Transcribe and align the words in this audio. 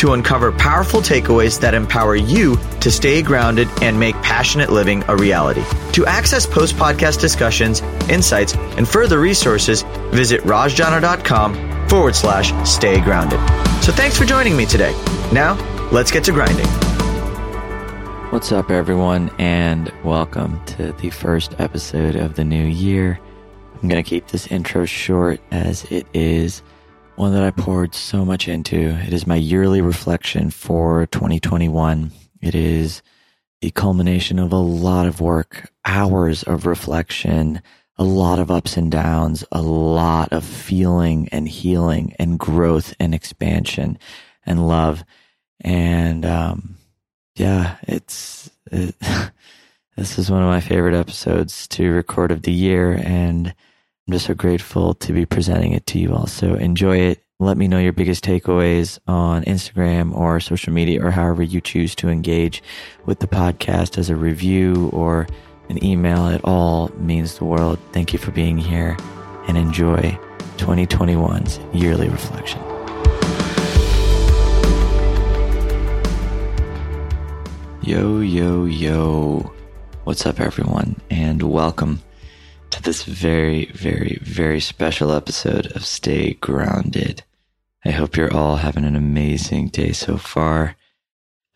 to 0.00 0.14
uncover 0.14 0.50
powerful 0.50 1.00
takeaways 1.00 1.60
that 1.60 1.74
empower 1.74 2.16
you 2.16 2.56
to 2.80 2.90
stay 2.90 3.20
grounded 3.20 3.68
and 3.82 4.00
make 4.00 4.14
passionate 4.22 4.70
living 4.70 5.04
a 5.08 5.16
reality. 5.16 5.62
To 5.92 6.06
access 6.06 6.46
post 6.46 6.74
podcast 6.76 7.20
discussions, 7.20 7.82
insights, 8.08 8.54
and 8.78 8.88
further 8.88 9.20
resources, 9.20 9.82
visit 10.10 10.40
rajjana.com 10.40 11.88
forward 11.88 12.16
slash 12.16 12.50
stay 12.66 12.98
grounded. 13.02 13.38
So 13.82 13.92
thanks 13.92 14.16
for 14.16 14.24
joining 14.24 14.56
me 14.56 14.64
today. 14.64 14.92
Now, 15.34 15.58
let's 15.92 16.10
get 16.10 16.24
to 16.24 16.32
grinding. 16.32 16.66
What's 18.30 18.52
up, 18.52 18.70
everyone, 18.70 19.30
and 19.36 19.92
welcome 20.02 20.64
to 20.64 20.92
the 20.92 21.10
first 21.10 21.54
episode 21.58 22.16
of 22.16 22.36
the 22.36 22.44
new 22.44 22.64
year. 22.64 23.20
I'm 23.74 23.88
going 23.88 24.02
to 24.02 24.08
keep 24.08 24.28
this 24.28 24.46
intro 24.46 24.86
short 24.86 25.40
as 25.50 25.84
it 25.90 26.06
is 26.14 26.62
one 27.20 27.34
that 27.34 27.42
I 27.42 27.50
poured 27.50 27.94
so 27.94 28.24
much 28.24 28.48
into. 28.48 28.78
It 28.78 29.12
is 29.12 29.26
my 29.26 29.36
yearly 29.36 29.82
reflection 29.82 30.48
for 30.48 31.04
2021. 31.08 32.12
It 32.40 32.54
is 32.54 33.02
the 33.60 33.70
culmination 33.70 34.38
of 34.38 34.54
a 34.54 34.56
lot 34.56 35.04
of 35.04 35.20
work, 35.20 35.70
hours 35.84 36.42
of 36.44 36.64
reflection, 36.64 37.60
a 37.98 38.04
lot 38.04 38.38
of 38.38 38.50
ups 38.50 38.78
and 38.78 38.90
downs, 38.90 39.44
a 39.52 39.60
lot 39.60 40.32
of 40.32 40.46
feeling 40.46 41.28
and 41.30 41.46
healing 41.46 42.14
and 42.18 42.38
growth 42.38 42.94
and 42.98 43.14
expansion 43.14 43.98
and 44.46 44.66
love. 44.66 45.04
And, 45.60 46.24
um, 46.24 46.78
yeah, 47.34 47.76
it's, 47.82 48.48
it, 48.72 48.94
this 49.94 50.18
is 50.18 50.30
one 50.30 50.40
of 50.40 50.48
my 50.48 50.62
favorite 50.62 50.94
episodes 50.94 51.68
to 51.68 51.92
record 51.92 52.32
of 52.32 52.40
the 52.40 52.52
year. 52.52 52.98
And 53.04 53.54
I'm 54.10 54.14
just 54.14 54.26
so 54.26 54.34
grateful 54.34 54.94
to 54.94 55.12
be 55.12 55.24
presenting 55.24 55.70
it 55.70 55.86
to 55.86 56.00
you 56.00 56.12
all. 56.12 56.26
So 56.26 56.54
enjoy 56.54 56.96
it. 56.96 57.22
Let 57.38 57.56
me 57.56 57.68
know 57.68 57.78
your 57.78 57.92
biggest 57.92 58.24
takeaways 58.24 58.98
on 59.06 59.44
Instagram 59.44 60.12
or 60.12 60.40
social 60.40 60.72
media 60.72 61.00
or 61.00 61.12
however 61.12 61.44
you 61.44 61.60
choose 61.60 61.94
to 61.94 62.08
engage 62.08 62.60
with 63.06 63.20
the 63.20 63.28
podcast 63.28 63.98
as 63.98 64.10
a 64.10 64.16
review 64.16 64.90
or 64.92 65.28
an 65.68 65.84
email 65.84 66.26
It 66.26 66.40
all 66.42 66.88
means 66.96 67.38
the 67.38 67.44
world. 67.44 67.78
Thank 67.92 68.12
you 68.12 68.18
for 68.18 68.32
being 68.32 68.58
here 68.58 68.96
and 69.46 69.56
enjoy 69.56 70.18
2021's 70.56 71.60
yearly 71.72 72.08
reflection. 72.08 72.60
Yo, 77.80 78.18
yo, 78.18 78.64
yo. 78.64 79.52
What's 80.02 80.26
up, 80.26 80.40
everyone? 80.40 81.00
And 81.10 81.44
welcome 81.44 82.00
to 82.70 82.82
this 82.82 83.02
very, 83.02 83.66
very, 83.66 84.18
very 84.22 84.60
special 84.60 85.12
episode 85.12 85.66
of 85.72 85.84
Stay 85.84 86.34
Grounded. 86.34 87.22
I 87.84 87.90
hope 87.90 88.16
you're 88.16 88.32
all 88.32 88.56
having 88.56 88.84
an 88.84 88.96
amazing 88.96 89.68
day 89.68 89.92
so 89.92 90.16
far. 90.16 90.76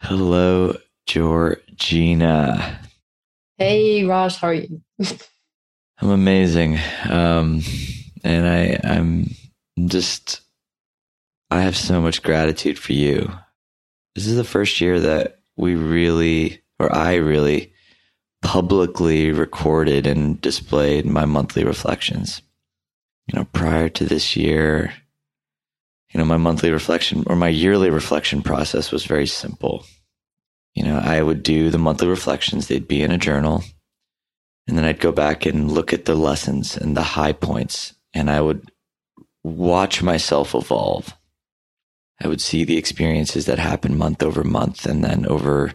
Hello, 0.00 0.76
Georgina. 1.06 2.80
Hey 3.58 4.04
Raj, 4.04 4.36
how 4.38 4.48
are 4.48 4.54
you? 4.54 4.80
I'm 5.98 6.10
amazing. 6.10 6.78
Um, 7.08 7.62
and 8.24 8.46
I, 8.46 8.80
I'm 8.82 9.30
just, 9.86 10.40
I 11.50 11.60
have 11.60 11.76
so 11.76 12.00
much 12.00 12.22
gratitude 12.22 12.78
for 12.78 12.92
you. 12.92 13.30
This 14.14 14.26
is 14.26 14.36
the 14.36 14.44
first 14.44 14.80
year 14.80 14.98
that 14.98 15.38
we 15.56 15.76
really, 15.76 16.62
or 16.80 16.92
I 16.92 17.16
really 17.16 17.73
publicly 18.44 19.32
recorded 19.32 20.06
and 20.06 20.40
displayed 20.40 21.06
my 21.06 21.24
monthly 21.24 21.64
reflections. 21.64 22.42
You 23.26 23.38
know, 23.38 23.46
prior 23.52 23.88
to 23.88 24.04
this 24.04 24.36
year, 24.36 24.94
you 26.12 26.18
know, 26.18 26.24
my 26.24 26.36
monthly 26.36 26.70
reflection 26.70 27.24
or 27.26 27.34
my 27.34 27.48
yearly 27.48 27.90
reflection 27.90 28.42
process 28.42 28.92
was 28.92 29.04
very 29.04 29.26
simple 29.26 29.84
you 30.74 30.82
know, 30.82 30.98
I 30.98 31.22
would 31.22 31.42
do 31.42 31.70
the 31.70 31.78
monthly 31.78 32.08
reflections. 32.08 32.66
They'd 32.66 32.88
be 32.88 33.02
in 33.02 33.12
a 33.12 33.18
journal. 33.18 33.62
And 34.66 34.76
then 34.76 34.84
I'd 34.84 35.00
go 35.00 35.12
back 35.12 35.46
and 35.46 35.70
look 35.70 35.92
at 35.92 36.04
the 36.04 36.16
lessons 36.16 36.76
and 36.76 36.96
the 36.96 37.02
high 37.02 37.32
points. 37.32 37.94
And 38.12 38.30
I 38.30 38.40
would 38.40 38.70
watch 39.42 40.02
myself 40.02 40.54
evolve. 40.54 41.16
I 42.20 42.28
would 42.28 42.40
see 42.40 42.64
the 42.64 42.76
experiences 42.76 43.46
that 43.46 43.58
happened 43.58 43.98
month 43.98 44.22
over 44.22 44.42
month. 44.42 44.86
And 44.86 45.04
then 45.04 45.26
over 45.26 45.72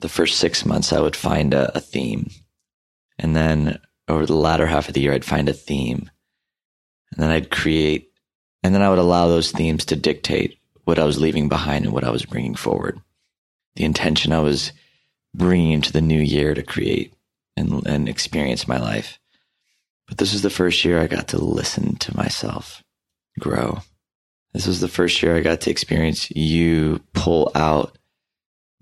the 0.00 0.08
first 0.08 0.38
six 0.38 0.64
months, 0.64 0.92
I 0.92 1.00
would 1.00 1.16
find 1.16 1.54
a, 1.54 1.76
a 1.76 1.80
theme. 1.80 2.30
And 3.18 3.34
then 3.34 3.80
over 4.06 4.26
the 4.26 4.34
latter 4.34 4.66
half 4.66 4.88
of 4.88 4.94
the 4.94 5.00
year, 5.00 5.12
I'd 5.12 5.24
find 5.24 5.48
a 5.48 5.52
theme. 5.52 6.10
And 7.12 7.22
then 7.22 7.30
I'd 7.30 7.50
create, 7.50 8.12
and 8.62 8.74
then 8.74 8.82
I 8.82 8.90
would 8.90 8.98
allow 8.98 9.28
those 9.28 9.50
themes 9.50 9.84
to 9.86 9.96
dictate 9.96 10.58
what 10.84 10.98
I 10.98 11.04
was 11.04 11.20
leaving 11.20 11.48
behind 11.48 11.84
and 11.84 11.92
what 11.92 12.04
I 12.04 12.10
was 12.10 12.24
bringing 12.24 12.54
forward 12.54 13.00
the 13.78 13.84
intention 13.84 14.32
I 14.32 14.40
was 14.40 14.72
bringing 15.34 15.70
into 15.70 15.92
the 15.92 16.00
new 16.00 16.20
year 16.20 16.52
to 16.52 16.64
create 16.64 17.14
and, 17.56 17.86
and 17.86 18.08
experience 18.08 18.66
my 18.66 18.78
life. 18.78 19.20
But 20.08 20.18
this 20.18 20.32
was 20.32 20.42
the 20.42 20.50
first 20.50 20.84
year 20.84 21.00
I 21.00 21.06
got 21.06 21.28
to 21.28 21.38
listen 21.38 21.94
to 21.96 22.16
myself 22.16 22.82
grow. 23.38 23.78
This 24.52 24.66
was 24.66 24.80
the 24.80 24.88
first 24.88 25.22
year 25.22 25.36
I 25.36 25.40
got 25.40 25.60
to 25.62 25.70
experience 25.70 26.28
you 26.32 27.00
pull 27.12 27.52
out 27.54 27.97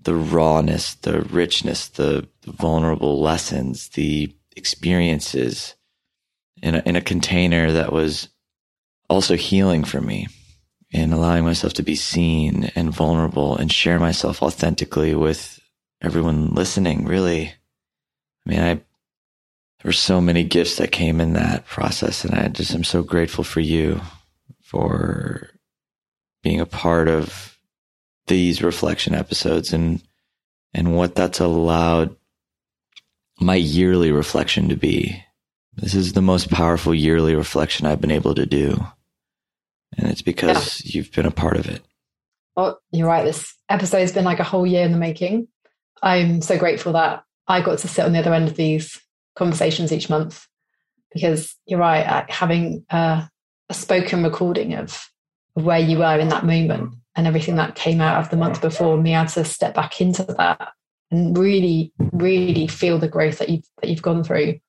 the 0.07 0.15
rawness, 0.15 0.95
the 0.95 1.19
richness, 1.23 1.89
the, 1.89 2.25
vulnerable 2.45 3.19
lessons, 3.19 3.89
the 3.89 4.33
experiences 4.55 5.75
in 6.61 6.75
a, 6.75 6.83
in 6.85 6.95
a 6.95 7.01
container 7.01 7.73
that 7.73 7.91
was 7.91 8.29
also 9.09 9.35
healing 9.35 9.83
for 9.83 9.99
me 9.99 10.27
and 10.93 11.13
allowing 11.13 11.43
myself 11.43 11.73
to 11.73 11.83
be 11.83 11.93
seen 11.93 12.71
and 12.73 12.95
vulnerable 12.95 13.57
and 13.57 13.69
share 13.69 13.99
myself 13.99 14.41
authentically 14.41 15.13
with 15.13 15.59
everyone 16.01 16.53
listening. 16.53 17.03
Really, 17.03 17.47
I 18.45 18.49
mean, 18.49 18.59
I 18.61 18.73
there 18.75 19.89
were 19.89 19.91
so 19.91 20.21
many 20.21 20.45
gifts 20.45 20.77
that 20.77 20.93
came 20.93 21.19
in 21.19 21.33
that 21.33 21.65
process, 21.65 22.23
and 22.23 22.33
I 22.33 22.47
just 22.47 22.73
am 22.73 22.85
so 22.85 23.03
grateful 23.03 23.43
for 23.43 23.59
you 23.59 23.99
for 24.63 25.49
being 26.43 26.61
a 26.61 26.65
part 26.65 27.09
of 27.09 27.56
these 28.27 28.61
reflection 28.61 29.15
episodes 29.15 29.73
and 29.73 30.01
and 30.73 30.95
what 30.95 31.15
that's 31.15 31.39
allowed 31.39 32.15
my 33.39 33.55
yearly 33.55 34.11
reflection 34.11 34.69
to 34.69 34.75
be. 34.75 35.23
This 35.75 35.93
is 35.93 36.13
the 36.13 36.21
most 36.21 36.49
powerful 36.49 36.93
yearly 36.93 37.35
reflection 37.35 37.85
I've 37.85 38.01
been 38.01 38.11
able 38.11 38.35
to 38.35 38.45
do. 38.45 38.83
And 39.97 40.09
it's 40.09 40.21
because 40.21 40.83
yeah. 40.83 40.91
you've 40.93 41.11
been 41.11 41.25
a 41.25 41.31
part 41.31 41.57
of 41.57 41.67
it. 41.67 41.83
Well, 42.55 42.79
you're 42.91 43.07
right. 43.07 43.23
This 43.23 43.55
episode 43.69 43.99
has 43.99 44.11
been 44.11 44.25
like 44.25 44.39
a 44.39 44.43
whole 44.43 44.65
year 44.65 44.83
in 44.83 44.91
the 44.91 44.97
making. 44.97 45.47
I'm 46.01 46.41
so 46.41 46.57
grateful 46.57 46.93
that 46.93 47.23
I 47.47 47.61
got 47.61 47.79
to 47.79 47.87
sit 47.87 48.05
on 48.05 48.13
the 48.13 48.19
other 48.19 48.33
end 48.33 48.47
of 48.47 48.55
these 48.55 48.99
conversations 49.35 49.93
each 49.93 50.09
month 50.09 50.47
because 51.13 51.55
you're 51.65 51.79
right. 51.79 52.29
Having 52.29 52.85
a, 52.89 53.29
a 53.69 53.73
spoken 53.73 54.23
recording 54.23 54.73
of, 54.73 55.09
of 55.55 55.63
where 55.63 55.79
you 55.79 55.99
were 55.99 56.19
in 56.19 56.29
that 56.29 56.45
moment 56.45 56.95
and 57.17 57.25
everything 57.25 57.55
that 57.55 57.75
came 57.75 57.99
out 57.99 58.19
of 58.19 58.29
the 58.29 58.37
month 58.37 58.61
before, 58.61 58.95
me 59.01 59.15
able 59.15 59.27
to 59.29 59.43
step 59.43 59.73
back 59.73 59.99
into 59.99 60.23
that 60.23 60.69
and 61.09 61.35
really, 61.37 61.91
really 62.11 62.67
feel 62.67 62.99
the 62.99 63.07
growth 63.07 63.39
that 63.39 63.49
you've 63.49 63.65
that 63.81 63.89
you've 63.89 64.01
gone 64.01 64.23
through. 64.23 64.59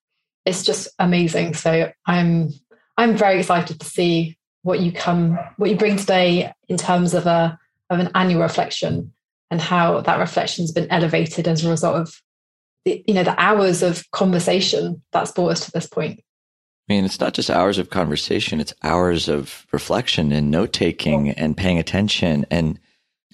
It's 0.46 0.64
just 0.64 0.88
amazing. 0.98 1.54
So 1.54 1.92
I'm 2.06 2.50
I'm 2.96 3.16
very 3.16 3.40
excited 3.40 3.78
to 3.78 3.86
see 3.86 4.38
what 4.62 4.80
you 4.80 4.92
come 4.92 5.38
what 5.58 5.70
you 5.70 5.76
bring 5.76 5.96
today 5.96 6.52
in 6.68 6.78
terms 6.78 7.12
of 7.14 7.26
a 7.26 7.58
of 7.90 8.00
an 8.00 8.10
annual 8.14 8.42
reflection 8.42 9.12
and 9.50 9.60
how 9.60 10.00
that 10.00 10.18
reflection 10.18 10.62
has 10.62 10.72
been 10.72 10.90
elevated 10.90 11.46
as 11.46 11.64
a 11.64 11.70
result 11.70 11.96
of 11.96 12.14
the 12.84 13.04
you 13.06 13.14
know 13.14 13.24
the 13.24 13.40
hours 13.40 13.82
of 13.82 14.10
conversation 14.10 15.02
that's 15.12 15.32
brought 15.32 15.52
us 15.52 15.64
to 15.64 15.70
this 15.70 15.86
point 15.86 16.20
I 16.88 16.94
mean, 16.94 17.05
it's 17.05 17.20
not 17.20 17.35
just 17.35 17.50
hours 17.50 17.79
of 17.79 17.90
conversation, 17.90 18.61
it's 18.61 18.75
hours 18.82 19.29
of 19.29 19.67
reflection 19.73 20.32
and 20.32 20.50
note 20.50 20.73
taking 20.73 21.31
and 21.31 21.56
paying 21.56 21.79
attention. 21.79 22.46
And 22.50 22.79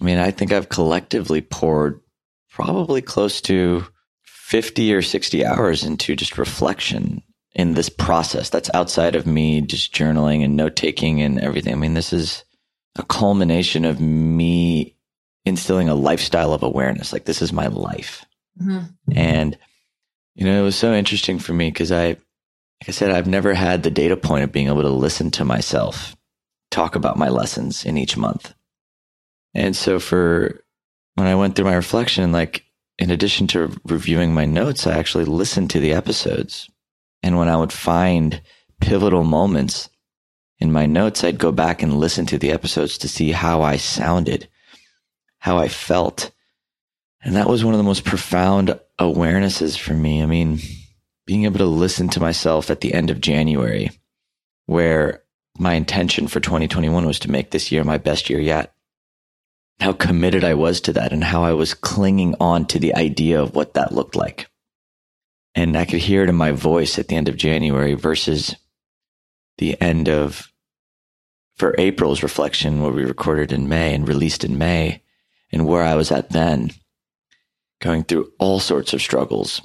I 0.00 0.04
mean, 0.04 0.18
I 0.18 0.32
think 0.32 0.52
I've 0.52 0.68
collectively 0.68 1.40
poured 1.40 2.00
probably 2.50 3.00
close 3.00 3.40
to 3.42 3.86
50 4.24 4.92
or 4.94 5.02
60 5.02 5.44
hours 5.46 5.84
into 5.84 6.16
just 6.16 6.36
reflection 6.36 7.22
in 7.54 7.74
this 7.74 7.88
process 7.88 8.50
that's 8.50 8.70
outside 8.74 9.14
of 9.14 9.26
me 9.26 9.60
just 9.60 9.94
journaling 9.94 10.44
and 10.44 10.56
note 10.56 10.74
taking 10.74 11.22
and 11.22 11.38
everything. 11.40 11.72
I 11.72 11.76
mean, 11.76 11.94
this 11.94 12.12
is 12.12 12.44
a 12.96 13.04
culmination 13.04 13.84
of 13.84 14.00
me 14.00 14.96
instilling 15.44 15.88
a 15.88 15.94
lifestyle 15.94 16.52
of 16.52 16.62
awareness. 16.64 17.12
Like 17.12 17.24
this 17.24 17.42
is 17.42 17.52
my 17.52 17.68
life. 17.68 18.24
Mm-hmm. 18.60 19.12
And 19.16 19.56
You 20.34 20.46
know, 20.46 20.60
it 20.60 20.64
was 20.64 20.76
so 20.76 20.92
interesting 20.92 21.38
for 21.38 21.52
me 21.52 21.70
because 21.70 21.92
I, 21.92 22.16
like 22.80 22.88
I 22.88 22.92
said, 22.92 23.10
I've 23.10 23.26
never 23.26 23.54
had 23.54 23.82
the 23.82 23.90
data 23.90 24.16
point 24.16 24.44
of 24.44 24.52
being 24.52 24.68
able 24.68 24.82
to 24.82 24.88
listen 24.88 25.30
to 25.32 25.44
myself 25.44 26.16
talk 26.70 26.96
about 26.96 27.16
my 27.16 27.28
lessons 27.28 27.84
in 27.84 27.96
each 27.96 28.16
month. 28.16 28.52
And 29.54 29.76
so 29.76 30.00
for 30.00 30.64
when 31.14 31.28
I 31.28 31.36
went 31.36 31.54
through 31.54 31.66
my 31.66 31.74
reflection, 31.76 32.32
like 32.32 32.64
in 32.98 33.10
addition 33.10 33.46
to 33.48 33.74
reviewing 33.84 34.34
my 34.34 34.44
notes, 34.44 34.86
I 34.86 34.98
actually 34.98 35.24
listened 35.24 35.70
to 35.70 35.80
the 35.80 35.92
episodes. 35.92 36.68
And 37.22 37.38
when 37.38 37.48
I 37.48 37.56
would 37.56 37.72
find 37.72 38.42
pivotal 38.80 39.22
moments 39.22 39.88
in 40.58 40.72
my 40.72 40.86
notes, 40.86 41.22
I'd 41.24 41.38
go 41.38 41.52
back 41.52 41.82
and 41.82 41.98
listen 41.98 42.26
to 42.26 42.38
the 42.38 42.50
episodes 42.50 42.98
to 42.98 43.08
see 43.08 43.30
how 43.30 43.62
I 43.62 43.76
sounded, 43.76 44.48
how 45.38 45.58
I 45.58 45.68
felt. 45.68 46.32
And 47.22 47.36
that 47.36 47.48
was 47.48 47.64
one 47.64 47.74
of 47.74 47.78
the 47.78 47.84
most 47.84 48.04
profound 48.04 48.78
awarenesses 48.98 49.78
for 49.78 49.94
me. 49.94 50.22
I 50.22 50.26
mean, 50.26 50.58
being 51.26 51.44
able 51.44 51.58
to 51.58 51.66
listen 51.66 52.08
to 52.10 52.20
myself 52.20 52.70
at 52.70 52.80
the 52.80 52.94
end 52.94 53.10
of 53.10 53.20
January, 53.20 53.90
where 54.66 55.22
my 55.58 55.74
intention 55.74 56.26
for 56.26 56.40
2021 56.40 57.06
was 57.06 57.18
to 57.20 57.30
make 57.30 57.50
this 57.50 57.70
year 57.70 57.84
my 57.84 57.98
best 57.98 58.28
year 58.28 58.40
yet. 58.40 58.74
How 59.80 59.92
committed 59.92 60.44
I 60.44 60.54
was 60.54 60.80
to 60.82 60.92
that 60.92 61.12
and 61.12 61.24
how 61.24 61.42
I 61.44 61.52
was 61.52 61.74
clinging 61.74 62.36
on 62.40 62.66
to 62.66 62.78
the 62.78 62.94
idea 62.94 63.40
of 63.40 63.54
what 63.54 63.74
that 63.74 63.92
looked 63.92 64.16
like. 64.16 64.48
And 65.54 65.76
I 65.76 65.84
could 65.84 66.00
hear 66.00 66.22
it 66.22 66.28
in 66.28 66.34
my 66.34 66.52
voice 66.52 66.98
at 66.98 67.08
the 67.08 67.16
end 67.16 67.28
of 67.28 67.36
January 67.36 67.94
versus 67.94 68.56
the 69.58 69.80
end 69.80 70.08
of, 70.08 70.48
for 71.56 71.74
April's 71.78 72.22
reflection, 72.22 72.82
what 72.82 72.94
we 72.94 73.04
recorded 73.04 73.52
in 73.52 73.68
May 73.68 73.94
and 73.94 74.08
released 74.08 74.44
in 74.44 74.58
May, 74.58 75.02
and 75.52 75.66
where 75.66 75.82
I 75.82 75.94
was 75.94 76.10
at 76.10 76.30
then, 76.30 76.72
going 77.80 78.02
through 78.02 78.32
all 78.38 78.58
sorts 78.58 78.92
of 78.92 79.02
struggles. 79.02 79.60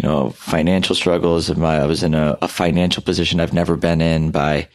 You 0.00 0.08
know, 0.08 0.30
financial 0.30 0.94
struggles. 0.94 1.50
I 1.50 1.84
was 1.84 2.02
in 2.02 2.14
a, 2.14 2.38
a 2.40 2.48
financial 2.48 3.02
position 3.02 3.38
I've 3.38 3.52
never 3.52 3.76
been 3.76 4.00
in 4.00 4.30
by 4.30 4.68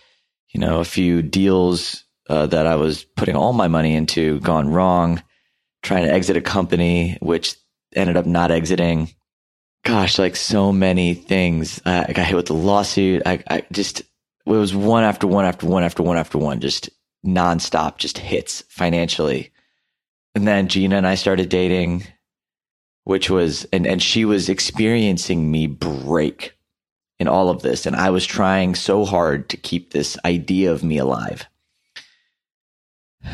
you 0.55 0.61
know, 0.61 0.79
a 0.79 0.85
few 0.85 1.21
deals 1.21 2.05
uh, 2.29 2.47
that 2.47 2.65
I 2.65 2.77
was 2.77 3.03
putting 3.03 3.35
all 3.35 3.51
my 3.51 3.67
money 3.67 3.93
into 3.93 4.39
gone 4.39 4.69
wrong, 4.69 5.21
trying 5.83 6.05
to 6.05 6.13
exit 6.13 6.37
a 6.37 6.41
company, 6.41 7.17
which 7.21 7.57
ended 7.93 8.15
up 8.15 8.25
not 8.25 8.51
exiting. 8.51 9.13
Gosh, 9.83 10.17
like 10.17 10.37
so 10.37 10.71
many 10.71 11.13
things. 11.13 11.81
I 11.85 12.13
got 12.13 12.27
hit 12.27 12.37
with 12.37 12.49
a 12.51 12.53
lawsuit. 12.53 13.23
I, 13.25 13.43
I 13.49 13.63
just, 13.69 13.99
it 13.99 14.07
was 14.45 14.73
one 14.73 15.03
after 15.03 15.27
one 15.27 15.43
after 15.43 15.67
one 15.67 15.83
after 15.83 16.03
one 16.03 16.17
after 16.17 16.37
one, 16.37 16.61
just 16.61 16.89
nonstop, 17.25 17.97
just 17.97 18.17
hits 18.17 18.63
financially. 18.69 19.51
And 20.35 20.47
then 20.47 20.69
Gina 20.69 20.95
and 20.95 21.05
I 21.05 21.15
started 21.15 21.49
dating, 21.49 22.07
which 23.05 23.29
was, 23.29 23.65
and, 23.71 23.87
and 23.87 24.01
she 24.01 24.25
was 24.25 24.49
experiencing 24.49 25.49
me 25.49 25.67
break 25.67 26.57
in 27.19 27.27
all 27.27 27.49
of 27.49 27.61
this. 27.61 27.85
And 27.85 27.95
I 27.95 28.09
was 28.09 28.25
trying 28.25 28.75
so 28.75 29.05
hard 29.05 29.47
to 29.49 29.57
keep 29.57 29.91
this 29.93 30.17
idea 30.25 30.71
of 30.71 30.83
me 30.83 30.97
alive. 30.97 31.47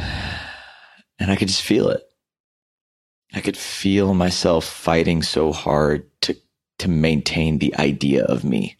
And 1.19 1.29
I 1.29 1.35
could 1.35 1.50
just 1.50 1.62
feel 1.62 1.89
it. 1.89 2.01
I 3.31 3.41
could 3.41 3.56
feel 3.56 4.15
myself 4.15 4.65
fighting 4.65 5.21
so 5.21 5.51
hard 5.51 6.09
to, 6.21 6.35
to 6.79 6.89
maintain 6.89 7.59
the 7.59 7.75
idea 7.77 8.25
of 8.25 8.44
me, 8.44 8.77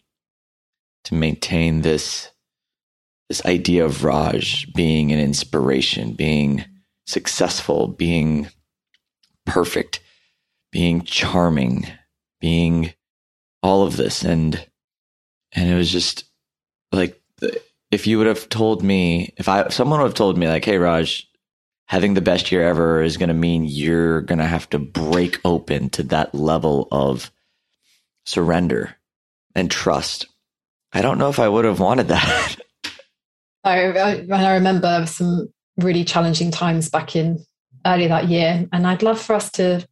to 1.04 1.14
maintain 1.14 1.82
this, 1.82 2.32
this 3.28 3.46
idea 3.46 3.84
of 3.84 4.02
Raj 4.02 4.72
being 4.74 5.12
an 5.12 5.20
inspiration, 5.20 6.14
being 6.14 6.64
successful, 7.06 7.86
being 7.86 8.48
perfect, 9.46 10.00
being 10.72 11.02
charming, 11.02 11.86
being 12.40 12.92
all 13.62 13.86
of 13.86 13.96
this. 13.96 14.24
And 14.24 14.66
and 15.52 15.70
it 15.70 15.74
was 15.76 15.90
just 15.90 16.24
like 16.90 17.22
if 17.90 18.06
you 18.06 18.18
would 18.18 18.26
have 18.26 18.48
told 18.48 18.82
me 18.82 19.34
if 19.36 19.48
I 19.48 19.62
if 19.62 19.72
someone 19.72 20.00
would 20.00 20.08
have 20.08 20.14
told 20.14 20.36
me 20.36 20.48
like, 20.48 20.64
hey 20.64 20.78
Raj, 20.78 21.28
having 21.86 22.14
the 22.14 22.20
best 22.20 22.50
year 22.50 22.66
ever 22.66 23.02
is 23.02 23.18
going 23.18 23.28
to 23.28 23.34
mean 23.34 23.64
you're 23.64 24.22
going 24.22 24.38
to 24.38 24.46
have 24.46 24.68
to 24.70 24.78
break 24.78 25.38
open 25.44 25.90
to 25.90 26.02
that 26.04 26.34
level 26.34 26.88
of 26.90 27.30
surrender 28.24 28.96
and 29.54 29.70
trust. 29.70 30.26
I 30.92 31.02
don't 31.02 31.18
know 31.18 31.28
if 31.28 31.38
I 31.38 31.48
would 31.48 31.64
have 31.64 31.80
wanted 31.80 32.08
that. 32.08 32.56
I, 33.64 33.92
I, 33.92 34.26
I 34.30 34.54
remember 34.54 35.04
some 35.06 35.48
really 35.76 36.04
challenging 36.04 36.50
times 36.50 36.88
back 36.88 37.14
in 37.14 37.44
early 37.86 38.08
that 38.08 38.28
year, 38.28 38.68
and 38.72 38.86
I'd 38.86 39.02
love 39.02 39.20
for 39.20 39.34
us 39.34 39.50
to 39.52 39.86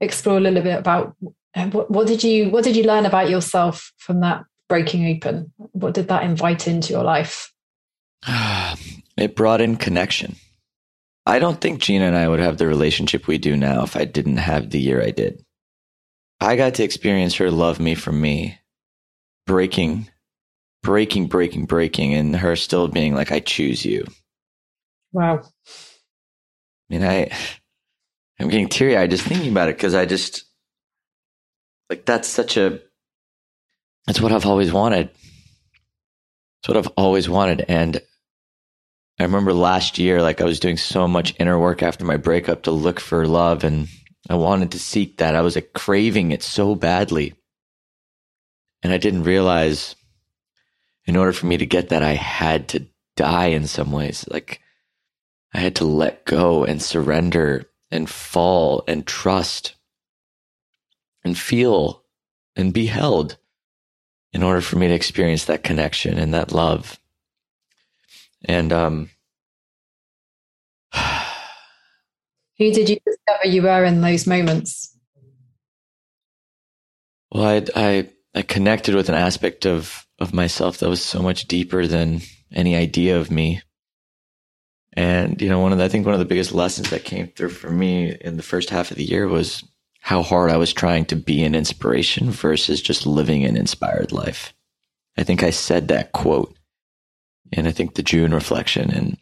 explore 0.00 0.38
a 0.38 0.40
little 0.40 0.62
bit 0.62 0.78
about 0.78 1.16
uh, 1.54 1.66
what, 1.66 1.90
what 1.90 2.06
did 2.06 2.22
you 2.22 2.50
what 2.50 2.64
did 2.64 2.76
you 2.76 2.84
learn 2.84 3.06
about 3.06 3.30
yourself 3.30 3.92
from 3.98 4.20
that 4.20 4.44
breaking 4.68 5.06
open? 5.06 5.52
What 5.56 5.94
did 5.94 6.08
that 6.08 6.22
invite 6.22 6.66
into 6.68 6.92
your 6.92 7.04
life? 7.04 7.52
it 8.26 9.36
brought 9.36 9.60
in 9.60 9.76
connection. 9.76 10.36
I 11.26 11.38
don't 11.38 11.60
think 11.60 11.80
Gina 11.80 12.06
and 12.06 12.16
I 12.16 12.28
would 12.28 12.40
have 12.40 12.58
the 12.58 12.66
relationship 12.66 13.26
we 13.26 13.38
do 13.38 13.56
now 13.56 13.82
if 13.82 13.96
I 13.96 14.04
didn't 14.04 14.38
have 14.38 14.70
the 14.70 14.80
year 14.80 15.02
I 15.02 15.10
did. 15.10 15.44
I 16.40 16.56
got 16.56 16.74
to 16.74 16.82
experience 16.82 17.36
her 17.36 17.50
love 17.50 17.78
me 17.78 17.94
for 17.94 18.12
me, 18.12 18.58
breaking, 19.46 20.08
breaking, 20.82 21.26
breaking, 21.26 21.66
breaking, 21.66 22.14
and 22.14 22.34
her 22.34 22.56
still 22.56 22.88
being 22.88 23.14
like, 23.14 23.30
I 23.30 23.40
choose 23.40 23.84
you. 23.84 24.06
Wow. 25.12 25.42
I 25.44 26.88
mean, 26.88 27.04
I, 27.04 27.30
I'm 28.40 28.48
getting 28.48 28.68
teary 28.68 28.96
eyed 28.96 29.10
just 29.10 29.24
thinking 29.24 29.50
about 29.50 29.68
it 29.68 29.76
because 29.76 29.94
I 29.94 30.06
just, 30.06 30.44
like, 31.88 32.04
that's 32.04 32.28
such 32.28 32.56
a 32.56 32.80
that's 34.06 34.20
what 34.20 34.32
I've 34.32 34.46
always 34.46 34.72
wanted. 34.72 35.10
It's 36.60 36.68
what 36.68 36.76
I've 36.76 36.92
always 36.96 37.28
wanted. 37.28 37.64
And 37.68 38.00
I 39.18 39.22
remember 39.22 39.52
last 39.52 39.98
year, 39.98 40.20
like 40.20 40.40
I 40.40 40.44
was 40.44 40.60
doing 40.60 40.76
so 40.76 41.06
much 41.06 41.34
inner 41.38 41.58
work 41.58 41.82
after 41.82 42.04
my 42.04 42.16
breakup 42.16 42.62
to 42.62 42.70
look 42.70 43.00
for 43.00 43.26
love 43.26 43.64
and 43.64 43.88
I 44.28 44.34
wanted 44.34 44.72
to 44.72 44.78
seek 44.78 45.18
that. 45.18 45.36
I 45.36 45.42
was 45.42 45.54
like 45.54 45.72
craving 45.74 46.32
it 46.32 46.42
so 46.42 46.74
badly. 46.74 47.34
And 48.82 48.92
I 48.92 48.96
didn't 48.96 49.24
realize 49.24 49.94
in 51.06 51.16
order 51.16 51.32
for 51.32 51.46
me 51.46 51.56
to 51.58 51.66
get 51.66 51.90
that, 51.90 52.02
I 52.02 52.14
had 52.14 52.68
to 52.70 52.86
die 53.16 53.48
in 53.48 53.66
some 53.66 53.92
ways. 53.92 54.26
Like 54.28 54.60
I 55.54 55.58
had 55.58 55.76
to 55.76 55.84
let 55.84 56.24
go 56.24 56.64
and 56.64 56.82
surrender 56.82 57.69
and 57.90 58.08
fall 58.08 58.84
and 58.86 59.06
trust 59.06 59.74
and 61.24 61.36
feel 61.36 62.04
and 62.56 62.72
be 62.72 62.86
held 62.86 63.36
in 64.32 64.42
order 64.42 64.60
for 64.60 64.76
me 64.76 64.88
to 64.88 64.94
experience 64.94 65.44
that 65.46 65.64
connection 65.64 66.18
and 66.18 66.32
that 66.34 66.52
love. 66.52 66.98
And 68.44 68.72
um 68.72 69.10
who 72.58 72.72
did 72.72 72.88
you 72.88 72.98
discover 73.06 73.46
you 73.46 73.62
were 73.62 73.84
in 73.84 74.00
those 74.00 74.26
moments? 74.26 74.96
Well, 77.32 77.44
I 77.44 77.64
I 77.76 78.08
I 78.34 78.42
connected 78.42 78.94
with 78.94 79.08
an 79.08 79.14
aspect 79.14 79.66
of 79.66 80.06
of 80.18 80.34
myself 80.34 80.78
that 80.78 80.88
was 80.88 81.02
so 81.02 81.22
much 81.22 81.48
deeper 81.48 81.86
than 81.86 82.20
any 82.52 82.76
idea 82.76 83.18
of 83.18 83.30
me. 83.30 83.62
And 84.94 85.40
you 85.40 85.48
know, 85.48 85.60
one 85.60 85.72
of 85.72 85.78
the, 85.78 85.84
I 85.84 85.88
think 85.88 86.04
one 86.04 86.14
of 86.14 86.18
the 86.18 86.26
biggest 86.26 86.52
lessons 86.52 86.90
that 86.90 87.04
came 87.04 87.28
through 87.28 87.50
for 87.50 87.70
me 87.70 88.16
in 88.20 88.36
the 88.36 88.42
first 88.42 88.70
half 88.70 88.90
of 88.90 88.96
the 88.96 89.04
year 89.04 89.28
was 89.28 89.64
how 90.00 90.22
hard 90.22 90.50
I 90.50 90.56
was 90.56 90.72
trying 90.72 91.04
to 91.06 91.16
be 91.16 91.44
an 91.44 91.54
inspiration 91.54 92.30
versus 92.30 92.82
just 92.82 93.06
living 93.06 93.44
an 93.44 93.56
inspired 93.56 94.12
life. 94.12 94.52
I 95.16 95.22
think 95.22 95.42
I 95.42 95.50
said 95.50 95.88
that 95.88 96.12
quote 96.12 96.56
and 97.52 97.68
I 97.68 97.72
think 97.72 97.94
the 97.94 98.02
June 98.02 98.32
reflection 98.32 98.90
and 98.90 99.18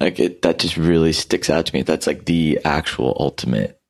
like 0.00 0.18
it, 0.18 0.42
that 0.42 0.58
just 0.58 0.76
really 0.76 1.12
sticks 1.12 1.50
out 1.50 1.66
to 1.66 1.74
me. 1.74 1.82
That's 1.82 2.06
like 2.06 2.24
the 2.24 2.60
actual 2.64 3.16
ultimate. 3.18 3.80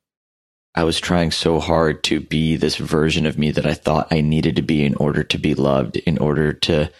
I 0.75 0.83
was 0.83 0.99
trying 0.99 1.31
so 1.31 1.59
hard 1.59 2.03
to 2.05 2.19
be 2.19 2.57
this 2.57 2.75
version 2.75 3.25
of 3.25 3.37
me 3.37 3.51
that 3.51 3.65
I 3.65 3.73
thought 3.73 4.11
I 4.11 4.21
needed 4.21 4.57
to 4.57 4.61
be 4.61 4.83
in 4.83 4.95
order 4.95 5.23
to 5.23 5.37
be 5.37 5.55
loved, 5.55 5.97
in 5.97 6.17
order 6.17 6.51
to 6.53 6.91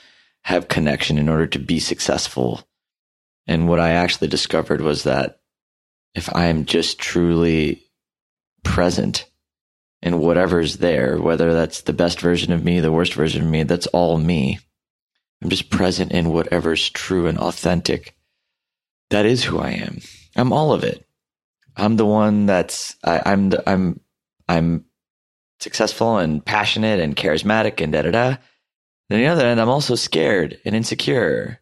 have 0.44 0.70
connection, 0.70 1.18
in 1.18 1.28
order 1.28 1.46
to 1.48 1.60
be 1.60 1.80
successful. 1.80 2.66
And 3.48 3.68
what 3.68 3.80
I 3.80 3.92
actually 3.92 4.28
discovered 4.28 4.82
was 4.82 5.04
that 5.04 5.40
if 6.14 6.34
I 6.36 6.46
am 6.46 6.66
just 6.66 7.00
truly 7.00 7.84
present 8.64 9.30
in 10.02 10.20
whatever's 10.20 10.78
there, 10.78 11.20
whether 11.20 11.54
that's 11.54 11.82
the 11.82 11.94
best 11.94 12.22
version 12.22 12.52
of 12.52 12.64
me, 12.64 12.80
the 12.80 12.92
worst 12.92 13.14
version 13.14 13.44
of 13.44 13.50
me, 13.50 13.64
that's 13.64 13.88
all 13.88 14.18
me. 14.18 14.60
I'm 15.42 15.50
just 15.50 15.70
present 15.70 16.12
in 16.12 16.32
whatever's 16.32 16.90
true 16.90 17.28
and 17.28 17.38
authentic. 17.38 18.16
That 19.10 19.26
is 19.26 19.44
who 19.44 19.60
I 19.60 19.72
am. 19.72 20.00
I'm 20.36 20.52
all 20.52 20.74
of 20.74 20.84
it. 20.84 21.06
I'm 21.78 21.98
the 21.98 22.06
one 22.06 22.46
that's 22.46 22.96
I, 23.04 23.32
am 23.32 23.50
the 23.50 23.70
I'm 23.70 24.00
I'm 24.48 24.86
successful 25.60 26.18
and 26.18 26.44
passionate 26.44 27.00
and 27.00 27.16
charismatic 27.16 27.82
and 27.82 27.92
da 27.92 28.04
da 28.04 28.12
da. 28.12 28.38
Then 29.10 29.20
the 29.20 29.28
other 29.28 29.46
end, 29.46 29.60
I'm 29.60 29.70
also 29.70 29.96
scared 29.96 30.60
and 30.66 30.76
insecure 30.76 31.60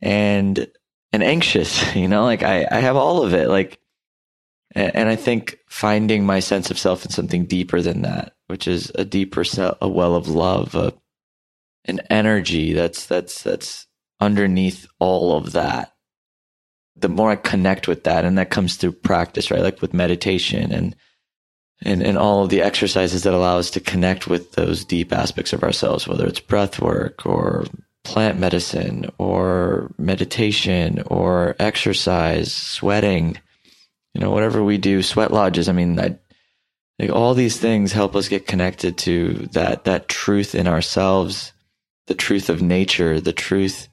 and 0.00 0.66
and 1.12 1.22
anxious. 1.22 1.94
You 1.96 2.08
know, 2.08 2.24
like 2.24 2.42
I 2.42 2.66
I 2.70 2.80
have 2.80 2.96
all 2.96 3.22
of 3.24 3.34
it. 3.34 3.48
Like 3.48 3.78
And, 4.74 5.08
I 5.08 5.16
think 5.16 5.58
finding 5.68 6.24
my 6.26 6.40
sense 6.40 6.70
of 6.70 6.78
self 6.78 7.04
in 7.04 7.10
something 7.10 7.46
deeper 7.46 7.82
than 7.82 8.02
that, 8.02 8.34
which 8.48 8.68
is 8.68 8.92
a 8.94 9.04
deeper, 9.04 9.44
a 9.82 9.88
well 9.88 10.14
of 10.14 10.28
love, 10.28 10.74
a, 10.76 10.94
an 11.86 12.00
energy 12.10 12.72
that's, 12.74 13.06
that's, 13.06 13.42
that's 13.42 13.86
underneath 14.20 14.86
all 15.00 15.36
of 15.36 15.52
that. 15.52 15.94
The 16.96 17.10
more 17.10 17.32
I 17.32 17.36
connect 17.36 17.88
with 17.88 18.04
that, 18.04 18.24
and 18.24 18.38
that 18.38 18.50
comes 18.50 18.76
through 18.76 18.92
practice, 18.92 19.50
right? 19.50 19.62
Like 19.62 19.82
with 19.82 19.94
meditation 19.94 20.72
and, 20.72 20.96
and, 21.82 22.02
and 22.02 22.18
all 22.18 22.44
of 22.44 22.50
the 22.50 22.62
exercises 22.62 23.24
that 23.24 23.34
allow 23.34 23.58
us 23.58 23.70
to 23.72 23.80
connect 23.80 24.28
with 24.28 24.52
those 24.52 24.84
deep 24.84 25.12
aspects 25.12 25.52
of 25.52 25.64
ourselves, 25.64 26.08
whether 26.08 26.26
it's 26.26 26.40
breath 26.40 26.80
work 26.80 27.26
or 27.26 27.66
plant 28.04 28.38
medicine 28.38 29.10
or 29.18 29.92
meditation 29.98 31.02
or 31.06 31.56
exercise, 31.58 32.52
sweating, 32.52 33.38
you 34.14 34.20
know, 34.20 34.30
whatever 34.30 34.62
we 34.62 34.78
do, 34.78 35.02
sweat 35.02 35.32
lodges. 35.32 35.68
I 35.68 35.72
mean, 35.72 35.98
I, 35.98 36.18
like 36.98 37.10
all 37.10 37.34
these 37.34 37.58
things 37.58 37.92
help 37.92 38.14
us 38.14 38.28
get 38.28 38.46
connected 38.46 38.98
to 38.98 39.48
that, 39.52 39.84
that 39.84 40.08
truth 40.08 40.54
in 40.54 40.68
ourselves, 40.68 41.52
the 42.06 42.14
truth 42.14 42.50
of 42.50 42.62
nature, 42.62 43.20
the 43.20 43.32
truth 43.32 43.88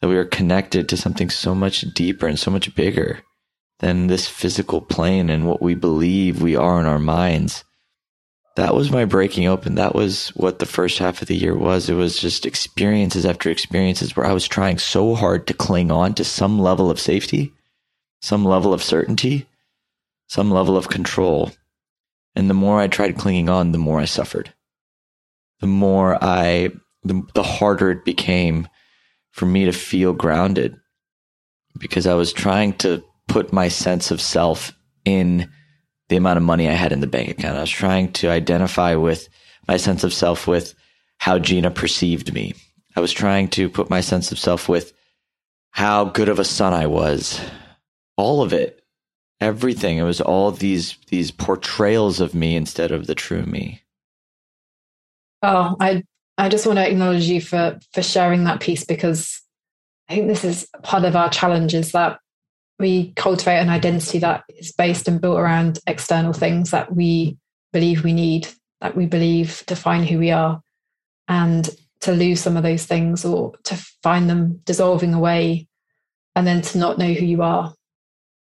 that 0.00 0.08
we 0.08 0.16
are 0.16 0.24
connected 0.24 0.88
to 0.88 0.96
something 0.96 1.28
so 1.30 1.54
much 1.54 1.82
deeper 1.92 2.26
and 2.26 2.38
so 2.38 2.50
much 2.50 2.74
bigger 2.74 3.22
than 3.80 4.06
this 4.06 4.26
physical 4.26 4.80
plane 4.80 5.30
and 5.30 5.46
what 5.46 5.62
we 5.62 5.74
believe 5.74 6.42
we 6.42 6.56
are 6.56 6.80
in 6.80 6.86
our 6.86 6.98
minds. 6.98 7.64
That 8.58 8.74
was 8.74 8.90
my 8.90 9.04
breaking 9.04 9.46
open. 9.46 9.76
That 9.76 9.94
was 9.94 10.30
what 10.30 10.58
the 10.58 10.66
first 10.66 10.98
half 10.98 11.22
of 11.22 11.28
the 11.28 11.36
year 11.36 11.56
was. 11.56 11.88
It 11.88 11.94
was 11.94 12.18
just 12.18 12.44
experiences 12.44 13.24
after 13.24 13.50
experiences 13.50 14.16
where 14.16 14.26
I 14.26 14.32
was 14.32 14.48
trying 14.48 14.78
so 14.78 15.14
hard 15.14 15.46
to 15.46 15.54
cling 15.54 15.92
on 15.92 16.14
to 16.14 16.24
some 16.24 16.58
level 16.58 16.90
of 16.90 16.98
safety, 16.98 17.52
some 18.20 18.44
level 18.44 18.74
of 18.74 18.82
certainty, 18.82 19.46
some 20.26 20.50
level 20.50 20.76
of 20.76 20.88
control. 20.88 21.52
And 22.34 22.50
the 22.50 22.54
more 22.54 22.80
I 22.80 22.88
tried 22.88 23.16
clinging 23.16 23.48
on, 23.48 23.70
the 23.70 23.78
more 23.78 24.00
I 24.00 24.06
suffered. 24.06 24.52
The 25.60 25.68
more 25.68 26.18
I, 26.20 26.70
the, 27.04 27.22
the 27.34 27.44
harder 27.44 27.92
it 27.92 28.04
became 28.04 28.66
for 29.30 29.46
me 29.46 29.66
to 29.66 29.72
feel 29.72 30.12
grounded 30.12 30.76
because 31.78 32.08
I 32.08 32.14
was 32.14 32.32
trying 32.32 32.72
to 32.78 33.04
put 33.28 33.52
my 33.52 33.68
sense 33.68 34.10
of 34.10 34.20
self 34.20 34.72
in 35.04 35.48
the 36.08 36.16
amount 36.16 36.38
of 36.38 36.42
money 36.42 36.68
I 36.68 36.72
had 36.72 36.92
in 36.92 37.00
the 37.00 37.06
bank 37.06 37.28
account. 37.28 37.56
I 37.56 37.60
was 37.60 37.70
trying 37.70 38.12
to 38.14 38.30
identify 38.30 38.94
with 38.94 39.28
my 39.66 39.76
sense 39.76 40.04
of 40.04 40.12
self 40.12 40.46
with 40.46 40.74
how 41.18 41.38
Gina 41.38 41.70
perceived 41.70 42.32
me. 42.32 42.54
I 42.96 43.00
was 43.00 43.12
trying 43.12 43.48
to 43.48 43.68
put 43.68 43.90
my 43.90 44.00
sense 44.00 44.32
of 44.32 44.38
self 44.38 44.68
with 44.68 44.92
how 45.70 46.06
good 46.06 46.28
of 46.28 46.38
a 46.38 46.44
son 46.44 46.72
I 46.72 46.86
was. 46.86 47.40
All 48.16 48.42
of 48.42 48.52
it. 48.52 48.82
Everything. 49.40 49.98
It 49.98 50.02
was 50.02 50.20
all 50.20 50.50
these 50.50 50.96
these 51.08 51.30
portrayals 51.30 52.20
of 52.20 52.34
me 52.34 52.56
instead 52.56 52.90
of 52.90 53.06
the 53.06 53.14
true 53.14 53.44
me. 53.44 53.82
Oh, 55.42 55.76
I 55.78 56.02
I 56.36 56.48
just 56.48 56.66
want 56.66 56.78
to 56.78 56.88
acknowledge 56.88 57.24
you 57.24 57.40
for 57.40 57.78
for 57.92 58.02
sharing 58.02 58.44
that 58.44 58.60
piece 58.60 58.84
because 58.84 59.40
I 60.08 60.14
think 60.14 60.26
this 60.26 60.44
is 60.44 60.68
part 60.82 61.04
of 61.04 61.14
our 61.14 61.28
challenge 61.28 61.74
is 61.74 61.92
that 61.92 62.18
we 62.78 63.12
cultivate 63.16 63.58
an 63.58 63.68
identity 63.68 64.18
that 64.20 64.44
is 64.48 64.72
based 64.72 65.08
and 65.08 65.20
built 65.20 65.38
around 65.38 65.80
external 65.86 66.32
things 66.32 66.70
that 66.70 66.94
we 66.94 67.36
believe 67.72 68.04
we 68.04 68.12
need, 68.12 68.48
that 68.80 68.96
we 68.96 69.06
believe 69.06 69.64
define 69.66 70.04
who 70.04 70.18
we 70.18 70.30
are. 70.30 70.62
And 71.26 71.68
to 72.00 72.12
lose 72.12 72.40
some 72.40 72.56
of 72.56 72.62
those 72.62 72.86
things 72.86 73.24
or 73.24 73.52
to 73.64 73.74
find 74.02 74.30
them 74.30 74.60
dissolving 74.64 75.14
away 75.14 75.66
and 76.36 76.46
then 76.46 76.62
to 76.62 76.78
not 76.78 76.98
know 76.98 77.12
who 77.12 77.26
you 77.26 77.42
are, 77.42 77.74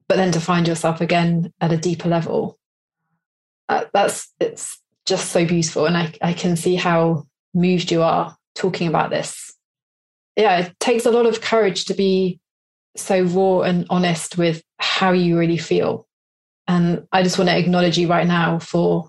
but 0.09 0.17
then 0.17 0.33
to 0.33 0.41
find 0.41 0.67
yourself 0.67 1.01
again 1.01 1.53
at 1.61 1.73
a 1.73 1.77
deeper 1.77 2.09
level. 2.09 2.59
Uh, 3.69 3.85
that's 3.93 4.33
it's 4.41 4.81
just 5.05 5.31
so 5.31 5.45
beautiful. 5.45 5.87
And 5.87 5.97
I, 5.97 6.15
I 6.23 6.33
can 6.33 6.57
see 6.57 6.75
how 6.75 7.27
moved 7.55 7.91
you 7.91 8.03
are 8.03 8.37
talking 8.55 8.89
about 8.89 9.11
this. 9.11 9.55
Yeah, 10.37 10.59
it 10.59 10.81
takes 10.81 11.05
a 11.05 11.11
lot 11.11 11.27
of 11.27 11.43
courage 11.43 11.85
to 11.87 11.95
be 11.95 12.41
so 12.97 13.23
raw 13.23 13.63
and 13.63 13.87
honest 13.91 14.37
with 14.37 14.63
how 14.79 15.13
you 15.13 15.39
really 15.39 15.59
feel. 15.59 16.07
And 16.69 17.07
I 17.13 17.23
just 17.23 17.39
want 17.39 17.51
to 17.51 17.59
acknowledge 17.59 17.99
you 17.99 18.09
right 18.09 18.27
now 18.27 18.59
for 18.59 19.09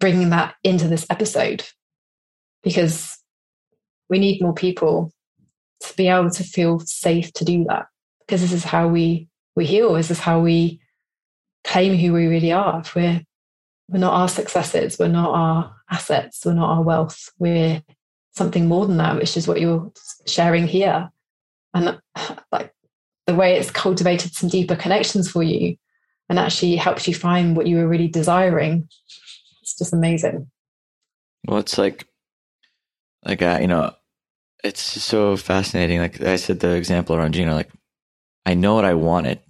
bringing 0.00 0.30
that 0.30 0.54
into 0.64 0.88
this 0.88 1.06
episode 1.10 1.64
because 2.62 3.18
we 4.08 4.18
need 4.18 4.42
more 4.42 4.54
people 4.54 5.12
to 5.80 5.96
be 5.96 6.08
able 6.08 6.30
to 6.30 6.44
feel 6.44 6.80
safe 6.80 7.32
to 7.34 7.44
do 7.44 7.64
that 7.64 7.86
because 8.20 8.40
this 8.40 8.52
is 8.52 8.64
how 8.64 8.88
we 8.88 9.28
we 9.54 9.64
heal 9.64 9.94
this 9.94 10.10
is 10.10 10.18
how 10.18 10.40
we 10.40 10.80
claim 11.64 11.96
who 11.96 12.12
we 12.12 12.26
really 12.26 12.52
are 12.52 12.80
if 12.80 12.94
we're 12.94 13.20
we're 13.88 13.98
not 13.98 14.12
our 14.12 14.28
successes 14.28 14.98
we're 14.98 15.08
not 15.08 15.30
our 15.30 15.74
assets 15.90 16.44
we're 16.44 16.52
not 16.52 16.70
our 16.70 16.82
wealth 16.82 17.30
we're 17.38 17.82
something 18.32 18.66
more 18.66 18.86
than 18.86 18.96
that 18.96 19.16
which 19.16 19.36
is 19.36 19.46
what 19.46 19.60
you're 19.60 19.90
sharing 20.26 20.66
here 20.66 21.08
and 21.74 22.00
like 22.52 22.72
the 23.28 23.34
way 23.34 23.56
it's 23.56 23.70
cultivated 23.70 24.34
some 24.34 24.48
deeper 24.48 24.74
connections 24.74 25.30
for 25.30 25.42
you 25.42 25.76
and 26.30 26.38
actually 26.38 26.76
helps 26.76 27.06
you 27.06 27.14
find 27.14 27.54
what 27.54 27.66
you 27.66 27.76
were 27.76 27.86
really 27.86 28.08
desiring. 28.08 28.88
It's 29.60 29.76
just 29.76 29.92
amazing. 29.92 30.50
Well, 31.46 31.58
it's 31.58 31.76
like, 31.76 32.08
like, 33.26 33.42
uh, 33.42 33.58
you 33.60 33.66
know, 33.66 33.92
it's 34.64 34.80
so 34.80 35.36
fascinating. 35.36 36.00
Like 36.00 36.22
I 36.22 36.36
said, 36.36 36.60
the 36.60 36.70
example 36.70 37.14
around 37.14 37.34
Gina, 37.34 37.54
like, 37.54 37.70
I 38.46 38.54
know 38.54 38.74
what 38.74 38.86
I 38.86 38.94
wanted. 38.94 39.40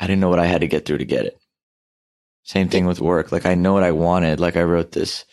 I 0.00 0.08
didn't 0.08 0.20
know 0.20 0.28
what 0.28 0.40
I 0.40 0.46
had 0.46 0.62
to 0.62 0.66
get 0.66 0.84
through 0.84 0.98
to 0.98 1.04
get 1.04 1.26
it. 1.26 1.40
Same 2.42 2.68
thing 2.68 2.86
with 2.86 3.00
work. 3.00 3.30
Like 3.30 3.46
I 3.46 3.54
know 3.54 3.72
what 3.72 3.84
I 3.84 3.92
wanted. 3.92 4.40
Like 4.40 4.56
I 4.56 4.64
wrote 4.64 4.90
this, 4.90 5.24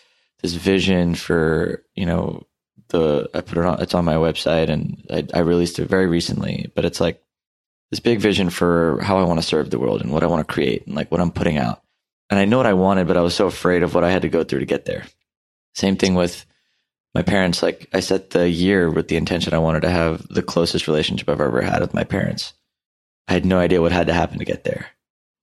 this 0.44 0.54
vision 0.54 1.16
for, 1.16 1.84
you 1.96 2.06
know, 2.06 2.46
the, 2.90 3.28
I 3.34 3.42
put 3.42 3.58
it 3.58 3.66
on, 3.66 3.82
it's 3.82 3.96
on 3.96 4.06
my 4.06 4.14
website 4.14 4.70
and 4.70 5.04
I, 5.10 5.26
I 5.34 5.40
released 5.40 5.80
it 5.80 5.90
very 5.90 6.06
recently, 6.06 6.72
but 6.76 6.86
it's 6.86 7.02
like, 7.02 7.20
this 7.92 8.00
big 8.00 8.20
vision 8.20 8.50
for 8.50 9.00
how 9.02 9.18
I 9.18 9.24
want 9.24 9.40
to 9.40 9.46
serve 9.46 9.70
the 9.70 9.80
world 9.80 10.02
and 10.02 10.12
what 10.12 10.24
I 10.24 10.28
want 10.28 10.48
to 10.48 10.54
create 10.54 10.86
and 10.86 10.96
like 10.96 11.12
what 11.12 11.22
I'm 11.22 11.32
putting 11.32 11.58
out. 11.58 11.82
And 12.30 12.40
I 12.40 12.46
know 12.46 12.58
what 12.58 12.68
I 12.68 12.74
wanted, 12.74 13.08
but 13.08 13.18
I 13.18 13.22
was 13.22 13.36
so 13.36 13.48
afraid 13.48 13.82
of 13.82 13.96
what 13.96 14.04
I 14.04 14.12
had 14.12 14.22
to 14.22 14.30
go 14.30 14.44
through 14.44 14.60
to 14.60 14.66
get 14.66 14.86
there. 14.86 15.06
Same 15.74 15.96
thing 15.96 16.14
with 16.14 16.46
my 17.16 17.24
parents. 17.24 17.64
Like 17.64 17.90
I 17.94 18.02
set 18.02 18.30
the 18.30 18.48
year 18.48 18.90
with 18.92 19.08
the 19.08 19.18
intention 19.18 19.54
I 19.54 19.60
wanted 19.60 19.82
to 19.82 19.90
have 19.90 20.28
the 20.28 20.44
closest 20.44 20.88
relationship 20.88 21.30
I've 21.30 21.42
ever 21.42 21.62
had 21.62 21.82
with 21.82 21.94
my 21.94 22.04
parents. 22.04 22.54
I 23.28 23.34
had 23.34 23.46
no 23.46 23.60
idea 23.60 23.82
what 23.82 23.92
had 23.92 24.08
to 24.08 24.14
happen 24.14 24.40
to 24.40 24.46
get 24.46 24.64
there. 24.64 24.88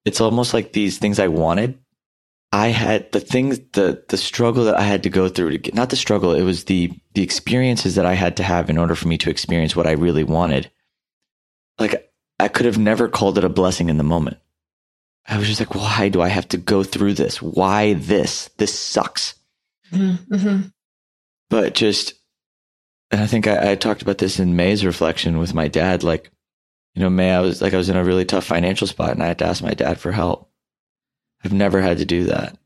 It's 0.04 0.20
almost 0.20 0.54
like 0.54 0.72
these 0.72 0.98
things 0.98 1.18
I 1.18 1.28
wanted. 1.28 1.78
I 2.52 2.68
had 2.68 3.10
the 3.10 3.20
things, 3.20 3.58
the, 3.72 4.04
the 4.08 4.16
struggle 4.16 4.64
that 4.64 4.76
I 4.76 4.82
had 4.82 5.02
to 5.02 5.10
go 5.10 5.28
through 5.28 5.50
to 5.50 5.58
get, 5.58 5.74
not 5.74 5.90
the 5.90 5.96
struggle. 5.96 6.32
It 6.32 6.44
was 6.44 6.64
the, 6.64 6.92
the 7.14 7.22
experiences 7.22 7.96
that 7.96 8.06
I 8.06 8.14
had 8.14 8.36
to 8.36 8.44
have 8.44 8.70
in 8.70 8.78
order 8.78 8.94
for 8.94 9.08
me 9.08 9.18
to 9.18 9.30
experience 9.30 9.74
what 9.74 9.86
I 9.86 9.92
really 9.92 10.24
wanted. 10.24 10.70
Like 11.78 12.05
I 12.38 12.48
could 12.48 12.66
have 12.66 12.78
never 12.78 13.08
called 13.08 13.38
it 13.38 13.44
a 13.44 13.48
blessing 13.48 13.88
in 13.88 13.98
the 13.98 14.04
moment. 14.04 14.38
I 15.28 15.38
was 15.38 15.48
just 15.48 15.60
like, 15.60 15.74
why 15.74 16.08
do 16.08 16.20
I 16.22 16.28
have 16.28 16.48
to 16.48 16.56
go 16.56 16.82
through 16.82 17.14
this? 17.14 17.42
Why 17.42 17.94
this? 17.94 18.50
This 18.58 18.78
sucks. 18.78 19.34
Mm-hmm. 19.92 20.34
mm-hmm. 20.34 20.68
But 21.48 21.74
just, 21.74 22.14
and 23.10 23.20
I 23.20 23.26
think 23.26 23.46
I, 23.46 23.72
I, 23.72 23.74
talked 23.76 24.02
about 24.02 24.18
this 24.18 24.40
in 24.40 24.56
May's 24.56 24.84
reflection 24.84 25.38
with 25.38 25.54
my 25.54 25.68
dad. 25.68 26.02
Like, 26.02 26.28
you 26.94 27.02
know, 27.02 27.10
May, 27.10 27.32
I 27.32 27.40
was 27.40 27.62
like, 27.62 27.72
I 27.72 27.76
was 27.76 27.88
in 27.88 27.96
a 27.96 28.02
really 28.02 28.24
tough 28.24 28.44
financial 28.44 28.88
spot 28.88 29.12
and 29.12 29.22
I 29.22 29.26
had 29.26 29.38
to 29.38 29.46
ask 29.46 29.62
my 29.62 29.74
dad 29.74 30.00
for 30.00 30.10
help. 30.10 30.50
I've 31.44 31.52
never 31.52 31.80
had 31.80 31.98
to 31.98 32.04
do 32.04 32.24
that. 32.24 32.58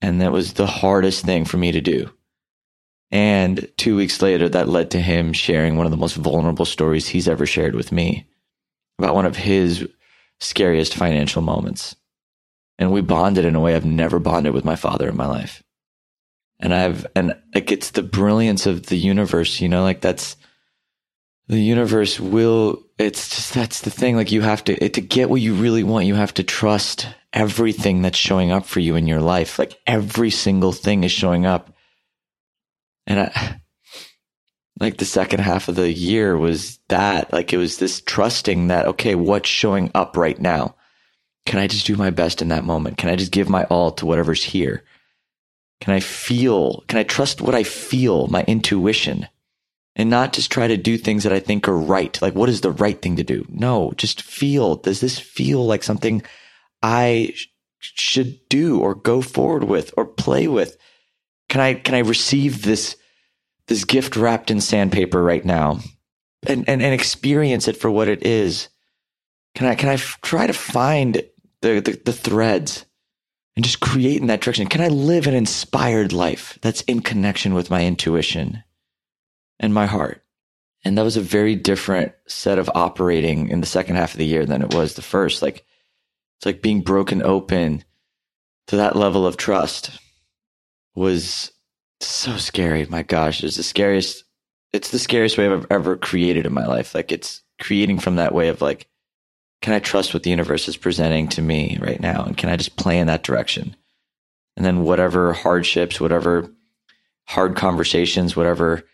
And 0.00 0.20
that 0.20 0.30
was 0.30 0.52
the 0.52 0.68
hardest 0.68 1.24
thing 1.24 1.44
for 1.44 1.56
me 1.56 1.72
to 1.72 1.80
do. 1.80 2.10
And 3.10 3.68
two 3.76 3.96
weeks 3.96 4.22
later, 4.22 4.48
that 4.48 4.68
led 4.68 4.92
to 4.92 5.00
him 5.00 5.32
sharing 5.32 5.76
one 5.76 5.86
of 5.86 5.90
the 5.90 5.96
most 5.96 6.14
vulnerable 6.14 6.64
stories 6.64 7.08
he's 7.08 7.28
ever 7.28 7.46
shared 7.46 7.74
with 7.74 7.90
me 7.90 8.28
about 8.98 9.14
one 9.14 9.26
of 9.26 9.36
his 9.36 9.88
scariest 10.40 10.94
financial 10.94 11.42
moments. 11.42 11.96
And 12.78 12.92
we 12.92 13.00
bonded 13.00 13.44
in 13.44 13.54
a 13.54 13.60
way 13.60 13.74
I've 13.74 13.84
never 13.84 14.18
bonded 14.18 14.52
with 14.52 14.64
my 14.64 14.76
father 14.76 15.08
in 15.08 15.16
my 15.16 15.26
life. 15.26 15.62
And 16.58 16.74
I've, 16.74 17.06
and 17.14 17.36
like, 17.54 17.70
it's 17.70 17.90
the 17.90 18.02
brilliance 18.02 18.66
of 18.66 18.86
the 18.86 18.96
universe, 18.96 19.60
you 19.60 19.68
know, 19.68 19.82
like 19.82 20.00
that's, 20.00 20.36
the 21.48 21.60
universe 21.60 22.18
will, 22.18 22.82
it's 22.98 23.28
just, 23.28 23.54
that's 23.54 23.82
the 23.82 23.90
thing. 23.90 24.16
Like 24.16 24.32
you 24.32 24.40
have 24.40 24.64
to, 24.64 24.84
it, 24.84 24.94
to 24.94 25.00
get 25.00 25.30
what 25.30 25.40
you 25.40 25.54
really 25.54 25.84
want, 25.84 26.06
you 26.06 26.14
have 26.14 26.34
to 26.34 26.42
trust 26.42 27.08
everything 27.32 28.02
that's 28.02 28.18
showing 28.18 28.50
up 28.50 28.64
for 28.64 28.80
you 28.80 28.96
in 28.96 29.06
your 29.06 29.20
life. 29.20 29.58
Like 29.58 29.78
every 29.86 30.30
single 30.30 30.72
thing 30.72 31.04
is 31.04 31.12
showing 31.12 31.46
up. 31.46 31.72
And 33.06 33.20
I, 33.20 33.60
like 34.78 34.98
the 34.98 35.04
second 35.04 35.40
half 35.40 35.68
of 35.68 35.74
the 35.74 35.90
year 35.90 36.36
was 36.36 36.78
that 36.88 37.32
like 37.32 37.52
it 37.52 37.56
was 37.56 37.78
this 37.78 38.00
trusting 38.00 38.68
that 38.68 38.86
okay 38.86 39.14
what's 39.14 39.48
showing 39.48 39.90
up 39.94 40.16
right 40.16 40.38
now? 40.38 40.74
Can 41.46 41.58
i 41.58 41.66
just 41.66 41.86
do 41.86 41.96
my 41.96 42.10
best 42.10 42.42
in 42.42 42.48
that 42.48 42.64
moment? 42.64 42.98
Can 42.98 43.08
i 43.08 43.16
just 43.16 43.32
give 43.32 43.48
my 43.48 43.64
all 43.64 43.92
to 43.92 44.06
whatever's 44.06 44.44
here? 44.44 44.84
Can 45.80 45.94
i 45.94 46.00
feel 46.00 46.84
can 46.88 46.98
i 46.98 47.04
trust 47.04 47.40
what 47.40 47.54
i 47.54 47.62
feel 47.62 48.26
my 48.26 48.42
intuition? 48.44 49.28
And 49.98 50.10
not 50.10 50.34
just 50.34 50.52
try 50.52 50.66
to 50.66 50.76
do 50.76 50.98
things 50.98 51.22
that 51.22 51.32
i 51.32 51.40
think 51.40 51.68
are 51.68 51.78
right. 51.78 52.20
Like 52.20 52.34
what 52.34 52.50
is 52.50 52.60
the 52.60 52.72
right 52.72 53.00
thing 53.00 53.16
to 53.16 53.24
do? 53.24 53.46
No 53.48 53.92
just 53.96 54.22
feel. 54.22 54.76
Does 54.76 55.00
this 55.00 55.18
feel 55.18 55.64
like 55.64 55.82
something 55.82 56.22
i 56.82 57.32
should 57.78 58.38
do 58.48 58.80
or 58.80 58.94
go 58.94 59.22
forward 59.22 59.64
with 59.64 59.94
or 59.96 60.04
play 60.04 60.48
with? 60.48 60.76
Can 61.48 61.60
I 61.60 61.74
can 61.74 61.94
I 61.94 62.00
receive 62.00 62.62
this 62.62 62.96
this 63.68 63.84
gift 63.84 64.16
wrapped 64.16 64.50
in 64.50 64.60
sandpaper 64.60 65.22
right 65.22 65.44
now 65.44 65.80
and, 66.46 66.68
and, 66.68 66.82
and 66.82 66.94
experience 66.94 67.68
it 67.68 67.76
for 67.76 67.90
what 67.90 68.08
it 68.08 68.24
is? 68.24 68.68
Can 69.54 69.66
I 69.66 69.74
can 69.74 69.88
I 69.88 69.94
f- 69.94 70.18
try 70.22 70.46
to 70.46 70.52
find 70.52 71.22
the, 71.62 71.80
the, 71.80 72.00
the 72.04 72.12
threads 72.12 72.84
and 73.56 73.64
just 73.64 73.80
create 73.80 74.20
in 74.20 74.26
that 74.28 74.40
direction? 74.40 74.66
Can 74.66 74.82
I 74.82 74.88
live 74.88 75.26
an 75.26 75.34
inspired 75.34 76.12
life 76.12 76.58
that's 76.60 76.82
in 76.82 77.00
connection 77.00 77.54
with 77.54 77.70
my 77.70 77.84
intuition 77.84 78.62
and 79.58 79.72
my 79.72 79.86
heart? 79.86 80.22
And 80.84 80.96
that 80.96 81.02
was 81.02 81.16
a 81.16 81.22
very 81.22 81.56
different 81.56 82.12
set 82.28 82.58
of 82.58 82.70
operating 82.74 83.48
in 83.48 83.60
the 83.60 83.66
second 83.66 83.96
half 83.96 84.12
of 84.12 84.18
the 84.18 84.26
year 84.26 84.46
than 84.46 84.62
it 84.62 84.74
was 84.74 84.94
the 84.94 85.02
first. 85.02 85.42
Like 85.42 85.64
it's 86.38 86.46
like 86.46 86.62
being 86.62 86.82
broken 86.82 87.22
open 87.22 87.82
to 88.68 88.76
that 88.76 88.94
level 88.94 89.26
of 89.26 89.36
trust 89.36 89.98
was 90.94 91.50
so 92.00 92.36
scary. 92.36 92.86
My 92.86 93.02
gosh, 93.02 93.42
it's 93.42 93.56
the 93.56 93.62
scariest. 93.62 94.24
It's 94.72 94.90
the 94.90 94.98
scariest 94.98 95.38
way 95.38 95.48
I've 95.48 95.66
ever 95.70 95.96
created 95.96 96.46
in 96.46 96.52
my 96.52 96.66
life. 96.66 96.94
Like 96.94 97.12
it's 97.12 97.42
creating 97.60 97.98
from 97.98 98.16
that 98.16 98.34
way 98.34 98.48
of 98.48 98.60
like, 98.60 98.88
can 99.62 99.72
I 99.72 99.78
trust 99.78 100.12
what 100.12 100.22
the 100.22 100.30
universe 100.30 100.68
is 100.68 100.76
presenting 100.76 101.28
to 101.28 101.42
me 101.42 101.78
right 101.80 102.00
now? 102.00 102.24
And 102.24 102.36
can 102.36 102.50
I 102.50 102.56
just 102.56 102.76
play 102.76 102.98
in 102.98 103.06
that 103.06 103.22
direction? 103.22 103.74
And 104.56 104.64
then 104.64 104.82
whatever 104.82 105.32
hardships, 105.32 106.00
whatever 106.00 106.50
hard 107.24 107.56
conversations, 107.56 108.36
whatever 108.36 108.84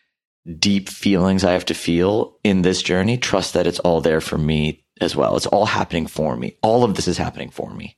deep 0.58 0.88
feelings 0.88 1.44
I 1.44 1.52
have 1.52 1.66
to 1.66 1.74
feel 1.74 2.36
in 2.42 2.62
this 2.62 2.82
journey, 2.82 3.16
trust 3.16 3.54
that 3.54 3.66
it's 3.66 3.78
all 3.80 4.00
there 4.00 4.20
for 4.20 4.38
me 4.38 4.84
as 5.00 5.14
well. 5.14 5.36
It's 5.36 5.46
all 5.46 5.66
happening 5.66 6.06
for 6.06 6.36
me. 6.36 6.56
All 6.62 6.84
of 6.84 6.94
this 6.94 7.08
is 7.08 7.18
happening 7.18 7.50
for 7.50 7.72
me. 7.72 7.96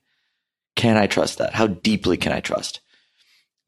Can 0.76 0.96
I 0.96 1.06
trust 1.06 1.38
that? 1.38 1.54
How 1.54 1.66
deeply 1.66 2.16
can 2.16 2.32
I 2.32 2.40
trust? 2.40 2.80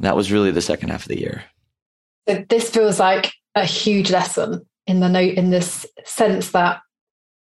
That 0.01 0.17
was 0.17 0.33
really 0.33 0.51
the 0.51 0.63
second 0.63 0.91
half 0.91 1.03
of 1.03 1.09
the 1.09 1.21
year. 1.21 1.45
This 2.27 2.71
feels 2.71 2.99
like 2.99 3.33
a 3.55 3.65
huge 3.65 4.11
lesson 4.11 4.67
in 4.87 5.01
the 5.01 5.09
note 5.09 5.35
in 5.35 5.51
this 5.51 5.87
sense 6.05 6.51
that 6.51 6.81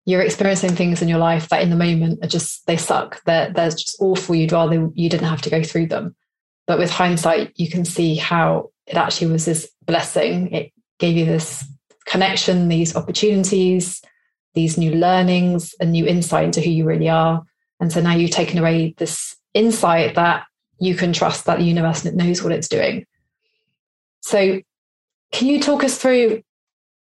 you're 0.05 0.21
experiencing 0.21 0.75
things 0.75 1.01
in 1.01 1.07
your 1.07 1.17
life 1.17 1.50
that 1.50 1.63
in 1.63 1.71
the 1.71 1.75
moment 1.75 2.24
are 2.24 2.27
just 2.27 2.65
they 2.67 2.77
suck. 2.77 3.24
They're 3.25 3.51
they're 3.51 3.71
just 3.71 3.97
awful. 4.00 4.35
You'd 4.35 4.51
rather 4.51 4.89
you 4.93 5.09
didn't 5.09 5.27
have 5.27 5.41
to 5.43 5.50
go 5.50 5.63
through 5.63 5.88
them. 5.88 6.15
But 6.67 6.79
with 6.79 6.91
hindsight, 6.91 7.53
you 7.55 7.69
can 7.69 7.85
see 7.85 8.15
how 8.15 8.71
it 8.88 8.95
actually 8.95 9.31
was 9.31 9.45
this 9.45 9.69
blessing. 9.83 10.51
It 10.51 10.71
gave 11.00 11.17
you 11.17 11.25
this 11.25 11.65
connection, 12.05 12.67
these 12.67 12.95
opportunities, 12.95 14.01
these 14.53 14.77
new 14.77 14.91
learnings, 14.91 15.75
a 15.79 15.85
new 15.85 16.05
insight 16.05 16.45
into 16.45 16.62
who 16.62 16.69
you 16.69 16.85
really 16.85 17.09
are. 17.09 17.43
And 17.79 17.91
so 17.91 18.01
now 18.01 18.13
you've 18.13 18.31
taken 18.31 18.57
away 18.57 18.93
this 18.97 19.35
insight 19.53 20.15
that 20.15 20.45
you 20.79 20.96
can 20.96 21.13
trust 21.13 21.46
that 21.46 21.60
the 21.60 21.65
universe 21.65 22.05
knows 22.05 22.44
what 22.44 22.51
it's 22.51 22.67
doing. 22.67 23.05
So, 24.22 24.62
can 25.32 25.48
you 25.48 25.60
talk 25.62 25.84
us 25.84 25.98
through? 25.98 26.41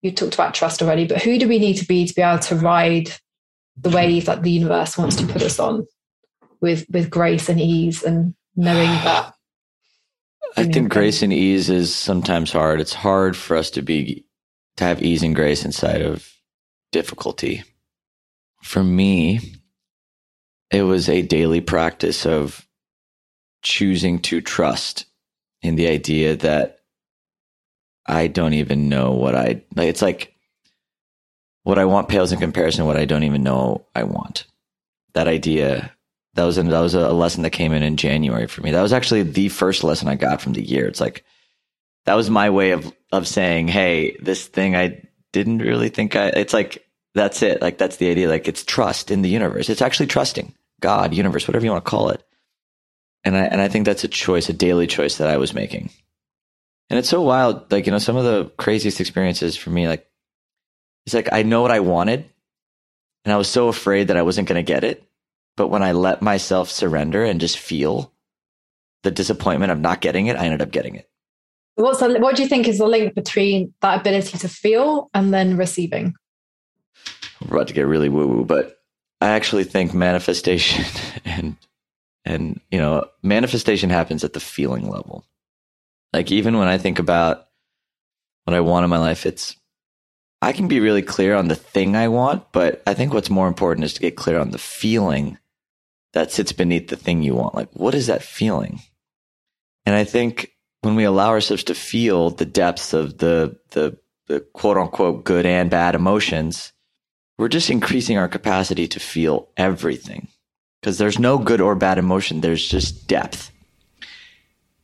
You 0.03 0.13
talked 0.13 0.35
about 0.35 0.55
trust 0.55 0.83
already, 0.83 1.07
but 1.07 1.23
who 1.23 1.39
do 1.39 1.49
we 1.49 1.59
need 1.59 1.77
to 1.77 1.87
be 1.87 2.07
to 2.07 2.15
be 2.15 2.23
able 2.23 2.39
to 2.41 2.57
ride 2.57 3.11
the 3.77 3.91
wave 3.91 4.27
that 4.27 4.43
the 4.43 4.51
universe 4.51 4.97
wants 4.97 5.17
to 5.17 5.27
put 5.27 5.43
us 5.43 5.59
on 5.59 5.87
with 6.61 6.87
with 6.91 7.11
grace 7.11 7.49
and 7.49 7.61
ease 7.61 8.03
and 8.03 8.35
knowing 8.57 8.89
that? 9.05 9.35
I 10.57 10.65
think 10.65 10.91
grace 10.91 11.23
and 11.23 11.33
ease 11.33 11.71
is 11.71 11.95
sometimes 11.95 12.51
hard. 12.51 12.81
It's 12.81 12.95
hard 12.95 13.37
for 13.37 13.57
us 13.57 13.71
to 13.71 13.83
be 13.83 14.25
to 14.77 14.85
have 14.85 15.03
ease 15.03 15.23
and 15.23 15.35
grace 15.35 15.65
inside 15.65 16.03
of 16.03 16.33
difficulty. 16.93 17.63
For 18.63 18.83
me, 18.83 19.41
it 20.71 20.83
was 20.83 21.09
a 21.09 21.23
daily 21.23 21.61
practice 21.61 22.27
of 22.27 22.67
choosing 23.63 24.19
to 24.21 24.41
trust 24.41 25.07
in 25.63 25.77
the 25.77 25.89
idea 25.89 26.37
that 26.37 26.81
I 28.07 28.27
don't 28.27 28.55
even 28.55 28.89
know 28.89 29.13
what 29.13 29.35
I 29.35 29.63
like. 29.77 29.89
It's 29.89 30.03
like 30.03 30.35
what 31.63 31.79
I 31.79 31.85
want 31.85 32.09
pales 32.09 32.33
in 32.33 32.41
comparison 32.41 32.81
to 32.81 32.87
what 32.87 32.97
I 32.97 33.05
don't 33.05 33.25
even 33.25 33.43
know 33.43 33.87
I 33.95 34.05
want. 34.05 34.47
That 35.15 35.29
idea 35.29 35.93
that 36.35 36.45
was 36.45 36.57
that 36.57 36.81
was 36.81 36.95
a 36.95 37.13
lesson 37.13 37.43
that 37.43 37.51
came 37.51 37.73
in 37.73 37.83
in 37.83 37.97
January 37.97 38.47
for 38.47 38.63
me. 38.63 38.71
That 38.71 38.83
was 38.83 38.93
actually 38.93 39.23
the 39.23 39.49
first 39.49 39.85
lesson 39.85 40.09
I 40.09 40.15
got 40.15 40.41
from 40.41 40.53
the 40.53 40.63
year. 40.63 40.87
It's 40.87 41.01
like 41.01 41.25
that 42.07 42.15
was 42.15 42.31
my 42.31 42.51
way 42.51 42.71
of 42.71 42.93
of 43.13 43.27
saying, 43.27 43.69
"Hey, 43.69 44.17
this 44.21 44.47
thing 44.47 44.77
I 44.77 45.03
didn't 45.33 45.59
really 45.59 45.89
think 45.89 46.17
I." 46.17 46.29
It's 46.29 46.55
like 46.55 46.87
that's 47.15 47.43
it. 47.43 47.61
Like 47.61 47.79
that's 47.79 47.97
the 47.97 48.11
idea. 48.11 48.29
Like 48.29 48.47
it's 48.47 48.65
trust 48.65 49.11
in 49.11 49.23
the 49.23 49.29
universe. 49.29 49.69
It's 49.69 49.83
actually 49.83 50.07
trusting 50.07 50.55
God, 50.81 51.15
universe, 51.15 51.49
whatever 51.49 51.65
you 51.65 51.73
want 51.73 51.85
to 51.85 51.91
call 51.91 52.11
it. 52.11 52.25
And 53.25 53.37
I 53.37 53.45
and 53.45 53.61
I 53.61 53.69
think 53.69 53.85
that's 53.85 54.05
a 54.05 54.09
choice, 54.09 54.49
a 54.49 54.53
daily 54.53 54.87
choice 54.87 55.19
that 55.19 55.29
I 55.29 55.37
was 55.37 55.55
making. 55.55 55.91
And 56.89 56.99
it's 56.99 57.09
so 57.09 57.23
wild. 57.23 57.71
Like 57.71 57.87
you 57.87 57.93
know, 57.93 57.99
some 57.99 58.17
of 58.17 58.25
the 58.25 58.51
craziest 58.57 59.01
experiences 59.01 59.57
for 59.57 59.71
me, 59.71 59.89
like 59.89 60.09
it's 61.07 61.15
like 61.15 61.29
I 61.33 61.43
know 61.43 61.63
what 61.63 61.71
I 61.71 61.81
wanted, 61.81 62.29
and 63.25 63.33
I 63.33 63.37
was 63.37 63.49
so 63.49 63.69
afraid 63.69 64.09
that 64.09 64.17
I 64.17 64.23
wasn't 64.23 64.49
going 64.49 64.65
to 64.65 64.73
get 64.73 64.85
it. 64.85 65.05
But 65.57 65.69
when 65.69 65.83
I 65.83 65.93
let 65.93 66.23
myself 66.23 66.71
surrender 66.71 67.25
and 67.25 67.41
just 67.41 67.59
feel 67.59 68.13
the 69.03 69.11
disappointment 69.11 69.73
of 69.73 69.81
not 69.81 70.01
getting 70.01 70.27
it, 70.27 70.37
I 70.37 70.45
ended 70.45 70.63
up 70.63 70.71
getting 70.71 70.95
it. 70.95 71.09
What's 71.75 72.01
the, 72.01 72.19
what 72.19 72.37
do 72.37 72.43
you 72.43 72.49
think 72.49 72.69
is 72.69 72.79
the 72.79 72.87
link 72.87 73.15
between 73.15 73.73
that 73.81 74.01
ability 74.01 74.39
to 74.39 74.49
feel 74.49 75.11
and 75.15 75.33
then 75.33 75.57
receiving? 75.57 76.15
We're 77.47 77.57
about 77.57 77.69
to 77.69 77.75
get 77.75 77.87
really 77.87 78.09
woo 78.09 78.27
woo, 78.27 78.45
but 78.45 78.81
I 79.21 79.29
actually 79.29 79.65
think 79.65 79.95
manifestation 79.95 80.85
and 81.25 81.57
and 82.25 82.61
you 82.71 82.79
know 82.79 83.07
manifestation 83.23 83.91
happens 83.91 84.25
at 84.25 84.33
the 84.33 84.41
feeling 84.41 84.89
level. 84.89 85.25
Like 86.13 86.31
even 86.31 86.59
when 86.59 86.69
I 86.69 86.79
think 86.79 86.99
about 86.99 87.47
what 88.45 88.55
I 88.55 88.61
want 88.61 88.85
in 88.85 88.91
my 88.91 88.99
life, 88.99 89.27
it's 89.27 89.57
I 90.43 90.53
can 90.53 90.69
be 90.69 90.81
really 90.81 91.03
clear 91.03 91.35
on 91.35 91.49
the 91.49 91.55
thing 91.55 91.97
I 91.97 92.09
want, 92.09 92.51
but 92.53 92.83
I 92.87 92.95
think 92.95 93.13
what's 93.13 93.31
more 93.31 93.49
important 93.49 93.85
is 93.85 93.95
to 93.95 94.01
get 94.01 94.17
clear 94.17 94.39
on 94.39 94.51
the 94.51 94.59
feeling 94.59 95.39
that 96.13 96.33
sits 96.33 96.53
beneath 96.53 96.89
the 96.89 96.97
thing 96.97 97.23
you 97.23 97.35
want. 97.35 97.55
Like 97.55 97.71
what 97.73 97.95
is 97.95 98.07
that 98.07 98.23
feeling? 98.23 98.81
And 99.87 99.95
I 99.95 100.05
think 100.05 100.53
when 100.83 100.97
we 100.97 101.05
allow 101.05 101.29
ourselves 101.29 101.65
to 101.65 101.75
feel 101.75 102.31
the 102.31 102.47
depths 102.47 102.93
of 102.93 103.19
the 103.19 103.59
the 103.71 103.99
the 104.27 104.41
quote 104.41 104.77
unquote 104.77 105.25
good 105.25 105.47
and 105.47 105.71
bad 105.71 105.95
emotions, 105.95 106.73
we're 107.39 107.49
just 107.49 107.71
increasing 107.71 108.19
our 108.19 108.29
capacity 108.29 108.87
to 108.89 109.01
feel 109.01 109.49
everything 109.57 110.29
because 110.81 110.99
there's 110.99 111.19
no 111.19 111.39
good 111.39 111.61
or 111.61 111.75
bad 111.75 111.99
emotion. 111.99 112.41
There's 112.41 112.67
just 112.67 113.07
depth. 113.07 113.51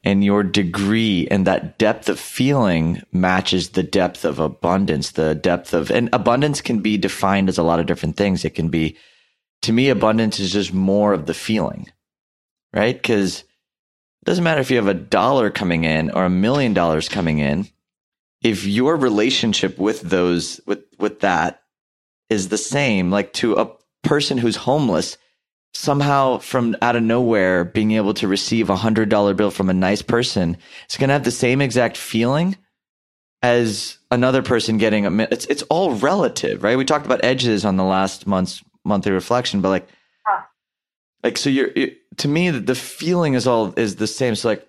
And 0.05 0.23
your 0.23 0.45
degree 0.45 1.27
and 1.31 1.47
that 1.47 1.79
depth 1.79 2.09
of 2.09 2.21
feeling 2.21 3.03
matches 3.11 3.71
the 3.71 3.83
depth 3.83 4.25
of 4.25 4.39
abundance, 4.39 5.13
the 5.13 5.35
depth 5.35 5.75
of, 5.75 5.91
and 5.91 6.09
abundance 6.13 6.61
can 6.61 6.79
be 6.79 6.97
defined 6.97 7.49
as 7.49 7.59
a 7.59 7.65
lot 7.65 7.81
of 7.81 7.87
different 7.87 8.17
things. 8.17 8.45
It 8.45 8.55
can 8.55 8.69
be, 8.69 8.97
to 9.63 9.73
me, 9.73 9.89
abundance 9.89 10.39
is 10.39 10.53
just 10.53 10.73
more 10.73 11.13
of 11.13 11.27
the 11.27 11.35
feeling, 11.35 11.91
right? 12.73 12.95
Because 12.95 13.41
it 13.41 14.25
doesn't 14.25 14.45
matter 14.45 14.61
if 14.61 14.71
you 14.71 14.77
have 14.77 14.87
a 14.87 14.95
dollar 14.95 15.51
coming 15.51 15.83
in 15.83 16.11
or 16.11 16.25
a 16.25 16.31
million 16.31 16.73
dollars 16.73 17.09
coming 17.09 17.41
in. 17.41 17.67
If 18.43 18.65
your 18.65 18.95
relationship 18.97 19.77
with 19.77 20.03
those, 20.03 20.61
with, 20.67 20.85
with 21.01 21.21
that 21.21 21.63
is 22.29 22.49
the 22.49 22.59
same. 22.59 23.11
Like 23.11 23.33
to 23.35 23.55
a 23.55 23.73
person 24.03 24.39
who's 24.39 24.57
homeless, 24.57 25.17
somehow 25.77 26.39
from 26.39 26.77
out 26.83 26.97
of 26.97 27.03
nowhere 27.03 27.65
being 27.65 27.93
able 27.93 28.15
to 28.15 28.29
receive 28.29 28.71
a 28.71 28.77
hundred 28.77 29.09
dollar 29.09 29.35
bill 29.35 29.51
from 29.51 29.71
a 29.71 29.75
nice 29.75 30.03
person, 30.03 30.57
it's 30.85 30.97
going 30.97 31.09
to 31.09 31.15
have 31.15 31.25
the 31.25 31.31
same 31.31 31.61
exact 31.61 31.97
feeling 31.97 32.57
as 33.43 33.99
another 34.11 34.43
person 34.43 34.79
getting 34.79 35.07
a. 35.07 35.23
It's 35.31 35.47
it's 35.47 35.63
all 35.65 35.95
relative, 35.95 36.63
right? 36.63 36.79
We 36.79 36.85
talked 36.85 37.07
about 37.07 37.25
edges 37.25 37.65
on 37.65 37.77
the 37.77 37.85
last 37.85 38.27
month's 38.27 38.63
monthly 38.85 39.13
reflection, 39.13 39.61
but 39.61 39.69
like, 39.71 39.89
like 41.23 41.39
so 41.39 41.51
you're 41.51 41.71
to 42.17 42.29
me 42.29 42.51
the 42.51 42.75
feeling 42.75 43.35
is 43.35 43.47
all 43.47 43.75
is 43.77 43.97
the 43.97 44.07
same. 44.07 44.35
So 44.35 44.49
like, 44.49 44.67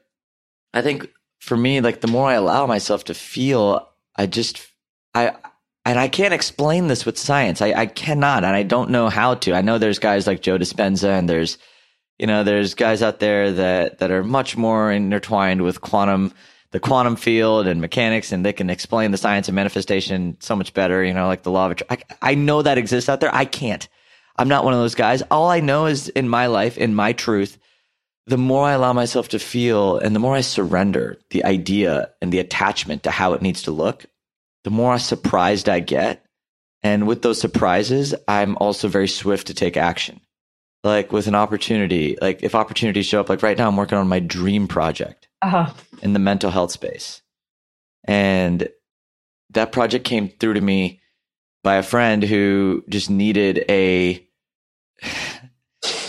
I 0.73 0.81
think 0.81 1.09
for 1.39 1.55
me, 1.55 1.81
like 1.81 2.01
the 2.01 2.07
more 2.07 2.27
I 2.27 2.33
allow 2.33 2.67
myself 2.67 3.05
to 3.05 3.13
feel, 3.13 3.87
I 4.15 4.25
just 4.25 4.61
I 5.15 5.35
and 5.87 5.97
I 5.97 6.09
can't 6.09 6.33
explain 6.33 6.87
this 6.87 7.05
with 7.05 7.17
science. 7.17 7.61
I, 7.61 7.71
I 7.71 7.85
cannot, 7.85 8.43
and 8.43 8.53
I 8.53 8.63
don't 8.63 8.89
know 8.89 9.07
how 9.07 9.35
to. 9.35 9.53
I 9.53 9.61
know 9.61 9.77
there's 9.77 9.99
guys 9.99 10.27
like 10.27 10.41
Joe 10.41 10.57
Dispenza, 10.57 11.17
and 11.17 11.29
there's, 11.29 11.57
you 12.19 12.27
know, 12.27 12.43
there's 12.43 12.73
guys 12.73 13.01
out 13.01 13.21
there 13.21 13.53
that 13.53 13.99
that 13.99 14.11
are 14.11 14.21
much 14.21 14.57
more 14.57 14.91
intertwined 14.91 15.61
with 15.61 15.79
quantum, 15.79 16.33
the 16.71 16.81
quantum 16.81 17.15
field 17.15 17.67
and 17.67 17.79
mechanics, 17.79 18.33
and 18.33 18.45
they 18.45 18.51
can 18.51 18.69
explain 18.69 19.11
the 19.11 19.17
science 19.17 19.47
of 19.47 19.55
manifestation 19.55 20.35
so 20.41 20.57
much 20.57 20.73
better. 20.73 21.05
You 21.05 21.13
know, 21.13 21.27
like 21.27 21.43
the 21.43 21.51
law 21.51 21.71
of. 21.71 21.81
I, 21.89 21.99
I 22.21 22.35
know 22.35 22.61
that 22.61 22.77
exists 22.77 23.07
out 23.07 23.21
there. 23.21 23.33
I 23.33 23.45
can't. 23.45 23.87
I'm 24.35 24.49
not 24.49 24.65
one 24.65 24.73
of 24.73 24.81
those 24.81 24.95
guys. 24.95 25.23
All 25.31 25.49
I 25.49 25.61
know 25.61 25.85
is 25.85 26.09
in 26.09 26.27
my 26.27 26.47
life, 26.47 26.77
in 26.77 26.95
my 26.95 27.13
truth, 27.13 27.57
the 28.25 28.37
more 28.37 28.65
I 28.65 28.73
allow 28.73 28.91
myself 28.91 29.29
to 29.29 29.39
feel, 29.39 29.99
and 29.99 30.13
the 30.13 30.19
more 30.19 30.35
I 30.35 30.41
surrender 30.41 31.17
the 31.29 31.45
idea 31.45 32.09
and 32.21 32.33
the 32.33 32.39
attachment 32.39 33.03
to 33.03 33.09
how 33.09 33.31
it 33.33 33.41
needs 33.41 33.63
to 33.63 33.71
look, 33.71 34.05
the 34.67 34.71
more 34.71 34.99
surprised 34.99 35.69
I 35.69 35.79
get. 35.79 36.25
And 36.83 37.07
with 37.07 37.21
those 37.21 37.39
surprises, 37.39 38.13
I'm 38.27 38.57
also 38.57 38.89
very 38.89 39.07
swift 39.07 39.47
to 39.47 39.53
take 39.53 39.77
action. 39.77 40.19
like 40.83 41.13
with 41.13 41.27
an 41.27 41.35
opportunity, 41.35 42.17
like 42.21 42.43
if 42.43 42.53
opportunities 42.53 43.05
show 43.05 43.21
up, 43.21 43.29
like 43.29 43.41
right 43.43 43.57
now 43.57 43.69
I'm 43.69 43.77
working 43.77 43.97
on 43.97 44.09
my 44.09 44.19
dream 44.19 44.67
project 44.67 45.29
Uh-huh. 45.41 45.71
in 46.01 46.11
the 46.11 46.19
mental 46.19 46.51
health 46.51 46.71
space. 46.71 47.21
And 48.03 48.67
that 49.51 49.71
project 49.71 50.03
came 50.03 50.27
through 50.27 50.55
to 50.55 50.61
me 50.61 50.99
by 51.63 51.75
a 51.77 51.83
friend 51.83 52.21
who 52.23 52.83
just 52.89 53.09
needed 53.09 53.63
a 53.69 54.21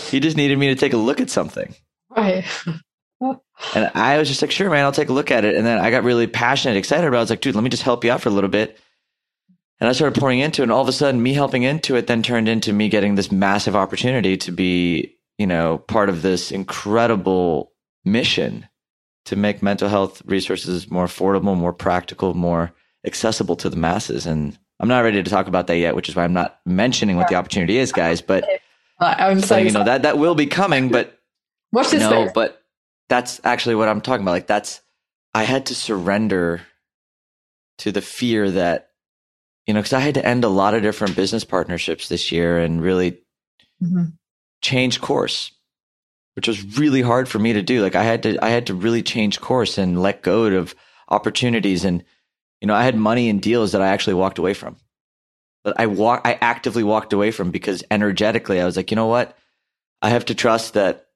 he 0.09 0.19
just 0.19 0.35
needed 0.35 0.57
me 0.57 0.67
to 0.67 0.75
take 0.75 0.91
a 0.93 0.97
look 0.97 1.21
at 1.21 1.29
something. 1.29 1.73
Right. 2.09 2.43
And 3.75 3.91
I 3.93 4.17
was 4.17 4.27
just 4.27 4.41
like, 4.41 4.51
sure, 4.51 4.69
man, 4.69 4.85
I'll 4.85 4.91
take 4.91 5.09
a 5.09 5.13
look 5.13 5.31
at 5.31 5.45
it. 5.45 5.55
And 5.55 5.65
then 5.65 5.79
I 5.79 5.91
got 5.91 6.03
really 6.03 6.27
passionate, 6.27 6.77
excited 6.77 7.05
about 7.05 7.17
it. 7.17 7.19
I 7.19 7.23
was 7.23 7.29
like, 7.29 7.41
dude, 7.41 7.55
let 7.55 7.63
me 7.63 7.69
just 7.69 7.83
help 7.83 8.03
you 8.03 8.11
out 8.11 8.21
for 8.21 8.29
a 8.29 8.31
little 8.31 8.49
bit. 8.49 8.79
And 9.79 9.89
I 9.89 9.93
started 9.93 10.19
pouring 10.19 10.39
into 10.39 10.61
it. 10.61 10.63
And 10.63 10.71
all 10.71 10.81
of 10.81 10.87
a 10.87 10.93
sudden, 10.93 11.21
me 11.21 11.33
helping 11.33 11.63
into 11.63 11.95
it 11.95 12.07
then 12.07 12.23
turned 12.23 12.49
into 12.49 12.73
me 12.73 12.89
getting 12.89 13.15
this 13.15 13.31
massive 13.31 13.75
opportunity 13.75 14.37
to 14.37 14.51
be, 14.51 15.15
you 15.37 15.47
know, 15.47 15.77
part 15.77 16.09
of 16.09 16.21
this 16.21 16.51
incredible 16.51 17.71
mission 18.05 18.67
to 19.25 19.35
make 19.35 19.61
mental 19.61 19.89
health 19.89 20.21
resources 20.25 20.89
more 20.89 21.05
affordable, 21.05 21.55
more 21.55 21.73
practical, 21.73 22.33
more 22.33 22.71
accessible 23.05 23.55
to 23.57 23.69
the 23.69 23.77
masses. 23.77 24.25
And 24.25 24.57
I'm 24.79 24.87
not 24.87 25.03
ready 25.03 25.21
to 25.21 25.29
talk 25.29 25.47
about 25.47 25.67
that 25.67 25.77
yet, 25.77 25.95
which 25.95 26.09
is 26.09 26.15
why 26.15 26.23
I'm 26.23 26.33
not 26.33 26.59
mentioning 26.65 27.17
what 27.17 27.27
the 27.27 27.35
opportunity 27.35 27.77
is, 27.77 27.91
guys. 27.91 28.21
But 28.21 28.45
I'm 28.99 29.41
so 29.41 29.57
you 29.57 29.71
know 29.71 29.83
that 29.83 30.03
that 30.03 30.17
will 30.17 30.35
be 30.35 30.47
coming, 30.47 30.89
but 30.89 31.19
Watch 31.71 31.91
this 31.91 32.01
no, 32.01 32.31
but 32.33 32.58
that's 33.09 33.41
actually 33.43 33.75
what 33.75 33.89
I'm 33.89 34.01
talking 34.01 34.23
about. 34.23 34.31
Like 34.31 34.47
that's 34.47 34.81
I 35.33 35.43
had 35.43 35.65
to 35.67 35.75
surrender 35.75 36.61
to 37.79 37.91
the 37.91 38.01
fear 38.01 38.49
that 38.51 38.89
you 39.67 39.73
know 39.73 39.79
because 39.81 39.93
I 39.93 39.99
had 39.99 40.15
to 40.15 40.25
end 40.25 40.43
a 40.43 40.49
lot 40.49 40.73
of 40.73 40.81
different 40.81 41.15
business 41.15 41.43
partnerships 41.43 42.07
this 42.07 42.31
year 42.31 42.59
and 42.59 42.81
really 42.81 43.19
Mhm. 43.81 44.13
change 44.61 45.01
course, 45.01 45.51
which 46.35 46.47
was 46.47 46.77
really 46.77 47.01
hard 47.01 47.27
for 47.27 47.39
me 47.39 47.53
to 47.53 47.61
do. 47.61 47.81
Like 47.81 47.95
I 47.95 48.03
had 48.03 48.23
to 48.23 48.37
I 48.43 48.49
had 48.49 48.67
to 48.67 48.73
really 48.73 49.03
change 49.03 49.41
course 49.41 49.77
and 49.77 50.01
let 50.01 50.21
go 50.21 50.45
of 50.45 50.75
opportunities 51.09 51.83
and 51.85 52.03
you 52.61 52.67
know 52.67 52.75
I 52.75 52.83
had 52.83 52.95
money 52.95 53.29
and 53.29 53.41
deals 53.41 53.71
that 53.71 53.81
I 53.81 53.87
actually 53.87 54.13
walked 54.15 54.37
away 54.37 54.53
from. 54.53 54.77
But 55.63 55.79
I 55.79 55.87
walk 55.87 56.21
I 56.25 56.37
actively 56.41 56.83
walked 56.83 57.13
away 57.13 57.31
from 57.31 57.51
because 57.51 57.83
energetically 57.91 58.61
I 58.61 58.65
was 58.65 58.77
like, 58.77 58.91
you 58.91 58.95
know 58.95 59.07
what? 59.07 59.37
I 60.01 60.09
have 60.09 60.25
to 60.25 60.35
trust 60.35 60.73
that 60.75 61.07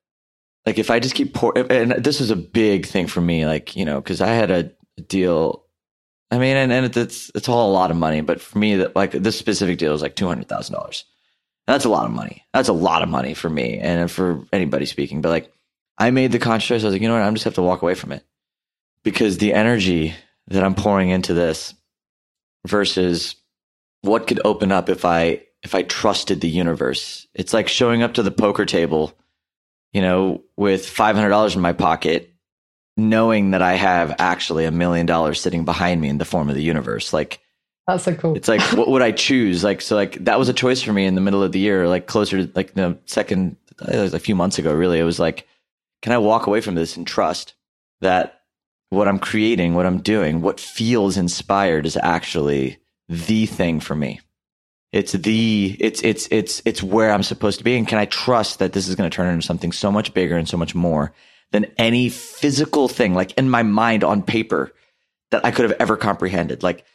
like 0.65 0.79
if 0.79 0.89
I 0.89 0.99
just 0.99 1.15
keep 1.15 1.33
pour 1.33 1.57
and 1.57 1.91
this 1.93 2.19
was 2.19 2.31
a 2.31 2.35
big 2.35 2.85
thing 2.85 3.07
for 3.07 3.21
me 3.21 3.45
like, 3.45 3.75
you 3.75 3.85
know, 3.85 4.01
cuz 4.01 4.21
I 4.21 4.29
had 4.29 4.51
a 4.51 4.71
deal 5.07 5.63
I 6.33 6.39
mean, 6.39 6.57
and, 6.57 6.71
and 6.71 6.97
it's 6.97 7.29
it's 7.35 7.47
all 7.47 7.69
a 7.69 7.73
lot 7.73 7.91
of 7.91 7.97
money, 7.97 8.21
but 8.21 8.41
for 8.41 8.57
me, 8.57 8.77
that 8.77 8.95
like 8.95 9.11
this 9.11 9.37
specific 9.37 9.77
deal 9.77 9.93
is 9.93 10.01
like 10.01 10.15
two 10.15 10.27
hundred 10.27 10.49
thousand 10.49 10.73
dollars. 10.73 11.05
That's 11.67 11.85
a 11.85 11.89
lot 11.89 12.05
of 12.05 12.11
money. 12.11 12.43
That's 12.55 12.69
a 12.69 12.73
lot 12.73 13.03
of 13.03 13.09
money 13.09 13.35
for 13.35 13.51
me 13.51 13.77
and 13.77 14.09
for 14.09 14.43
anybody 14.51 14.87
speaking. 14.87 15.21
But 15.21 15.29
like, 15.29 15.53
I 15.99 16.09
made 16.09 16.31
the 16.31 16.39
conscious 16.39 16.67
choice. 16.67 16.81
I 16.81 16.87
was 16.87 16.93
like, 16.95 17.03
you 17.03 17.07
know 17.07 17.13
what? 17.13 17.21
I'm 17.21 17.35
just 17.35 17.45
have 17.45 17.53
to 17.53 17.61
walk 17.61 17.83
away 17.83 17.93
from 17.93 18.11
it 18.11 18.25
because 19.03 19.37
the 19.37 19.53
energy 19.53 20.15
that 20.47 20.63
I'm 20.63 20.73
pouring 20.73 21.09
into 21.09 21.35
this 21.35 21.75
versus 22.65 23.35
what 24.01 24.25
could 24.25 24.41
open 24.43 24.71
up 24.71 24.89
if 24.89 25.05
I 25.05 25.43
if 25.61 25.75
I 25.75 25.83
trusted 25.83 26.41
the 26.41 26.49
universe. 26.49 27.27
It's 27.35 27.53
like 27.53 27.67
showing 27.67 28.01
up 28.01 28.15
to 28.15 28.23
the 28.23 28.31
poker 28.31 28.65
table, 28.65 29.13
you 29.93 30.01
know, 30.01 30.43
with 30.57 30.87
five 30.87 31.15
hundred 31.15 31.29
dollars 31.29 31.55
in 31.55 31.61
my 31.61 31.73
pocket 31.73 32.33
knowing 32.95 33.51
that 33.51 33.61
I 33.61 33.73
have 33.73 34.15
actually 34.19 34.65
a 34.65 34.71
million 34.71 35.05
dollars 35.05 35.41
sitting 35.41 35.65
behind 35.65 35.99
me 35.99 36.09
in 36.09 36.17
the 36.17 36.25
form 36.25 36.49
of 36.49 36.55
the 36.55 36.63
universe. 36.63 37.11
Like 37.11 37.39
That's 37.87 38.03
so 38.03 38.13
cool. 38.15 38.35
it's 38.35 38.47
like 38.47 38.61
what 38.73 38.87
would 38.87 39.01
I 39.01 39.11
choose? 39.11 39.63
Like 39.63 39.81
so 39.81 39.95
like 39.95 40.23
that 40.25 40.37
was 40.37 40.49
a 40.49 40.53
choice 40.53 40.81
for 40.81 40.93
me 40.93 41.05
in 41.05 41.15
the 41.15 41.21
middle 41.21 41.43
of 41.43 41.51
the 41.51 41.59
year, 41.59 41.87
like 41.87 42.07
closer 42.07 42.45
to 42.45 42.51
like 42.55 42.73
the 42.73 42.97
second 43.05 43.57
it 43.87 43.97
was 43.97 44.13
a 44.13 44.19
few 44.19 44.35
months 44.35 44.59
ago 44.59 44.73
really. 44.73 44.99
It 44.99 45.03
was 45.03 45.19
like, 45.19 45.47
can 46.01 46.13
I 46.13 46.17
walk 46.17 46.47
away 46.47 46.61
from 46.61 46.75
this 46.75 46.97
and 46.97 47.07
trust 47.07 47.53
that 48.01 48.41
what 48.89 49.07
I'm 49.07 49.19
creating, 49.19 49.73
what 49.73 49.87
I'm 49.87 50.01
doing, 50.01 50.41
what 50.41 50.59
feels 50.59 51.17
inspired 51.17 51.85
is 51.85 51.97
actually 51.97 52.77
the 53.09 53.47
thing 53.47 53.79
for 53.79 53.95
me. 53.95 54.21
It's 54.93 55.13
the 55.13 55.75
it's 55.79 56.03
it's 56.03 56.27
it's 56.29 56.61
it's 56.65 56.83
where 56.83 57.11
I'm 57.11 57.23
supposed 57.23 57.57
to 57.57 57.63
be. 57.63 57.75
And 57.75 57.87
can 57.87 57.97
I 57.97 58.05
trust 58.05 58.59
that 58.59 58.73
this 58.73 58.87
is 58.87 58.93
going 58.95 59.09
to 59.09 59.15
turn 59.15 59.33
into 59.33 59.45
something 59.45 59.71
so 59.71 59.91
much 59.91 60.13
bigger 60.13 60.37
and 60.37 60.47
so 60.47 60.55
much 60.55 60.75
more 60.75 61.13
than 61.51 61.65
any 61.77 62.09
physical 62.09 62.87
thing, 62.87 63.15
like 63.15 63.33
in 63.33 63.49
my 63.49 63.63
mind 63.63 64.03
on 64.03 64.21
paper, 64.21 64.71
that 65.31 65.43
I 65.43 65.49
could 65.49 65.67
have 65.67 65.79
ever 65.79 65.97
comprehended? 65.97 66.61
Like 66.61 66.85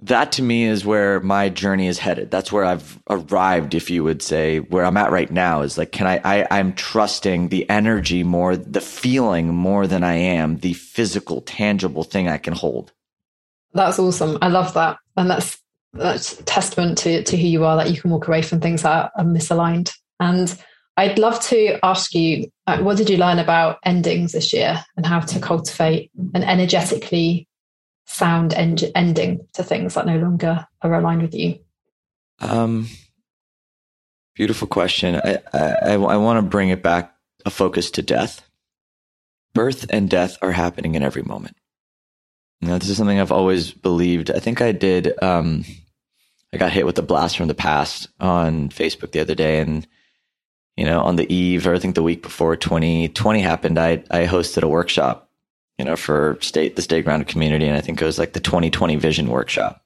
that 0.00 0.32
to 0.32 0.42
me 0.42 0.64
is 0.64 0.84
where 0.84 1.20
my 1.20 1.48
journey 1.48 1.86
is 1.86 1.98
headed. 1.98 2.32
That's 2.32 2.50
where 2.50 2.64
I've 2.64 3.00
arrived, 3.08 3.74
if 3.74 3.90
you 3.90 4.02
would 4.02 4.20
say, 4.20 4.58
where 4.58 4.84
I'm 4.84 4.96
at 4.96 5.12
right 5.12 5.30
now 5.30 5.62
is 5.62 5.78
like, 5.78 5.92
can 5.92 6.08
I, 6.08 6.20
I, 6.24 6.46
I'm 6.50 6.72
trusting 6.74 7.48
the 7.48 7.70
energy 7.70 8.24
more, 8.24 8.56
the 8.56 8.80
feeling 8.80 9.54
more 9.54 9.86
than 9.86 10.02
I 10.02 10.14
am 10.14 10.58
the 10.58 10.74
physical, 10.74 11.42
tangible 11.42 12.02
thing 12.02 12.28
I 12.28 12.38
can 12.38 12.54
hold. 12.54 12.92
That's 13.72 13.98
awesome. 13.98 14.38
I 14.42 14.48
love 14.48 14.74
that. 14.74 14.98
And 15.16 15.30
that's 15.30 15.58
that's 15.94 16.36
testament 16.44 16.98
to, 16.98 17.22
to 17.22 17.36
who 17.36 17.46
you 17.46 17.64
are 17.64 17.76
that 17.76 17.90
you 17.90 18.00
can 18.00 18.10
walk 18.10 18.28
away 18.28 18.42
from 18.42 18.60
things 18.60 18.82
that 18.82 19.12
are 19.16 19.24
misaligned. 19.24 19.92
And 20.20 20.56
I'd 20.96 21.18
love 21.18 21.40
to 21.46 21.78
ask 21.84 22.14
you, 22.14 22.50
uh, 22.66 22.78
what 22.78 22.96
did 22.96 23.10
you 23.10 23.16
learn 23.16 23.38
about 23.38 23.78
endings 23.84 24.32
this 24.32 24.52
year 24.52 24.84
and 24.96 25.06
how 25.06 25.20
to 25.20 25.40
cultivate 25.40 26.10
an 26.34 26.44
energetically 26.44 27.48
sound 28.06 28.54
en- 28.54 28.76
ending 28.94 29.46
to 29.54 29.64
things 29.64 29.94
that 29.94 30.06
no 30.06 30.18
longer 30.18 30.66
are 30.82 30.94
aligned 30.94 31.22
with 31.22 31.34
you? 31.34 31.58
Um, 32.40 32.88
beautiful 34.34 34.68
question. 34.68 35.16
I, 35.16 35.38
I, 35.52 35.92
I 35.92 36.16
want 36.16 36.38
to 36.38 36.48
bring 36.48 36.70
it 36.70 36.82
back 36.82 37.14
a 37.44 37.50
focus 37.50 37.90
to 37.92 38.02
death. 38.02 38.48
Birth 39.52 39.86
and 39.90 40.10
death 40.10 40.36
are 40.42 40.52
happening 40.52 40.94
in 40.94 41.02
every 41.02 41.22
moment. 41.22 41.56
Know, 42.60 42.78
this 42.78 42.88
is 42.88 42.96
something 42.96 43.20
I've 43.20 43.32
always 43.32 43.72
believed. 43.72 44.30
I 44.30 44.38
think 44.38 44.62
I 44.62 44.72
did. 44.72 45.12
Um, 45.22 45.64
I 46.54 46.56
got 46.58 46.72
hit 46.72 46.86
with 46.86 46.98
a 46.98 47.02
blast 47.02 47.36
from 47.36 47.48
the 47.48 47.54
past 47.54 48.08
on 48.20 48.68
Facebook 48.68 49.10
the 49.10 49.20
other 49.20 49.34
day, 49.34 49.58
and 49.58 49.86
you 50.76 50.84
know, 50.84 51.00
on 51.00 51.16
the 51.16 51.32
eve, 51.32 51.66
or 51.66 51.74
I 51.74 51.78
think 51.78 51.94
the 51.94 52.02
week 52.02 52.22
before 52.22 52.56
2020 52.56 53.40
happened, 53.40 53.78
I 53.78 54.04
I 54.10 54.26
hosted 54.26 54.62
a 54.62 54.68
workshop, 54.68 55.30
you 55.78 55.84
know, 55.84 55.96
for 55.96 56.38
state 56.40 56.76
the 56.76 56.82
state 56.82 57.04
grounded 57.04 57.28
community, 57.28 57.66
and 57.66 57.76
I 57.76 57.80
think 57.80 58.00
it 58.00 58.04
was 58.04 58.18
like 58.18 58.32
the 58.32 58.40
2020 58.40 58.96
vision 58.96 59.28
workshop. 59.28 59.82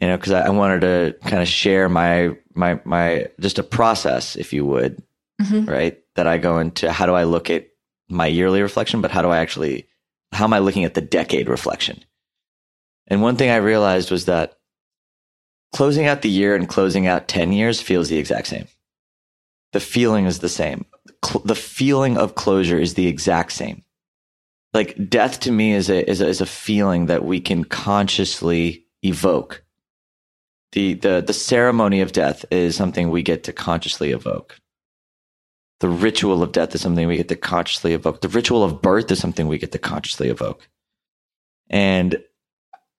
You 0.00 0.08
know, 0.08 0.16
because 0.16 0.32
I, 0.32 0.46
I 0.46 0.50
wanted 0.50 0.80
to 0.82 1.16
kind 1.28 1.42
of 1.42 1.48
share 1.48 1.88
my 1.88 2.36
my 2.54 2.80
my 2.84 3.28
just 3.40 3.58
a 3.58 3.62
process, 3.62 4.36
if 4.36 4.52
you 4.52 4.64
would, 4.66 5.02
Mhm. 5.40 5.68
right? 5.68 5.98
That 6.14 6.26
I 6.26 6.38
go 6.38 6.58
into. 6.58 6.90
How 6.92 7.06
do 7.06 7.14
I 7.14 7.24
look 7.24 7.50
at 7.50 7.68
my 8.08 8.26
yearly 8.26 8.62
reflection, 8.62 9.00
but 9.00 9.10
how 9.10 9.22
do 9.22 9.28
I 9.28 9.38
actually 9.38 9.88
how 10.32 10.44
am 10.44 10.52
I 10.52 10.58
looking 10.60 10.84
at 10.84 10.94
the 10.94 11.00
decade 11.00 11.48
reflection? 11.48 12.04
And 13.08 13.20
one 13.22 13.36
thing 13.36 13.50
I 13.50 13.56
realized 13.56 14.10
was 14.10 14.24
that 14.26 14.58
closing 15.72 16.06
out 16.06 16.22
the 16.22 16.28
year 16.28 16.54
and 16.54 16.68
closing 16.68 17.06
out 17.06 17.28
10 17.28 17.52
years 17.52 17.80
feels 17.80 18.08
the 18.08 18.18
exact 18.18 18.46
same. 18.46 18.66
The 19.72 19.80
feeling 19.80 20.26
is 20.26 20.40
the 20.40 20.48
same. 20.48 20.84
Cl- 21.24 21.44
the 21.44 21.54
feeling 21.54 22.18
of 22.18 22.34
closure 22.34 22.78
is 22.78 22.94
the 22.94 23.06
exact 23.06 23.52
same. 23.52 23.82
Like 24.74 25.08
death 25.08 25.40
to 25.40 25.52
me 25.52 25.72
is 25.72 25.90
a, 25.90 26.08
is 26.08 26.20
a, 26.20 26.28
is 26.28 26.40
a 26.40 26.46
feeling 26.46 27.06
that 27.06 27.24
we 27.24 27.40
can 27.40 27.64
consciously 27.64 28.86
evoke. 29.02 29.64
The, 30.72 30.94
the, 30.94 31.22
the 31.26 31.34
ceremony 31.34 32.00
of 32.00 32.12
death 32.12 32.44
is 32.50 32.76
something 32.76 33.10
we 33.10 33.22
get 33.22 33.44
to 33.44 33.52
consciously 33.52 34.12
evoke. 34.12 34.58
The 35.80 35.88
ritual 35.88 36.42
of 36.42 36.52
death 36.52 36.74
is 36.74 36.80
something 36.80 37.08
we 37.08 37.16
get 37.16 37.28
to 37.28 37.36
consciously 37.36 37.92
evoke. 37.92 38.20
The 38.20 38.28
ritual 38.28 38.62
of 38.62 38.80
birth 38.80 39.10
is 39.10 39.18
something 39.18 39.48
we 39.48 39.58
get 39.58 39.72
to 39.72 39.78
consciously 39.78 40.28
evoke. 40.28 40.68
And 41.68 42.22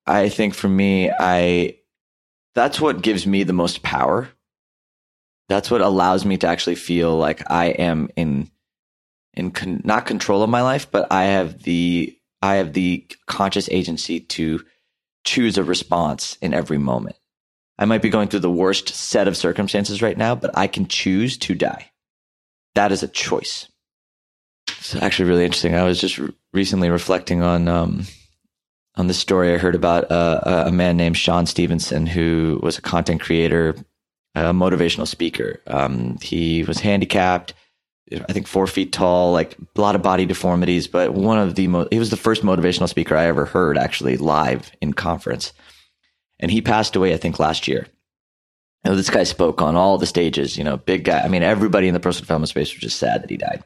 I 0.05 0.29
think 0.29 0.53
for 0.53 0.67
me, 0.67 1.09
I, 1.09 1.77
that's 2.55 2.79
what 2.79 3.01
gives 3.01 3.25
me 3.25 3.43
the 3.43 3.53
most 3.53 3.83
power. 3.83 4.29
That's 5.49 5.69
what 5.69 5.81
allows 5.81 6.25
me 6.25 6.37
to 6.37 6.47
actually 6.47 6.75
feel 6.75 7.17
like 7.17 7.49
I 7.51 7.65
am 7.65 8.09
in, 8.15 8.49
in 9.33 9.51
con- 9.51 9.81
not 9.83 10.05
control 10.05 10.43
of 10.43 10.49
my 10.49 10.61
life, 10.61 10.89
but 10.89 11.11
I 11.11 11.25
have 11.25 11.63
the, 11.63 12.17
I 12.41 12.55
have 12.55 12.73
the 12.73 13.05
conscious 13.27 13.69
agency 13.69 14.19
to 14.19 14.63
choose 15.25 15.57
a 15.57 15.63
response 15.63 16.37
in 16.41 16.53
every 16.53 16.77
moment. 16.77 17.15
I 17.77 17.85
might 17.85 18.01
be 18.01 18.09
going 18.09 18.27
through 18.27 18.41
the 18.41 18.51
worst 18.51 18.89
set 18.89 19.27
of 19.27 19.37
circumstances 19.37 20.01
right 20.01 20.17
now, 20.17 20.35
but 20.35 20.51
I 20.57 20.67
can 20.67 20.87
choose 20.87 21.37
to 21.39 21.55
die. 21.55 21.91
That 22.75 22.91
is 22.91 23.03
a 23.03 23.07
choice. 23.07 23.67
It's 24.67 24.95
actually 24.95 25.29
really 25.29 25.45
interesting. 25.45 25.75
I 25.75 25.83
was 25.83 25.99
just 25.99 26.17
re- 26.17 26.33
recently 26.53 26.89
reflecting 26.89 27.41
on 27.41 27.67
um, 27.67 28.05
on 28.95 29.08
this 29.08 29.17
story 29.17 29.53
I 29.53 29.58
heard 29.58 29.75
about 29.75 30.12
uh, 30.12 30.65
a 30.67 30.71
man 30.71 30.97
named 30.97 31.17
Sean 31.17 31.45
Stephenson, 31.45 32.06
who 32.06 32.60
was 32.62 32.77
a 32.77 32.82
content 32.82 33.21
creator, 33.21 33.75
a 34.36 34.53
motivational 34.53 35.08
speaker. 35.08 35.62
Um, 35.67 36.17
he 36.21 36.63
was 36.63 36.79
handicapped, 36.79 37.53
I 38.12 38.34
think 38.34 38.47
four 38.47 38.67
feet 38.67 38.91
tall, 38.91 39.32
like 39.32 39.58
a 39.75 39.82
lot 39.82 39.95
of 39.95 40.01
body 40.01 40.25
deformities, 40.25 40.88
but 40.88 41.13
one 41.13 41.39
of 41.39 41.56
the 41.56 41.67
mo- 41.67 41.88
he 41.89 41.99
was 41.99 42.10
the 42.10 42.17
first 42.17 42.43
motivational 42.43 42.89
speaker 42.89 43.15
I 43.15 43.25
ever 43.25 43.45
heard 43.45 43.77
actually 43.77 44.17
live 44.17 44.71
in 44.82 44.93
conference, 44.93 45.53
and 46.39 46.51
he 46.51 46.62
passed 46.62 46.95
away 46.95 47.13
I 47.13 47.17
think 47.17 47.39
last 47.39 47.67
year. 47.67 47.88
This 48.84 49.10
guy 49.10 49.23
spoke 49.23 49.62
on 49.62 49.77
all 49.77 49.97
the 49.97 50.06
stages, 50.06 50.58
you 50.58 50.63
know, 50.65 50.75
big 50.75 51.06
guy. 51.06 51.21
I 51.21 51.29
mean, 51.29 51.41
everybody 51.41 51.88
in 51.88 51.93
the 51.93 52.01
personal 52.01 52.25
development 52.25 52.49
space 52.49 52.73
was 52.73 52.82
just 52.82 52.99
sad 52.99 53.23
that 53.23 53.29
he 53.29 53.38
died. 53.38 53.63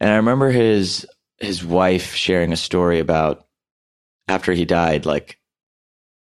And 0.00 0.10
I 0.10 0.16
remember 0.16 0.50
his 0.50 1.06
his 1.38 1.64
wife 1.64 2.14
sharing 2.14 2.52
a 2.52 2.56
story 2.56 2.98
about 2.98 3.46
after 4.28 4.52
he 4.52 4.64
died, 4.64 5.06
like 5.06 5.38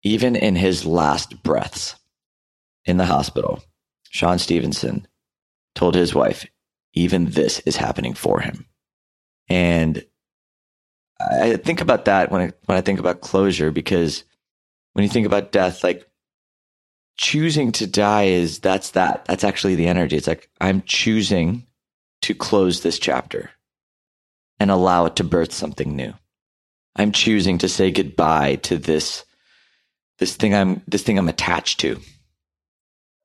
even 0.03 0.35
in 0.35 0.55
his 0.55 0.85
last 0.85 1.43
breaths 1.43 1.95
in 2.85 2.97
the 2.97 3.05
hospital, 3.05 3.61
Sean 4.09 4.39
Stephenson 4.39 5.07
told 5.75 5.95
his 5.95 6.13
wife, 6.15 6.45
even 6.93 7.25
this 7.25 7.59
is 7.61 7.75
happening 7.75 8.13
for 8.13 8.39
him. 8.39 8.65
And 9.49 10.05
I 11.19 11.57
think 11.57 11.81
about 11.81 12.05
that 12.05 12.31
when 12.31 12.41
I, 12.41 12.51
when 12.65 12.77
I 12.77 12.81
think 12.81 12.99
about 12.99 13.21
closure, 13.21 13.71
because 13.71 14.23
when 14.93 15.03
you 15.03 15.09
think 15.09 15.27
about 15.27 15.51
death, 15.51 15.83
like 15.83 16.09
choosing 17.17 17.71
to 17.73 17.85
die 17.85 18.23
is 18.23 18.59
that's 18.59 18.91
that. 18.91 19.25
That's 19.25 19.43
actually 19.43 19.75
the 19.75 19.87
energy. 19.87 20.15
It's 20.15 20.27
like, 20.27 20.49
I'm 20.61 20.81
choosing 20.83 21.67
to 22.21 22.33
close 22.33 22.81
this 22.81 22.99
chapter 22.99 23.51
and 24.59 24.71
allow 24.71 25.05
it 25.05 25.15
to 25.17 25.23
birth 25.23 25.53
something 25.53 25.95
new. 25.95 26.13
I'm 26.99 27.13
choosing 27.13 27.59
to 27.59 27.69
say 27.69 27.91
goodbye 27.91 28.55
to 28.63 28.77
this, 28.77 29.23
this 30.17 30.35
thing 30.35 30.53
I'm, 30.53 30.81
this 30.85 31.01
thing 31.01 31.17
I'm 31.17 31.29
attached 31.29 31.79
to 31.79 31.97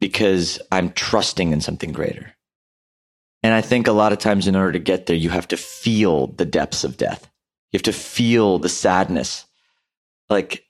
because 0.01 0.61
I'm 0.71 0.93
trusting 0.93 1.51
in 1.51 1.61
something 1.61 1.91
greater. 1.91 2.37
And 3.43 3.53
I 3.53 3.63
think 3.63 3.89
a 3.89 3.93
lot 3.93 4.13
of 4.13 4.21
times 4.21 4.47
in 4.47 4.55
order 4.55 4.71
to 4.73 4.79
get 4.79 5.07
there, 5.07 5.17
you 5.17 5.29
have 5.31 5.49
to 5.49 5.57
feel 5.57 6.29
the 6.29 6.45
depths 6.45 6.85
of 6.85 6.97
death. 6.97 7.29
You 7.73 7.79
have 7.79 7.83
to 7.83 7.93
feel 7.93 8.61
the 8.61 8.69
sadness. 8.69 9.45
Like 10.31 10.65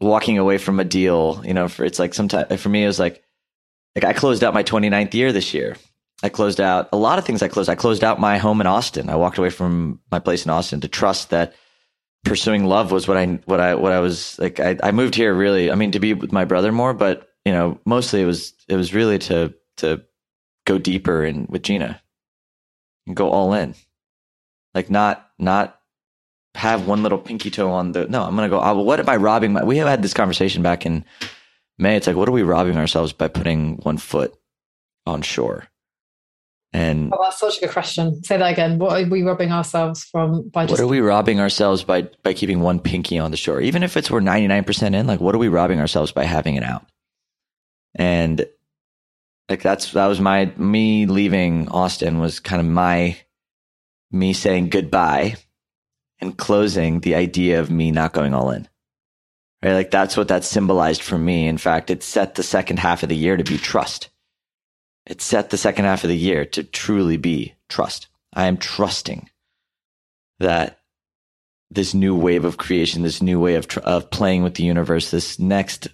walking 0.00 0.36
away 0.36 0.58
from 0.58 0.80
a 0.80 0.84
deal, 0.84 1.40
you 1.44 1.54
know, 1.54 1.68
for 1.68 1.84
it's 1.84 2.00
like 2.00 2.12
sometimes 2.12 2.60
for 2.60 2.70
me, 2.70 2.82
it 2.82 2.88
was 2.88 2.98
like, 2.98 3.22
like 3.94 4.04
I 4.04 4.14
closed 4.14 4.42
out 4.42 4.52
my 4.52 4.64
29th 4.64 5.14
year 5.14 5.32
this 5.32 5.54
year. 5.54 5.76
I 6.24 6.28
closed 6.28 6.60
out 6.60 6.88
a 6.92 6.96
lot 6.96 7.20
of 7.20 7.24
things 7.24 7.40
I 7.40 7.48
closed. 7.48 7.70
I 7.70 7.76
closed 7.76 8.02
out 8.02 8.18
my 8.18 8.38
home 8.38 8.60
in 8.60 8.66
Austin. 8.66 9.08
I 9.08 9.14
walked 9.14 9.38
away 9.38 9.50
from 9.50 10.00
my 10.10 10.18
place 10.18 10.44
in 10.44 10.50
Austin 10.50 10.80
to 10.80 10.88
trust 10.88 11.30
that 11.30 11.54
pursuing 12.24 12.64
love 12.64 12.92
was 12.92 13.08
what 13.08 13.16
I 13.16 13.26
what 13.46 13.60
I 13.60 13.74
what 13.74 13.92
I 13.92 14.00
was 14.00 14.38
like 14.38 14.60
I, 14.60 14.76
I 14.82 14.90
moved 14.92 15.14
here 15.14 15.32
really 15.34 15.70
I 15.70 15.74
mean 15.74 15.92
to 15.92 16.00
be 16.00 16.14
with 16.14 16.32
my 16.32 16.44
brother 16.44 16.72
more 16.72 16.92
but 16.92 17.28
you 17.44 17.52
know 17.52 17.78
mostly 17.86 18.22
it 18.22 18.26
was 18.26 18.52
it 18.68 18.76
was 18.76 18.92
really 18.92 19.18
to 19.20 19.54
to 19.78 20.02
go 20.66 20.78
deeper 20.78 21.24
and 21.24 21.48
with 21.48 21.62
Gina 21.62 22.00
and 23.06 23.16
go 23.16 23.30
all 23.30 23.54
in. 23.54 23.74
Like 24.74 24.90
not 24.90 25.30
not 25.38 25.80
have 26.54 26.86
one 26.86 27.02
little 27.02 27.18
pinky 27.18 27.50
toe 27.50 27.70
on 27.70 27.92
the 27.92 28.06
no 28.06 28.22
I'm 28.22 28.36
gonna 28.36 28.48
go 28.48 28.60
oh, 28.62 28.82
what 28.82 29.00
am 29.00 29.08
I 29.08 29.16
robbing 29.16 29.52
my 29.52 29.64
we 29.64 29.78
have 29.78 29.88
had 29.88 30.02
this 30.02 30.14
conversation 30.14 30.62
back 30.62 30.86
in 30.86 31.04
May. 31.78 31.96
It's 31.96 32.06
like 32.06 32.16
what 32.16 32.28
are 32.28 32.32
we 32.32 32.42
robbing 32.42 32.76
ourselves 32.76 33.12
by 33.12 33.28
putting 33.28 33.76
one 33.78 33.96
foot 33.96 34.34
on 35.06 35.22
shore 35.22 35.68
and 36.72 37.12
oh, 37.14 37.18
that's 37.22 37.40
such 37.40 37.58
a 37.58 37.60
good 37.60 37.70
question. 37.70 38.22
Say 38.24 38.36
that 38.36 38.52
again. 38.52 38.78
What 38.78 39.00
are 39.00 39.08
we 39.08 39.22
robbing 39.22 39.52
ourselves 39.52 40.04
from 40.04 40.48
by 40.50 40.66
just 40.66 40.78
What 40.78 40.84
are 40.84 40.88
we 40.88 41.00
robbing 41.00 41.40
ourselves 41.40 41.82
by 41.82 42.08
by 42.22 42.34
keeping 42.34 42.60
one 42.60 42.78
pinky 42.78 43.18
on 43.18 43.30
the 43.30 43.38
shore? 43.38 43.60
Even 43.60 43.82
if 43.82 43.96
it's 43.96 44.10
we're 44.10 44.20
99% 44.20 44.94
in, 44.94 45.06
like 45.06 45.20
what 45.20 45.34
are 45.34 45.38
we 45.38 45.48
robbing 45.48 45.80
ourselves 45.80 46.12
by 46.12 46.24
having 46.24 46.56
it 46.56 46.62
out? 46.62 46.84
And 47.94 48.46
like 49.48 49.62
that's 49.62 49.92
that 49.92 50.06
was 50.06 50.20
my 50.20 50.52
me 50.56 51.06
leaving 51.06 51.68
Austin 51.68 52.18
was 52.18 52.38
kind 52.38 52.60
of 52.60 52.66
my 52.66 53.16
me 54.10 54.34
saying 54.34 54.68
goodbye 54.68 55.36
and 56.20 56.36
closing 56.36 57.00
the 57.00 57.14
idea 57.14 57.60
of 57.60 57.70
me 57.70 57.90
not 57.90 58.12
going 58.12 58.34
all 58.34 58.50
in. 58.50 58.68
Right? 59.62 59.72
Like 59.72 59.90
that's 59.90 60.18
what 60.18 60.28
that 60.28 60.44
symbolized 60.44 61.02
for 61.02 61.16
me. 61.16 61.46
In 61.46 61.56
fact, 61.56 61.90
it 61.90 62.02
set 62.02 62.34
the 62.34 62.42
second 62.42 62.78
half 62.78 63.02
of 63.02 63.08
the 63.08 63.16
year 63.16 63.38
to 63.38 63.44
be 63.44 63.56
trust 63.56 64.10
it 65.08 65.22
set 65.22 65.50
the 65.50 65.56
second 65.56 65.86
half 65.86 66.04
of 66.04 66.08
the 66.08 66.16
year 66.16 66.44
to 66.44 66.62
truly 66.62 67.16
be 67.16 67.54
trust. 67.68 68.08
I 68.34 68.46
am 68.46 68.58
trusting 68.58 69.30
that 70.38 70.80
this 71.70 71.94
new 71.94 72.14
wave 72.14 72.44
of 72.44 72.58
creation, 72.58 73.02
this 73.02 73.22
new 73.22 73.40
way 73.40 73.54
of 73.54 73.66
tr- 73.66 73.80
of 73.80 74.10
playing 74.10 74.42
with 74.42 74.54
the 74.54 74.62
universe, 74.62 75.10
this 75.10 75.38
next 75.38 75.88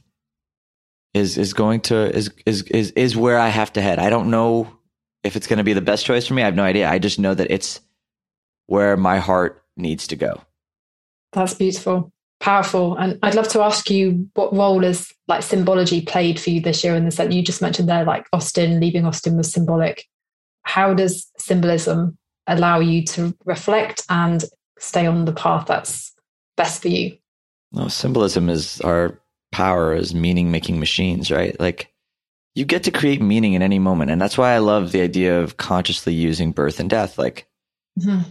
is 1.14 1.38
is 1.38 1.55
going 1.55 1.81
to 1.83 2.14
is 2.14 2.31
is 2.44 2.62
is 2.62 2.90
is 2.92 3.16
where 3.16 3.38
I 3.38 3.48
have 3.48 3.72
to 3.74 3.83
head. 3.83 3.98
I 3.98 4.11
don't 4.11 4.31
know 4.31 4.79
if 5.22 5.37
it's 5.37 5.46
going 5.46 5.59
to 5.59 5.64
be 5.64 5.72
the 5.72 5.81
best 5.81 6.05
choice 6.05 6.27
for 6.27 6.35
me. 6.35 6.42
I 6.42 6.46
have 6.46 6.57
no 6.57 6.64
idea. 6.64 6.90
I 6.90 6.98
just 6.98 7.18
know 7.18 7.35
that 7.35 7.50
it's 7.50 7.81
where 8.66 8.96
my 8.96 9.18
heart 9.18 9.62
needs 9.77 10.09
to 10.09 10.16
go. 10.16 10.40
That's 11.33 11.55
beautiful 11.55 12.12
powerful. 12.40 12.97
And 12.97 13.18
I'd 13.23 13.35
love 13.35 13.49
to 13.49 13.62
ask 13.62 13.90
you 13.90 14.29
what 14.35 14.55
role 14.55 14.83
has 14.83 15.12
like 15.29 15.42
symbology 15.42 16.03
played 16.03 16.38
for 16.38 16.51
you 16.51 16.61
this 16.61 16.85
year 16.85 16.94
in 16.94 17.05
the 17.05 17.11
sense 17.11 17.35
you 17.35 17.42
just 17.42 17.62
mentioned 17.62 17.88
there, 17.88 18.05
like 18.05 18.27
Austin, 18.33 18.81
leaving 18.81 19.07
Austin 19.07 19.37
was 19.37 19.53
symbolic. 19.53 20.05
How 20.62 20.94
does 20.94 21.31
symbolism 21.38 22.18
allow 22.47 22.81
you 22.81 23.05
to 23.05 23.37
reflect 23.44 24.03
and 24.09 24.44
stay 24.79 25.07
on 25.07 25.25
the 25.25 25.33
path 25.33 25.66
that's 25.66 26.14
best 26.57 26.83
for 26.83 26.88
you? 26.88 27.16
Well, 27.73 27.88
symbolism 27.88 28.49
is 28.49 28.81
our 28.83 29.20
power 29.53 29.92
as 29.92 30.14
meaning 30.14 30.51
making 30.51 30.79
machines, 30.79 31.31
right? 31.31 31.59
Like 31.59 31.92
you 32.55 32.64
get 32.64 32.85
to 32.85 32.90
create 32.90 33.20
meaning 33.20 33.55
in 33.55 33.62
any 33.62 33.79
moment. 33.79 34.11
And 34.11 34.20
that's 34.20 34.38
why 34.38 34.53
I 34.53 34.59
love 34.59 34.92
the 34.92 35.01
idea 35.01 35.40
of 35.40 35.57
consciously 35.57 36.14
using 36.14 36.53
birth 36.53 36.79
and 36.79 36.88
death. 36.88 37.18
Like 37.18 37.49
mm-hmm. 37.99 38.31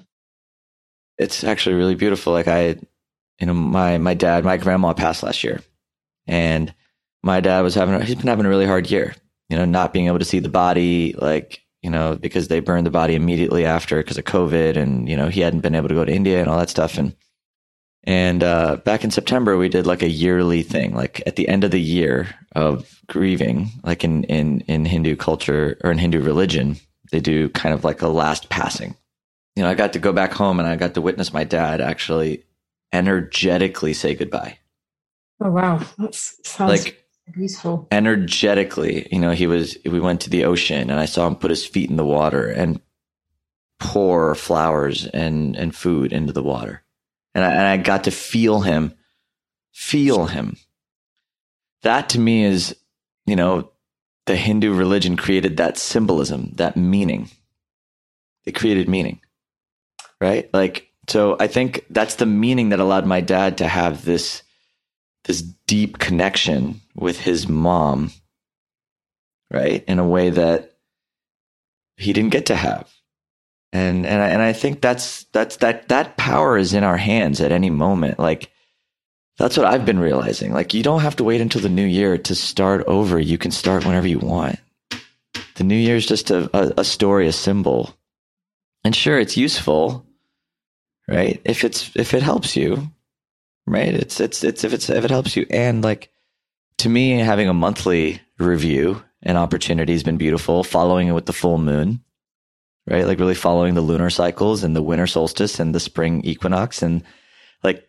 it's 1.17 1.43
actually 1.43 1.75
really 1.75 1.95
beautiful. 1.95 2.31
Like 2.31 2.47
I 2.47 2.77
you 3.43 3.47
know, 3.47 3.53
my 3.53 3.97
my 3.97 4.13
dad, 4.13 4.45
my 4.45 4.55
grandma 4.55 4.93
passed 4.93 5.21
last 5.21 5.43
year, 5.43 5.61
and 6.27 6.73
my 7.23 7.41
dad 7.41 7.59
was 7.59 7.75
having 7.75 8.01
he's 8.01 8.15
been 8.15 8.27
having 8.27 8.45
a 8.45 8.49
really 8.49 8.65
hard 8.65 8.89
year. 8.89 9.15
You 9.49 9.57
know, 9.57 9.65
not 9.65 9.91
being 9.91 10.07
able 10.07 10.19
to 10.19 10.25
see 10.25 10.39
the 10.39 10.47
body, 10.47 11.13
like 11.17 11.61
you 11.81 11.89
know, 11.89 12.15
because 12.15 12.47
they 12.47 12.61
burned 12.61 12.85
the 12.85 12.91
body 12.91 13.15
immediately 13.15 13.65
after 13.65 13.97
because 13.97 14.17
of 14.17 14.23
COVID, 14.23 14.77
and 14.77 15.09
you 15.09 15.17
know, 15.17 15.27
he 15.27 15.41
hadn't 15.41 15.59
been 15.59 15.75
able 15.75 15.89
to 15.89 15.93
go 15.93 16.05
to 16.05 16.13
India 16.13 16.39
and 16.39 16.47
all 16.47 16.57
that 16.57 16.69
stuff, 16.69 16.97
and 16.97 17.17
and 18.05 18.43
uh, 18.43 18.77
back 18.77 19.03
in 19.03 19.11
September, 19.11 19.57
we 19.57 19.67
did 19.67 19.85
like 19.85 20.03
a 20.03 20.09
yearly 20.09 20.63
thing, 20.63 20.95
like 20.95 21.21
at 21.27 21.35
the 21.35 21.49
end 21.49 21.65
of 21.65 21.71
the 21.71 21.81
year 21.81 22.33
of 22.55 22.97
grieving, 23.07 23.71
like 23.83 24.05
in 24.05 24.23
in 24.23 24.61
in 24.61 24.85
Hindu 24.85 25.17
culture 25.17 25.77
or 25.83 25.91
in 25.91 25.97
Hindu 25.97 26.21
religion, 26.21 26.77
they 27.11 27.19
do 27.19 27.49
kind 27.49 27.75
of 27.75 27.83
like 27.83 28.01
a 28.01 28.07
last 28.07 28.47
passing. 28.47 28.95
You 29.57 29.63
know, 29.63 29.69
I 29.69 29.73
got 29.73 29.91
to 29.93 29.99
go 29.99 30.13
back 30.13 30.31
home 30.31 30.59
and 30.59 30.67
I 30.67 30.77
got 30.77 30.93
to 30.93 31.01
witness 31.01 31.33
my 31.33 31.43
dad 31.43 31.81
actually 31.81 32.45
energetically 32.93 33.93
say 33.93 34.15
goodbye. 34.15 34.59
Oh 35.41 35.51
wow, 35.51 35.81
that 35.97 36.15
sounds 36.15 36.85
like 36.85 37.05
beautiful. 37.33 37.87
Energetically, 37.91 39.07
you 39.11 39.19
know, 39.19 39.31
he 39.31 39.47
was. 39.47 39.77
We 39.83 39.99
went 39.99 40.21
to 40.21 40.29
the 40.29 40.45
ocean, 40.45 40.89
and 40.89 40.99
I 40.99 41.05
saw 41.05 41.27
him 41.27 41.35
put 41.35 41.49
his 41.49 41.65
feet 41.65 41.89
in 41.89 41.97
the 41.97 42.05
water 42.05 42.47
and 42.47 42.79
pour 43.79 44.35
flowers 44.35 45.07
and 45.07 45.57
and 45.57 45.75
food 45.75 46.13
into 46.13 46.31
the 46.31 46.43
water, 46.43 46.83
and 47.33 47.43
I, 47.43 47.51
and 47.51 47.67
I 47.67 47.77
got 47.77 48.05
to 48.05 48.11
feel 48.11 48.61
him, 48.61 48.93
feel 49.73 50.27
him. 50.27 50.55
That 51.81 52.09
to 52.09 52.19
me 52.19 52.45
is, 52.45 52.77
you 53.25 53.35
know, 53.35 53.71
the 54.25 54.37
Hindu 54.37 54.73
religion 54.73 55.17
created 55.17 55.57
that 55.57 55.77
symbolism, 55.77 56.51
that 56.55 56.77
meaning. 56.77 57.29
They 58.45 58.51
created 58.51 58.87
meaning, 58.87 59.19
right? 60.21 60.49
Like 60.53 60.92
so 61.09 61.35
I 61.39 61.47
think 61.47 61.85
that's 61.89 62.15
the 62.15 62.25
meaning 62.25 62.69
that 62.69 62.79
allowed 62.79 63.05
my 63.05 63.21
dad 63.21 63.57
to 63.57 63.67
have 63.67 64.05
this 64.05 64.43
this 65.25 65.41
deep 65.41 65.99
connection 65.99 66.81
with 66.95 67.19
his 67.19 67.47
mom, 67.47 68.11
right? 69.51 69.83
In 69.87 69.99
a 69.99 70.07
way 70.07 70.29
that 70.29 70.73
he 71.97 72.11
didn't 72.13 72.31
get 72.31 72.47
to 72.47 72.55
have. 72.55 72.89
And 73.71 74.05
and 74.05 74.21
I, 74.21 74.29
and 74.29 74.41
I 74.41 74.53
think 74.53 74.81
that's 74.81 75.23
that's 75.25 75.57
that 75.57 75.89
that 75.89 76.15
power 76.17 76.57
is 76.57 76.73
in 76.73 76.83
our 76.83 76.97
hands 76.97 77.41
at 77.41 77.51
any 77.51 77.69
moment. 77.69 78.19
Like 78.19 78.51
that's 79.37 79.57
what 79.57 79.65
I've 79.65 79.85
been 79.85 79.99
realizing. 79.99 80.53
Like 80.53 80.73
you 80.73 80.83
don't 80.83 81.01
have 81.01 81.15
to 81.17 81.23
wait 81.23 81.41
until 81.41 81.61
the 81.61 81.69
new 81.69 81.85
year 81.85 82.17
to 82.17 82.35
start 82.35 82.83
over. 82.87 83.19
You 83.19 83.37
can 83.37 83.51
start 83.51 83.85
whenever 83.85 84.07
you 84.07 84.19
want. 84.19 84.59
The 85.55 85.63
new 85.63 85.75
year 85.75 85.95
is 85.95 86.05
just 86.05 86.31
a, 86.31 86.49
a, 86.55 86.73
a 86.79 86.83
story, 86.83 87.27
a 87.27 87.31
symbol. 87.31 87.95
And 88.83 88.95
sure, 88.95 89.19
it's 89.19 89.37
useful 89.37 90.05
right? 91.07 91.41
If 91.45 91.63
it's 91.63 91.91
if 91.95 92.13
it 92.13 92.23
helps 92.23 92.55
you, 92.55 92.91
right? 93.65 93.93
It's 93.93 94.19
it's 94.19 94.43
it's 94.43 94.63
if 94.63 94.73
it's 94.73 94.89
if 94.89 95.03
it 95.03 95.11
helps 95.11 95.35
you, 95.35 95.45
and 95.49 95.83
like 95.83 96.09
to 96.79 96.89
me, 96.89 97.11
having 97.11 97.47
a 97.47 97.53
monthly 97.53 98.21
review 98.39 99.03
and 99.21 99.37
opportunity 99.37 99.93
has 99.93 100.03
been 100.03 100.17
beautiful. 100.17 100.63
Following 100.63 101.07
it 101.07 101.13
with 101.13 101.25
the 101.25 101.33
full 101.33 101.57
moon, 101.57 102.03
right? 102.87 103.05
Like 103.05 103.19
really 103.19 103.35
following 103.35 103.73
the 103.73 103.81
lunar 103.81 104.09
cycles 104.09 104.63
and 104.63 104.75
the 104.75 104.83
winter 104.83 105.07
solstice 105.07 105.59
and 105.59 105.73
the 105.73 105.79
spring 105.79 106.23
equinox, 106.23 106.81
and 106.81 107.03
like 107.63 107.87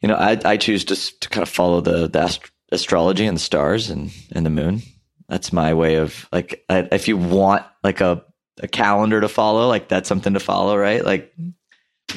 you 0.00 0.08
know, 0.08 0.16
I 0.16 0.38
I 0.44 0.56
choose 0.56 0.84
just 0.84 1.20
to 1.22 1.28
kind 1.28 1.42
of 1.42 1.48
follow 1.48 1.80
the 1.80 2.08
the 2.08 2.20
ast- 2.20 2.50
astrology 2.72 3.26
and 3.26 3.36
the 3.36 3.42
stars 3.42 3.90
and 3.90 4.10
and 4.32 4.44
the 4.44 4.50
moon. 4.50 4.82
That's 5.28 5.52
my 5.52 5.74
way 5.74 5.96
of 5.96 6.28
like 6.32 6.64
I, 6.68 6.88
if 6.90 7.06
you 7.06 7.16
want 7.16 7.64
like 7.84 8.00
a 8.00 8.24
a 8.62 8.68
calendar 8.68 9.20
to 9.20 9.28
follow, 9.28 9.68
like 9.68 9.88
that's 9.88 10.08
something 10.08 10.34
to 10.34 10.40
follow, 10.40 10.76
right? 10.76 11.04
Like 11.04 11.32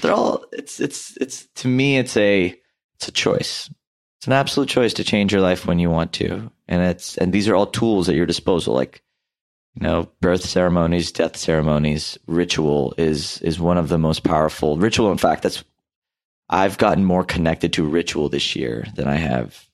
they're 0.02 0.14
all 0.14 0.46
it's 0.52 0.80
it's 0.80 1.18
it's 1.18 1.48
to 1.56 1.68
me 1.68 1.98
it's 1.98 2.18
a 2.18 2.56
it's 2.96 3.08
a 3.08 3.12
choice. 3.12 3.70
It's 4.20 4.28
an 4.28 4.34
absolute 4.34 4.70
choice 4.70 4.94
to 4.94 5.04
change 5.04 5.34
your 5.34 5.42
life 5.42 5.66
when 5.66 5.80
you 5.80 5.90
want 5.90 6.14
to. 6.14 6.50
and 6.68 6.82
it's 6.82 7.18
and 7.18 7.34
these 7.34 7.48
are 7.50 7.56
all 7.56 7.68
tools 7.68 8.08
at 8.10 8.16
your 8.16 8.26
disposal 8.26 8.74
like 8.74 9.04
you 9.76 9.82
know 9.84 10.10
birth 10.22 10.44
ceremonies 10.44 11.12
death 11.12 11.36
ceremonies 11.36 12.18
ritual 12.28 12.94
is 12.98 13.42
is 13.42 13.60
one 13.60 13.78
of 13.78 13.90
the 13.90 13.98
most 13.98 14.24
powerful 14.24 14.78
ritual 14.78 15.12
in 15.12 15.18
fact 15.18 15.44
that's 15.44 15.64
i've 16.50 16.78
gotten 16.78 17.04
more 17.04 17.24
connected 17.24 17.74
to 17.74 17.84
ritual 17.84 18.30
this 18.30 18.56
year 18.56 18.86
than 18.96 19.08
i 19.08 19.16
have 19.16 19.68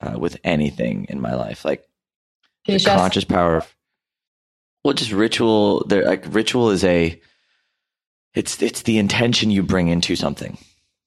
uh, 0.00 0.18
with 0.18 0.36
anything 0.44 1.06
in 1.08 1.20
my 1.20 1.34
life 1.34 1.64
like 1.64 1.84
the 2.66 2.78
conscious 2.80 3.24
power 3.24 3.58
of 3.58 3.74
well 4.84 4.94
just 4.94 5.12
ritual 5.12 5.84
there 5.86 6.04
like 6.04 6.24
ritual 6.34 6.70
is 6.70 6.84
a 6.84 7.20
it's 8.36 8.62
it's 8.62 8.82
the 8.82 8.98
intention 8.98 9.50
you 9.50 9.62
bring 9.62 9.88
into 9.88 10.14
something. 10.14 10.56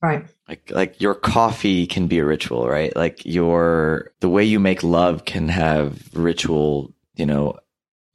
Right. 0.02 0.26
Like 0.48 0.72
like 0.72 1.00
your 1.00 1.14
coffee 1.14 1.86
can 1.86 2.08
be 2.08 2.20
a 2.20 2.26
ritual 2.26 2.68
right? 2.68 2.94
Like 2.96 3.26
your 3.26 4.12
the 4.20 4.30
way 4.30 4.44
you 4.44 4.60
make 4.60 4.84
love 4.84 5.26
can 5.26 5.48
have 5.48 6.10
ritual 6.14 6.94
you 7.16 7.26
know 7.26 7.58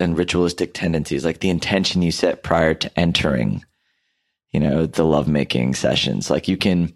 and 0.00 0.18
ritualistic 0.18 0.74
tendencies. 0.74 1.24
Like 1.24 1.40
the 1.40 1.50
intention 1.50 2.03
you 2.03 2.11
set 2.11 2.42
prior 2.42 2.74
to 2.74 2.98
entering 2.98 3.64
you 4.50 4.61
know 4.61 4.87
the 4.87 5.05
lovemaking 5.05 5.74
sessions. 5.74 6.29
Like 6.29 6.48
you 6.48 6.57
can 6.57 6.92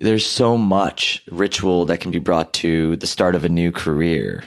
there's 0.00 0.26
so 0.26 0.56
much 0.56 1.24
ritual 1.30 1.86
that 1.86 2.00
can 2.00 2.10
be 2.10 2.18
brought 2.18 2.52
to 2.54 2.96
the 2.96 3.06
start 3.06 3.34
of 3.34 3.44
a 3.44 3.48
new 3.48 3.72
career 3.72 4.44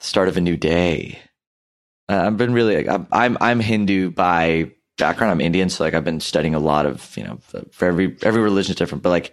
start 0.00 0.28
of 0.28 0.36
a 0.36 0.40
new 0.40 0.56
day. 0.56 1.18
Uh, 2.08 2.22
i've 2.24 2.38
been 2.38 2.54
really 2.54 2.82
like, 2.82 3.06
i'm 3.12 3.36
i'm 3.38 3.60
hindu 3.60 4.10
by 4.10 4.70
background. 4.98 5.30
I'm 5.30 5.40
Indian, 5.40 5.70
so 5.70 5.84
like 5.84 5.94
I've 5.94 6.04
been 6.04 6.20
studying 6.20 6.54
a 6.54 6.58
lot 6.58 6.84
of 6.84 7.16
you 7.16 7.24
know 7.24 7.38
for 7.70 7.86
every 7.86 8.16
every 8.22 8.42
religion 8.42 8.72
is 8.72 8.76
different, 8.76 9.02
but 9.02 9.10
like 9.10 9.32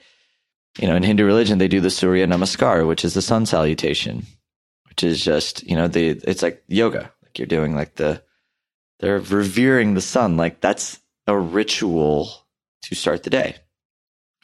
you 0.79 0.87
know 0.87 0.95
in 0.95 1.03
Hindu 1.03 1.25
religion 1.25 1.57
they 1.57 1.67
do 1.67 1.81
the 1.81 1.89
Surya 1.89 2.25
Namaskar, 2.27 2.87
which 2.87 3.03
is 3.03 3.13
the 3.13 3.21
sun 3.21 3.45
salutation, 3.45 4.25
which 4.87 5.03
is 5.03 5.21
just 5.23 5.63
you 5.63 5.75
know 5.75 5.87
the 5.87 6.21
it's 6.23 6.41
like 6.41 6.63
yoga, 6.67 7.11
like 7.23 7.37
you're 7.37 7.47
doing 7.47 7.75
like 7.75 7.95
the 7.95 8.21
they're 8.99 9.19
revering 9.19 9.93
the 9.93 10.01
sun, 10.01 10.37
like 10.37 10.61
that's 10.61 10.99
a 11.27 11.37
ritual 11.37 12.29
to 12.83 12.95
start 12.95 13.23
the 13.23 13.29
day, 13.29 13.55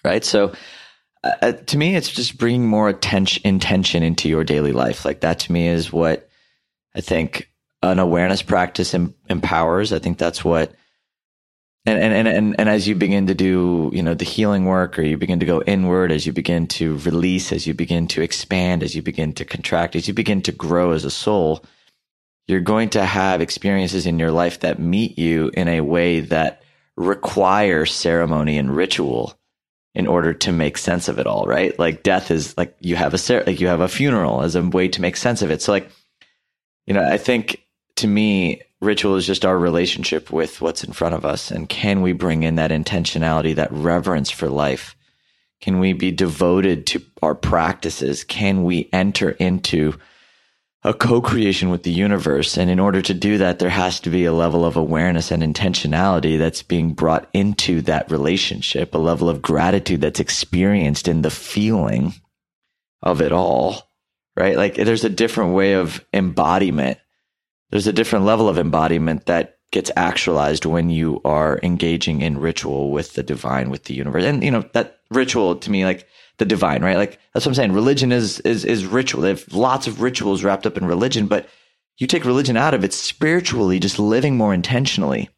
right? 0.03 0.25
So. 0.25 0.53
Uh, 1.23 1.33
uh 1.43 1.51
to 1.51 1.77
me, 1.77 1.95
it's 1.95 2.09
just 2.09 2.39
bringing 2.39 2.65
more 2.65 2.89
attention, 2.89 3.43
intention 3.45 4.01
into 4.01 4.27
your 4.27 4.43
daily 4.43 4.71
life. 4.71 5.05
Like 5.05 5.21
that 5.21 5.37
to 5.41 5.51
me 5.51 5.67
is 5.67 5.93
what 5.93 6.27
I 6.95 7.01
think 7.01 7.51
an 7.83 7.99
awareness 7.99 8.41
practice 8.41 8.95
em- 8.95 9.13
empowers. 9.29 9.93
I 9.93 9.99
think 9.99 10.17
that's 10.17 10.43
what 10.43 10.73
and, 11.85 11.99
and 11.99 12.27
and 12.27 12.55
and 12.59 12.69
as 12.69 12.87
you 12.87 12.95
begin 12.95 13.27
to 13.27 13.33
do 13.33 13.89
you 13.93 14.03
know 14.03 14.13
the 14.13 14.25
healing 14.25 14.65
work 14.65 14.99
or 14.99 15.01
you 15.01 15.17
begin 15.17 15.39
to 15.39 15.45
go 15.45 15.61
inward 15.63 16.11
as 16.11 16.25
you 16.25 16.33
begin 16.33 16.67
to 16.67 16.97
release 16.99 17.51
as 17.51 17.65
you 17.65 17.73
begin 17.73 18.07
to 18.07 18.21
expand 18.21 18.83
as 18.83 18.95
you 18.95 19.01
begin 19.01 19.33
to 19.33 19.45
contract 19.45 19.95
as 19.95 20.07
you 20.07 20.13
begin 20.13 20.41
to 20.41 20.51
grow 20.51 20.91
as 20.91 21.05
a 21.05 21.11
soul 21.11 21.63
you're 22.47 22.59
going 22.59 22.89
to 22.89 23.03
have 23.03 23.41
experiences 23.41 24.05
in 24.05 24.19
your 24.19 24.31
life 24.31 24.59
that 24.59 24.79
meet 24.79 25.17
you 25.17 25.49
in 25.53 25.67
a 25.67 25.81
way 25.81 26.19
that 26.19 26.61
require 26.97 27.85
ceremony 27.85 28.57
and 28.57 28.75
ritual 28.75 29.33
in 29.93 30.07
order 30.07 30.33
to 30.33 30.51
make 30.51 30.77
sense 30.77 31.07
of 31.07 31.19
it 31.19 31.27
all 31.27 31.45
right? 31.45 31.77
Like 31.77 32.03
death 32.03 32.31
is 32.31 32.57
like 32.57 32.75
you 32.79 32.95
have 32.95 33.13
a 33.13 33.43
like 33.45 33.59
you 33.59 33.67
have 33.67 33.81
a 33.81 33.87
funeral 33.87 34.41
as 34.41 34.55
a 34.55 34.63
way 34.63 34.87
to 34.89 35.01
make 35.01 35.17
sense 35.17 35.41
of 35.41 35.51
it. 35.51 35.61
So 35.61 35.71
like 35.71 35.89
you 36.85 36.93
know 36.93 37.03
i 37.03 37.17
think 37.17 37.65
to 37.95 38.07
me 38.07 38.61
ritual 38.81 39.15
is 39.15 39.27
just 39.27 39.45
our 39.45 39.57
relationship 39.57 40.31
with 40.31 40.59
what's 40.59 40.83
in 40.83 40.91
front 40.91 41.15
of 41.15 41.23
us. 41.23 41.51
And 41.51 41.69
can 41.69 42.01
we 42.01 42.13
bring 42.13 42.43
in 42.43 42.55
that 42.55 42.71
intentionality, 42.71 43.55
that 43.55 43.71
reverence 43.71 44.31
for 44.31 44.49
life? 44.49 44.95
Can 45.61 45.79
we 45.79 45.93
be 45.93 46.11
devoted 46.11 46.87
to 46.87 47.03
our 47.21 47.35
practices? 47.35 48.23
Can 48.23 48.63
we 48.63 48.89
enter 48.91 49.29
into 49.29 49.93
a 50.83 50.95
co-creation 50.95 51.69
with 51.69 51.83
the 51.83 51.91
universe? 51.91 52.57
And 52.57 52.71
in 52.71 52.79
order 52.79 53.03
to 53.03 53.13
do 53.13 53.37
that, 53.37 53.59
there 53.59 53.69
has 53.69 53.99
to 53.99 54.09
be 54.09 54.25
a 54.25 54.33
level 54.33 54.65
of 54.65 54.75
awareness 54.75 55.29
and 55.29 55.43
intentionality 55.43 56.39
that's 56.39 56.63
being 56.63 56.93
brought 56.93 57.29
into 57.33 57.81
that 57.81 58.09
relationship, 58.09 58.95
a 58.95 58.97
level 58.97 59.29
of 59.29 59.43
gratitude 59.43 60.01
that's 60.01 60.19
experienced 60.19 61.07
in 61.07 61.21
the 61.21 61.29
feeling 61.29 62.15
of 63.03 63.21
it 63.21 63.31
all, 63.31 63.91
right? 64.35 64.57
Like 64.57 64.73
there's 64.73 65.03
a 65.03 65.09
different 65.09 65.53
way 65.53 65.73
of 65.73 66.03
embodiment 66.11 66.97
there's 67.71 67.87
a 67.87 67.93
different 67.93 68.25
level 68.25 68.47
of 68.47 68.57
embodiment 68.57 69.25
that 69.25 69.57
gets 69.71 69.89
actualized 69.95 70.65
when 70.65 70.89
you 70.89 71.21
are 71.23 71.59
engaging 71.63 72.21
in 72.21 72.37
ritual 72.37 72.91
with 72.91 73.13
the 73.13 73.23
divine, 73.23 73.69
with 73.69 73.85
the 73.85 73.93
universe. 73.93 74.25
And, 74.25 74.43
you 74.43 74.51
know, 74.51 74.65
that 74.73 74.99
ritual 75.09 75.55
to 75.55 75.71
me, 75.71 75.85
like 75.85 76.07
the 76.37 76.45
divine, 76.45 76.83
right? 76.83 76.97
Like 76.97 77.19
that's 77.33 77.45
what 77.45 77.51
I'm 77.51 77.55
saying. 77.55 77.71
Religion 77.71 78.11
is, 78.11 78.41
is, 78.41 78.65
is 78.65 78.85
ritual. 78.85 79.21
They 79.21 79.29
have 79.29 79.53
lots 79.53 79.87
of 79.87 80.01
rituals 80.01 80.43
wrapped 80.43 80.65
up 80.65 80.77
in 80.77 80.85
religion, 80.85 81.27
but 81.27 81.47
you 81.97 82.07
take 82.07 82.25
religion 82.25 82.57
out 82.57 82.73
of 82.73 82.83
it 82.83 82.93
spiritually, 82.93 83.79
just 83.79 83.99
living 83.99 84.35
more 84.35 84.53
intentionally, 84.53 85.29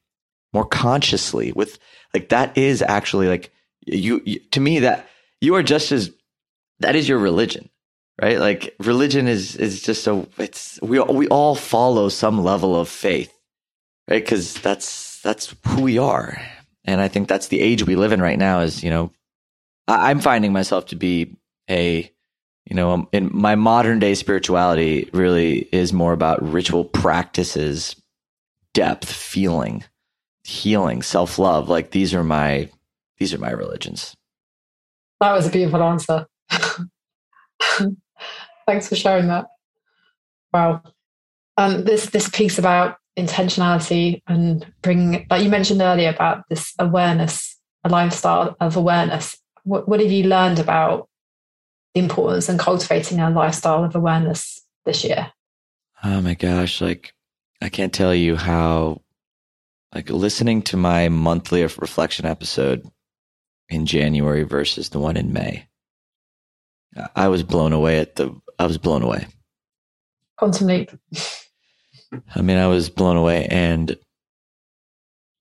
more 0.54 0.65
consciously 0.65 1.52
with 1.52 1.78
like 2.13 2.30
that 2.30 2.58
is 2.58 2.82
actually 2.82 3.28
like 3.28 3.52
you, 3.86 4.22
you 4.26 4.39
to 4.52 4.60
me 4.60 4.80
that 4.80 5.08
you 5.41 5.56
are 5.56 5.63
just 5.63 5.91
as 5.91 6.12
that 6.80 6.96
is 6.96 7.10
your 7.10 7.17
religion 7.17 7.69
right? 8.21 8.39
Like 8.39 8.76
religion 8.80 9.28
is 9.28 9.56
is 9.56 9.82
just 9.82 10.06
a 10.08 10.28
it's 10.38 10.80
we 10.82 10.99
we 10.99 11.28
all 11.28 11.56
follow 11.56 12.10
some 12.10 12.43
level 12.43 12.80
of 12.80 12.89
faith, 12.89 13.34
right? 14.10 14.23
Because 14.23 14.56
that's 14.56 15.21
that's 15.21 15.56
who 15.67 15.82
we 15.82 15.97
are, 15.97 16.41
and 16.86 17.02
I 17.02 17.08
think 17.08 17.28
that's 17.28 17.47
the 17.47 17.62
age 17.62 17.86
we 17.86 17.95
live 17.95 18.12
in 18.12 18.21
right 18.21 18.38
now. 18.38 18.62
Is 18.62 18.84
you 18.84 18.89
know, 18.89 19.12
I, 19.88 20.10
I'm 20.10 20.19
finding 20.19 20.54
myself 20.54 20.88
to 20.88 20.95
be 20.95 21.36
a 21.69 22.12
you 22.65 22.76
know 22.76 22.91
um, 22.91 23.08
in 23.12 23.30
my 23.34 23.56
modern 23.56 23.99
day 23.99 24.13
spirituality 24.15 25.10
really 25.13 25.67
is 25.71 25.93
more 25.93 26.13
about 26.13 26.43
ritual 26.43 26.86
practices, 26.86 27.95
depth, 28.73 29.12
feeling, 29.12 29.84
healing, 30.43 31.02
self 31.02 31.39
love. 31.39 31.69
Like 31.69 31.91
these 31.91 32.13
are 32.13 32.23
my 32.23 32.69
these 33.17 33.34
are 33.34 33.39
my 33.39 33.52
religions. 33.52 34.15
That 35.19 35.34
was 35.34 35.47
a 35.47 35.49
beautiful 35.49 35.82
answer. 35.82 36.28
Thanks 38.65 38.88
for 38.88 38.95
sharing 38.95 39.28
that. 39.28 39.47
Wow. 40.54 40.82
Um, 41.58 41.84
this 41.84 42.08
this 42.08 42.30
piece 42.30 42.58
about 42.58 42.97
intentionality 43.17 44.21
and 44.28 44.65
bringing, 44.82 45.26
like 45.30 45.43
you 45.43 45.49
mentioned 45.49 45.82
earlier, 45.82 46.10
about 46.10 46.43
this 46.49 46.73
awareness, 46.80 47.58
a 47.84 47.89
lifestyle 47.89 48.56
of 48.60 48.76
awareness. 48.76 49.38
What, 49.63 49.88
what 49.88 49.99
have 49.99 50.12
you 50.12 50.26
learned 50.26 50.60
about 50.60 51.08
the 51.93 52.02
importance 52.02 52.49
and 52.49 52.60
cultivating 52.60 53.19
a 53.19 53.30
lifestyle 53.30 53.84
of 53.84 53.95
awareness 53.95 54.62
this 54.86 55.04
year? 55.04 55.32
Oh 56.04 56.21
my 56.21 56.34
gosh! 56.34 56.82
Like 56.82 57.13
I 57.62 57.69
can't 57.69 57.93
tell 57.93 58.13
you 58.13 58.36
how. 58.36 59.02
Like 59.93 60.10
listening 60.10 60.63
to 60.63 60.78
my 60.78 61.08
monthly 61.10 61.62
reflection 61.62 62.26
episode 62.26 62.89
in 63.69 63.86
January 63.86 64.41
versus 64.41 64.89
the 64.89 64.97
one 64.97 65.17
in 65.17 65.34
May. 65.34 65.67
I 67.15 67.28
was 67.28 67.43
blown 67.43 67.73
away 67.73 67.99
at 67.99 68.15
the 68.15 68.36
I 68.60 68.66
was 68.66 68.78
blown 68.78 69.04
away. 69.04 69.28
Quantum 70.38 70.68
leap. 70.68 70.92
I 72.36 72.42
mean, 72.42 72.58
I 72.58 72.68
was 72.68 72.89
blown 72.89 73.18
away, 73.18 73.48
and 73.48 73.96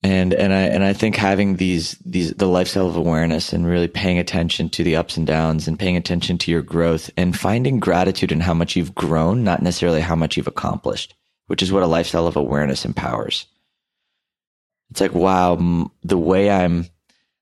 and 0.03 0.35
and 0.35 0.53
I 0.53 0.63
and 0.63 0.83
I 0.83 0.93
think 0.93 1.17
having 1.17 1.57
these 1.57 1.93
these 2.05 2.33
the 2.33 2.49
lifestyle 2.49 2.89
of 2.89 2.97
awareness 2.97 3.53
and 3.53 3.67
really 3.67 3.89
paying 3.89 4.19
attention 4.19 4.69
to 4.71 4.85
the 4.85 4.97
ups 4.97 5.17
and 5.17 5.27
downs 5.27 5.69
and 5.69 5.79
paying 5.79 5.97
attention 5.97 6.39
to 6.39 6.51
your 6.51 6.63
growth 6.63 7.11
and 7.17 7.39
finding 7.39 7.79
gratitude 7.79 8.33
in 8.33 8.41
how 8.41 8.55
much 8.55 8.75
you've 8.75 8.95
grown, 8.95 9.45
not 9.45 9.63
necessarily 9.63 10.01
how 10.01 10.17
much 10.17 10.37
you've 10.37 10.49
accomplished, 10.49 11.15
which 11.47 11.63
is 11.63 11.73
what 11.73 11.83
a 11.83 11.87
lifestyle 11.87 12.27
of 12.27 12.37
awareness 12.37 12.85
empowers. 12.85 13.47
It's 14.91 15.01
like 15.01 15.15
wow, 15.15 15.91
the 16.03 16.19
way 16.19 16.51
I'm 16.51 16.89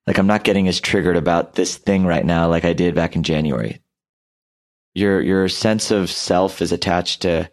like 0.07 0.19
I'm 0.19 0.27
not 0.27 0.45
getting 0.45 0.69
as 0.69 0.81
triggered 0.81 1.17
about 1.17 1.55
this 1.55 1.77
thing 1.77 2.05
right 2.05 2.25
now 2.25 2.49
like 2.49 2.65
I 2.65 2.73
did 2.73 2.95
back 2.95 3.17
in 3.17 3.23
January 3.23 3.81
your 4.95 5.21
your 5.21 5.49
sense 5.49 5.91
of 5.91 6.11
self 6.11 6.63
is 6.63 6.73
attached 6.73 7.23
to 7.23 7.51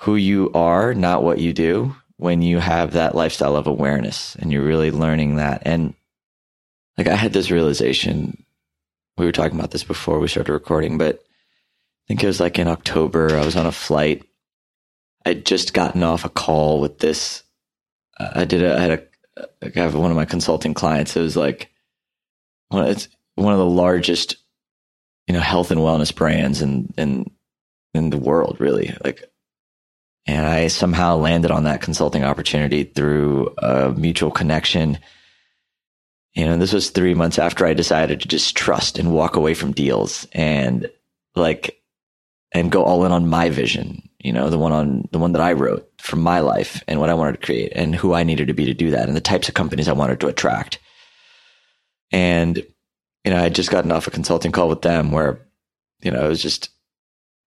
who 0.00 0.16
you 0.16 0.50
are, 0.52 0.94
not 0.94 1.22
what 1.22 1.38
you 1.38 1.52
do 1.52 1.94
when 2.18 2.42
you 2.42 2.58
have 2.58 2.92
that 2.92 3.14
lifestyle 3.14 3.56
of 3.56 3.66
awareness 3.66 4.34
and 4.36 4.52
you're 4.52 4.62
really 4.62 4.90
learning 4.90 5.36
that. 5.36 5.62
And 5.64 5.94
like 6.96 7.08
I 7.08 7.14
had 7.14 7.32
this 7.32 7.50
realization, 7.50 8.44
we 9.18 9.26
were 9.26 9.32
talking 9.32 9.58
about 9.58 9.70
this 9.70 9.84
before 9.84 10.18
we 10.18 10.28
started 10.28 10.52
recording, 10.52 10.98
but 10.98 11.16
I 11.16 12.04
think 12.08 12.22
it 12.22 12.26
was 12.26 12.40
like 12.40 12.58
in 12.58 12.68
October, 12.68 13.36
I 13.36 13.44
was 13.44 13.56
on 13.56 13.66
a 13.66 13.72
flight. 13.72 14.24
I'd 15.24 15.44
just 15.44 15.74
gotten 15.74 16.02
off 16.02 16.24
a 16.24 16.28
call 16.28 16.80
with 16.80 16.98
this. 16.98 17.42
Uh, 18.18 18.30
I 18.36 18.44
did 18.44 18.62
a, 18.62 18.76
I 18.76 18.80
had 18.80 18.90
a, 18.92 19.46
I 19.62 19.80
have 19.80 19.94
one 19.94 20.10
of 20.10 20.16
my 20.16 20.24
consulting 20.24 20.72
clients. 20.72 21.16
It 21.16 21.20
was 21.20 21.36
like, 21.36 21.70
well, 22.70 22.86
it's 22.86 23.08
one 23.34 23.52
of 23.52 23.58
the 23.58 23.66
largest 23.66 24.36
you 25.26 25.34
know 25.34 25.40
health 25.40 25.70
and 25.70 25.80
wellness 25.80 26.14
brands 26.14 26.62
and 26.62 26.92
in 26.96 27.30
in 27.94 28.10
the 28.10 28.18
world 28.18 28.56
really 28.60 28.94
like 29.04 29.24
and 30.26 30.44
I 30.44 30.66
somehow 30.66 31.16
landed 31.16 31.50
on 31.50 31.64
that 31.64 31.80
consulting 31.80 32.24
opportunity 32.24 32.82
through 32.82 33.54
a 33.58 33.92
mutual 33.92 34.30
connection. 34.30 34.98
You 36.34 36.46
know, 36.46 36.58
this 36.58 36.72
was 36.72 36.90
three 36.90 37.14
months 37.14 37.38
after 37.38 37.64
I 37.64 37.74
decided 37.74 38.20
to 38.20 38.28
just 38.28 38.56
trust 38.56 38.98
and 38.98 39.12
walk 39.12 39.36
away 39.36 39.54
from 39.54 39.72
deals. 39.72 40.26
And 40.32 40.90
like, 41.36 41.80
and 42.52 42.72
go 42.72 42.82
all 42.82 43.04
in 43.04 43.12
on 43.12 43.28
my 43.28 43.50
vision, 43.50 44.08
you 44.18 44.32
know, 44.32 44.50
the 44.50 44.58
one 44.58 44.72
on 44.72 45.08
the 45.12 45.18
one 45.18 45.32
that 45.32 45.42
I 45.42 45.52
wrote 45.52 45.88
for 45.98 46.16
my 46.16 46.40
life 46.40 46.82
and 46.88 46.98
what 46.98 47.10
I 47.10 47.14
wanted 47.14 47.40
to 47.40 47.46
create 47.46 47.72
and 47.74 47.94
who 47.94 48.12
I 48.12 48.24
needed 48.24 48.48
to 48.48 48.54
be 48.54 48.64
to 48.64 48.74
do 48.74 48.90
that 48.90 49.06
and 49.06 49.16
the 49.16 49.20
types 49.20 49.48
of 49.48 49.54
companies 49.54 49.88
I 49.88 49.92
wanted 49.92 50.20
to 50.20 50.28
attract. 50.28 50.80
And, 52.10 52.64
you 53.26 53.32
know, 53.32 53.38
I 53.38 53.42
had 53.42 53.56
just 53.56 53.72
gotten 53.72 53.90
off 53.90 54.06
a 54.06 54.12
consulting 54.12 54.52
call 54.52 54.68
with 54.68 54.82
them 54.82 55.10
where, 55.10 55.40
you 56.00 56.12
know, 56.12 56.24
it 56.24 56.28
was 56.28 56.40
just, 56.40 56.70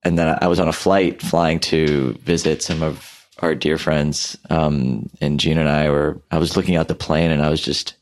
and 0.04 0.20
then 0.20 0.38
I 0.42 0.48
was 0.48 0.60
on 0.60 0.68
a 0.68 0.74
flight 0.74 1.22
flying 1.22 1.60
to 1.62 2.16
visit 2.16 2.62
some 2.62 2.84
of 2.84 3.26
our 3.40 3.56
dear 3.56 3.78
friends. 3.78 4.38
Um, 4.50 5.10
and 5.22 5.40
Gina 5.40 5.62
and 5.62 5.70
I 5.70 5.90
were, 5.90 6.22
I 6.30 6.38
was 6.38 6.58
looking 6.58 6.76
out 6.76 6.90
the 6.90 6.96
plane 6.96 7.32
and 7.32 7.42
I 7.42 7.50
was 7.50 7.62
just, 7.62 7.96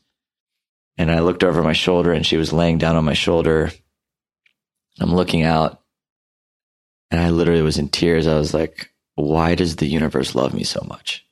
and 0.96 1.08
I 1.08 1.20
looked 1.20 1.44
over 1.44 1.62
my 1.62 1.72
shoulder 1.72 2.12
and 2.12 2.26
she 2.26 2.36
was 2.36 2.52
laying 2.52 2.78
down 2.78 2.96
on 2.96 3.04
my 3.04 3.14
shoulder. 3.14 3.70
I'm 4.98 5.14
looking 5.14 5.44
out 5.44 5.80
and 7.12 7.20
I 7.20 7.30
literally 7.30 7.62
was 7.62 7.78
in 7.78 7.90
tears. 7.90 8.26
I 8.26 8.36
was 8.36 8.52
like, 8.52 8.90
why 9.14 9.54
does 9.54 9.76
the 9.76 9.86
universe 9.86 10.34
love 10.34 10.52
me 10.52 10.64
so 10.64 10.84
much? 10.88 11.24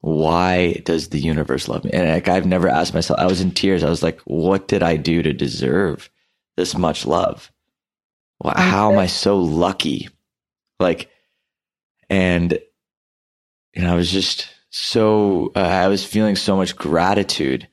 Why 0.00 0.74
does 0.84 1.08
the 1.08 1.18
universe 1.18 1.68
love 1.68 1.84
me? 1.84 1.90
And 1.92 2.08
like, 2.08 2.28
I've 2.28 2.46
never 2.46 2.68
asked 2.68 2.94
myself, 2.94 3.18
I 3.18 3.26
was 3.26 3.40
in 3.40 3.50
tears. 3.50 3.82
I 3.82 3.90
was 3.90 4.02
like, 4.02 4.20
what 4.22 4.68
did 4.68 4.82
I 4.82 4.96
do 4.96 5.22
to 5.22 5.32
deserve 5.32 6.10
this 6.56 6.76
much 6.76 7.06
love? 7.06 7.50
how 8.44 8.92
am 8.92 8.98
I 8.98 9.06
so 9.06 9.38
lucky? 9.40 10.08
Like, 10.78 11.10
and, 12.08 12.56
you 13.74 13.82
know, 13.82 13.92
I 13.92 13.96
was 13.96 14.12
just 14.12 14.48
so, 14.70 15.50
uh, 15.56 15.58
I 15.58 15.88
was 15.88 16.04
feeling 16.04 16.36
so 16.36 16.56
much 16.56 16.76
gratitude 16.76 17.66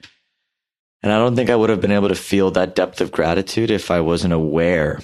and 1.05 1.13
I 1.13 1.19
don't 1.19 1.35
think 1.35 1.51
I 1.51 1.55
would 1.55 1.69
have 1.69 1.81
been 1.81 1.91
able 1.91 2.07
to 2.07 2.15
feel 2.15 2.49
that 2.51 2.75
depth 2.75 2.99
of 2.99 3.11
gratitude 3.11 3.69
if 3.69 3.91
I 3.91 3.99
wasn't 3.99 4.33
aware 4.33 5.01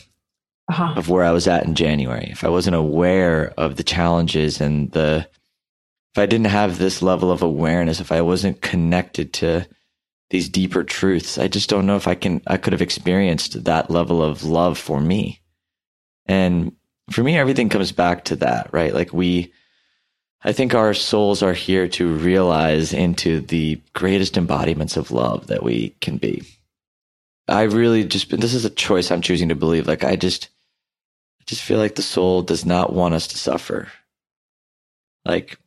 uh-huh. 0.68 0.96
of 0.98 1.10
where 1.10 1.24
I 1.24 1.30
was 1.30 1.48
at 1.48 1.64
in 1.64 1.76
January. 1.76 2.28
If 2.32 2.44
I 2.44 2.50
wasn't 2.50 2.76
aware 2.76 3.54
of 3.56 3.76
the 3.76 3.84
challenges 3.84 4.60
and 4.60 4.92
the, 4.94 5.30
if 6.14 6.20
I 6.20 6.26
didn't 6.26 6.48
have 6.48 6.78
this 6.78 7.02
level 7.02 7.32
of 7.32 7.42
awareness, 7.42 8.00
if 8.00 8.12
I 8.12 8.22
wasn't 8.22 8.62
connected 8.62 9.34
to 9.34 9.68
these 10.30 10.50
deeper 10.50 10.84
truths, 10.84 11.38
I 11.38 11.48
just 11.48 11.70
don't 11.70 11.86
know 11.86 11.96
if 11.96 12.08
I 12.08 12.16
can, 12.16 12.42
I 12.48 12.58
could 12.58 12.74
have 12.74 12.82
experienced 12.82 13.64
that 13.64 13.90
level 13.90 14.22
of 14.22 14.44
love 14.44 14.78
for 14.78 15.00
me. 15.00 15.42
And 16.26 16.74
for 17.10 17.24
me, 17.24 17.38
everything 17.38 17.70
comes 17.70 17.92
back 17.92 18.26
to 18.26 18.36
that, 18.38 18.70
right? 18.74 18.94
Like 18.94 19.14
we, 19.14 19.54
I 20.44 20.54
think 20.54 20.74
our 20.74 20.94
souls 20.94 21.44
are 21.44 21.54
here 21.54 21.88
to 21.90 22.16
realize 22.16 22.94
into 22.94 23.42
the 23.42 23.80
greatest 23.94 24.38
embodiments 24.38 24.98
of 24.98 25.12
love 25.12 25.48
that 25.48 25.64
we 25.64 25.90
can 26.02 26.18
be. 26.18 26.44
I 27.48 27.64
really 27.64 28.06
just, 28.06 28.30
this 28.30 28.54
is 28.54 28.66
a 28.66 28.70
choice 28.70 29.12
I'm 29.12 29.22
choosing 29.22 29.50
to 29.50 29.56
believe. 29.56 29.88
Like, 29.88 30.04
I 30.04 30.16
just, 30.16 30.50
I 31.40 31.44
just 31.46 31.62
feel 31.62 31.78
like 31.78 31.96
the 31.96 32.02
soul 32.02 32.42
does 32.42 32.66
not 32.66 32.94
want 32.94 33.14
us 33.14 33.28
to 33.28 33.38
suffer. 33.38 33.90
Like, 35.26 35.60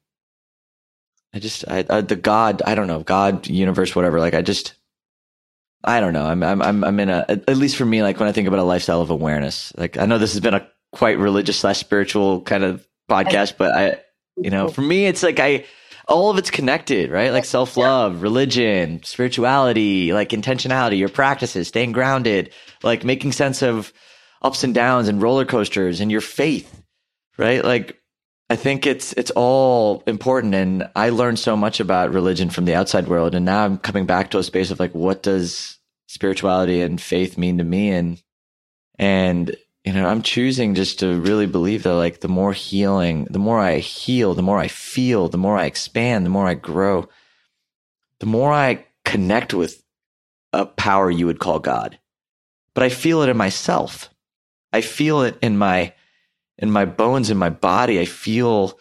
I 1.34 1.40
just, 1.40 1.64
I, 1.68 1.84
I, 1.90 2.00
the 2.00 2.16
God, 2.16 2.62
I 2.64 2.74
don't 2.74 2.86
know, 2.86 3.00
God, 3.00 3.48
universe, 3.48 3.96
whatever. 3.96 4.20
Like, 4.20 4.34
I 4.34 4.42
just, 4.42 4.74
I 5.82 6.00
don't 6.00 6.12
know. 6.12 6.24
I'm, 6.24 6.42
I'm, 6.42 6.62
I'm, 6.62 6.84
I'm 6.84 7.00
in 7.00 7.10
a, 7.10 7.24
at 7.28 7.56
least 7.56 7.76
for 7.76 7.84
me, 7.84 8.02
like 8.02 8.18
when 8.18 8.28
I 8.28 8.32
think 8.32 8.48
about 8.48 8.60
a 8.60 8.64
lifestyle 8.64 9.00
of 9.00 9.10
awareness, 9.10 9.72
like 9.76 9.98
I 9.98 10.06
know 10.06 10.18
this 10.18 10.32
has 10.32 10.40
been 10.40 10.54
a 10.54 10.66
quite 10.92 11.18
religious 11.18 11.58
slash 11.58 11.78
spiritual 11.78 12.40
kind 12.42 12.64
of 12.64 12.86
podcast, 13.10 13.56
but 13.58 13.74
I, 13.74 14.00
you 14.36 14.50
know, 14.50 14.68
for 14.68 14.80
me, 14.80 15.06
it's 15.06 15.22
like 15.22 15.40
I, 15.40 15.64
all 16.08 16.30
of 16.30 16.38
it's 16.38 16.50
connected, 16.50 17.10
right? 17.10 17.32
Like 17.32 17.44
self 17.44 17.76
love, 17.76 18.22
religion, 18.22 19.02
spirituality, 19.02 20.12
like 20.12 20.30
intentionality, 20.30 20.98
your 20.98 21.08
practices, 21.08 21.68
staying 21.68 21.92
grounded, 21.92 22.52
like 22.82 23.04
making 23.04 23.32
sense 23.32 23.62
of 23.62 23.92
ups 24.42 24.64
and 24.64 24.74
downs 24.74 25.08
and 25.08 25.20
roller 25.20 25.44
coasters 25.44 26.00
and 26.00 26.10
your 26.10 26.20
faith, 26.20 26.82
right? 27.38 27.64
Like 27.64 28.00
I 28.50 28.56
think 28.56 28.86
it's 28.86 29.12
it's 29.14 29.30
all 29.30 30.02
important 30.06 30.54
and 30.54 30.90
I 30.94 31.08
learned 31.08 31.38
so 31.38 31.56
much 31.56 31.80
about 31.80 32.12
religion 32.12 32.50
from 32.50 32.66
the 32.66 32.74
outside 32.74 33.08
world 33.08 33.34
and 33.34 33.44
now 33.44 33.64
I'm 33.64 33.78
coming 33.78 34.06
back 34.06 34.30
to 34.30 34.38
a 34.38 34.42
space 34.42 34.70
of 34.70 34.78
like 34.78 34.94
what 34.94 35.22
does 35.22 35.78
spirituality 36.08 36.82
and 36.82 37.00
faith 37.00 37.38
mean 37.38 37.58
to 37.58 37.64
me 37.64 37.90
and 37.90 38.22
and 38.98 39.56
you 39.84 39.92
know, 39.92 40.06
I'm 40.06 40.22
choosing 40.22 40.74
just 40.74 41.00
to 41.00 41.20
really 41.20 41.46
believe 41.46 41.82
that 41.82 41.94
like 41.94 42.20
the 42.20 42.28
more 42.28 42.54
healing, 42.54 43.26
the 43.28 43.38
more 43.38 43.60
I 43.60 43.78
heal, 43.78 44.32
the 44.32 44.42
more 44.42 44.58
I 44.58 44.68
feel, 44.68 45.28
the 45.28 45.38
more 45.38 45.58
I 45.58 45.66
expand, 45.66 46.24
the 46.24 46.30
more 46.30 46.46
I 46.46 46.54
grow, 46.54 47.06
the 48.20 48.26
more 48.26 48.50
I 48.50 48.86
connect 49.04 49.52
with 49.52 49.82
a 50.54 50.64
power 50.64 51.10
you 51.10 51.26
would 51.26 51.38
call 51.38 51.58
God. 51.58 51.98
But 52.72 52.84
I 52.84 52.88
feel 52.88 53.22
it 53.22 53.28
in 53.28 53.36
myself. 53.36 54.08
I 54.72 54.80
feel 54.80 55.20
it 55.22 55.36
in 55.42 55.58
my 55.58 55.92
in 56.58 56.70
my 56.70 56.84
bones 56.84 57.30
in 57.30 57.36
my 57.36 57.50
body. 57.50 58.00
I 58.00 58.04
feel 58.04 58.78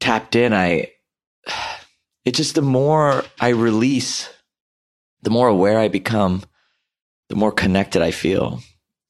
tapped 0.00 0.36
in. 0.36 0.52
I 0.52 0.92
it 2.24 2.34
just 2.34 2.54
the 2.54 2.62
more 2.62 3.24
I 3.40 3.48
release, 3.48 4.28
the 5.22 5.30
more 5.30 5.48
aware 5.48 5.78
I 5.78 5.88
become, 5.88 6.42
the 7.28 7.36
more 7.36 7.52
connected 7.52 8.02
I 8.02 8.10
feel 8.10 8.60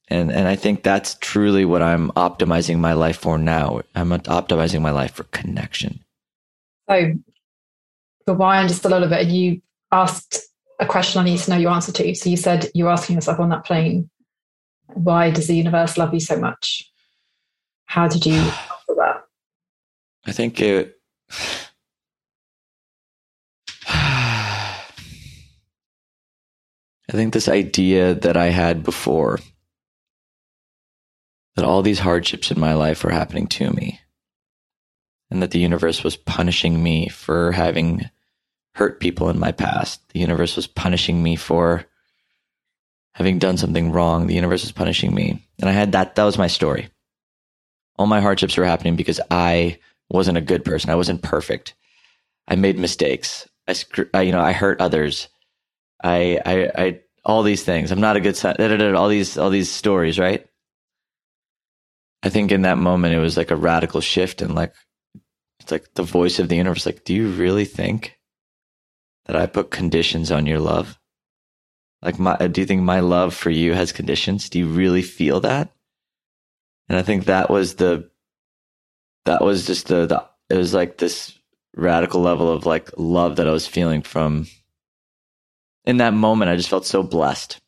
and 0.09 0.31
and 0.31 0.47
I 0.47 0.55
think 0.55 0.83
that's 0.83 1.15
truly 1.15 1.65
what 1.65 1.81
I'm 1.81 2.11
optimizing 2.11 2.79
my 2.79 2.93
life 2.93 3.17
for 3.17 3.37
now. 3.37 3.81
I'm 3.95 4.09
optimizing 4.09 4.81
my 4.81 4.91
life 4.91 5.13
for 5.13 5.23
connection. 5.25 6.03
So, 6.89 7.13
for 8.25 8.33
why 8.33 8.65
just 8.67 8.85
a 8.85 8.89
little 8.89 9.07
bit, 9.07 9.27
you 9.27 9.61
asked 9.91 10.39
a 10.79 10.85
question 10.85 11.21
I 11.21 11.25
need 11.25 11.39
to 11.39 11.51
know 11.51 11.57
your 11.57 11.71
answer 11.71 11.91
to. 11.91 12.15
So 12.15 12.29
you 12.29 12.37
said 12.37 12.69
you're 12.73 12.89
asking 12.89 13.15
yourself 13.15 13.39
on 13.39 13.49
that 13.49 13.65
plane, 13.65 14.09
why 14.87 15.29
does 15.29 15.47
the 15.47 15.55
universe 15.55 15.97
love 15.97 16.13
you 16.13 16.19
so 16.19 16.39
much? 16.39 16.89
How 17.89 18.07
did 18.07 18.23
you 18.23 18.35
answer 18.35 18.95
that? 18.97 19.25
I 20.27 20.31
think 20.31 20.61
it. 20.61 20.95
I 23.87 24.83
think 27.09 27.33
this 27.33 27.49
idea 27.49 28.13
that 28.13 28.37
I 28.37 28.49
had 28.49 28.83
before 28.83 29.39
that 31.55 31.65
all 31.65 31.81
these 31.81 31.97
hardships 31.97 32.51
in 32.51 32.59
my 32.59 32.75
life 32.75 33.03
were 33.03 33.09
happening 33.09 33.47
to 33.47 33.71
me 33.71 33.99
and 35.31 35.41
that 35.41 35.49
the 35.49 35.57
universe 35.57 36.03
was 36.03 36.15
punishing 36.15 36.83
me 36.83 37.07
for 37.07 37.51
having 37.51 38.07
hurt 38.75 38.99
people 38.99 39.31
in 39.31 39.39
my 39.39 39.51
past. 39.51 40.07
The 40.09 40.19
universe 40.19 40.55
was 40.55 40.67
punishing 40.67 41.23
me 41.23 41.37
for 41.37 41.85
having 43.13 43.39
done 43.39 43.57
something 43.57 43.91
wrong. 43.91 44.27
The 44.27 44.35
universe 44.35 44.61
was 44.61 44.71
punishing 44.71 45.15
me. 45.15 45.43
And 45.59 45.67
I 45.67 45.73
had 45.73 45.93
that, 45.93 46.13
that 46.13 46.23
was 46.23 46.37
my 46.37 46.45
story. 46.45 46.89
All 47.99 48.07
my 48.07 48.21
hardships 48.21 48.57
were 48.57 48.65
happening 48.65 48.95
because 48.95 49.19
I 49.29 49.77
wasn't 50.09 50.37
a 50.37 50.41
good 50.41 50.65
person. 50.65 50.89
I 50.89 50.95
wasn't 50.95 51.21
perfect. 51.21 51.75
I 52.47 52.55
made 52.55 52.79
mistakes. 52.79 53.47
I, 53.67 53.75
I 54.13 54.21
you 54.21 54.31
know, 54.31 54.41
I 54.41 54.53
hurt 54.53 54.81
others. 54.81 55.27
I, 56.03 56.39
I, 56.45 56.71
I, 56.75 56.99
all 57.25 57.43
these 57.43 57.63
things. 57.63 57.91
I'm 57.91 57.99
not 58.01 58.15
a 58.15 58.21
good 58.21 58.37
son. 58.37 58.55
All 58.95 59.09
these, 59.09 59.37
all 59.37 59.49
these 59.49 59.69
stories, 59.69 60.17
right? 60.17 60.47
I 62.23 62.29
think 62.29 62.51
in 62.51 62.63
that 62.63 62.77
moment 62.77 63.15
it 63.15 63.19
was 63.19 63.37
like 63.37 63.51
a 63.51 63.55
radical 63.55 64.01
shift 64.01 64.41
and 64.41 64.55
like 64.55 64.73
it's 65.59 65.71
like 65.71 65.93
the 65.93 66.03
voice 66.03 66.39
of 66.39 66.49
the 66.49 66.57
universe 66.57 66.85
like 66.85 67.03
do 67.03 67.13
you 67.13 67.29
really 67.29 67.65
think 67.65 68.17
that 69.25 69.35
I 69.35 69.45
put 69.45 69.71
conditions 69.71 70.31
on 70.31 70.45
your 70.45 70.59
love? 70.59 70.97
Like 72.01 72.19
my 72.19 72.35
do 72.47 72.61
you 72.61 72.67
think 72.67 72.81
my 72.81 72.99
love 73.01 73.33
for 73.33 73.49
you 73.49 73.73
has 73.73 73.91
conditions? 73.91 74.49
Do 74.49 74.59
you 74.59 74.67
really 74.67 75.01
feel 75.01 75.39
that? 75.41 75.71
And 76.89 76.97
I 76.97 77.03
think 77.03 77.25
that 77.25 77.49
was 77.49 77.75
the 77.75 78.09
that 79.25 79.41
was 79.41 79.65
just 79.67 79.87
the, 79.87 80.07
the 80.07 80.25
it 80.49 80.57
was 80.57 80.73
like 80.73 80.97
this 80.97 81.37
radical 81.75 82.21
level 82.21 82.51
of 82.51 82.65
like 82.65 82.89
love 82.97 83.35
that 83.37 83.47
I 83.47 83.51
was 83.51 83.67
feeling 83.67 84.01
from 84.01 84.47
in 85.85 85.97
that 85.97 86.13
moment 86.13 86.49
I 86.49 86.55
just 86.55 86.69
felt 86.69 86.85
so 86.85 87.03
blessed 87.03 87.61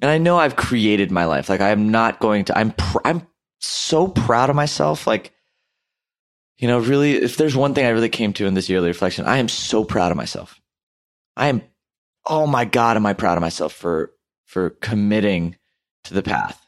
and 0.00 0.10
I 0.10 0.18
know 0.18 0.38
I've 0.38 0.56
created 0.56 1.10
my 1.10 1.26
life. 1.26 1.48
Like 1.48 1.60
I 1.60 1.70
am 1.70 1.90
not 1.90 2.20
going 2.20 2.46
to. 2.46 2.58
I'm 2.58 2.72
pr- 2.72 2.98
I'm 3.04 3.26
so 3.60 4.08
proud 4.08 4.50
of 4.50 4.56
myself. 4.56 5.06
Like 5.06 5.32
you 6.58 6.68
know, 6.68 6.78
really, 6.78 7.14
if 7.14 7.36
there's 7.36 7.56
one 7.56 7.74
thing 7.74 7.86
I 7.86 7.90
really 7.90 8.08
came 8.08 8.32
to 8.34 8.46
in 8.46 8.54
this 8.54 8.68
yearly 8.68 8.88
reflection, 8.88 9.24
I 9.26 9.38
am 9.38 9.48
so 9.48 9.84
proud 9.84 10.10
of 10.10 10.16
myself. 10.16 10.60
I 11.36 11.48
am. 11.48 11.62
Oh 12.26 12.46
my 12.46 12.64
god, 12.64 12.96
am 12.96 13.06
I 13.06 13.12
proud 13.12 13.36
of 13.36 13.42
myself 13.42 13.72
for 13.72 14.12
for 14.44 14.70
committing 14.70 15.56
to 16.04 16.14
the 16.14 16.22
path 16.22 16.64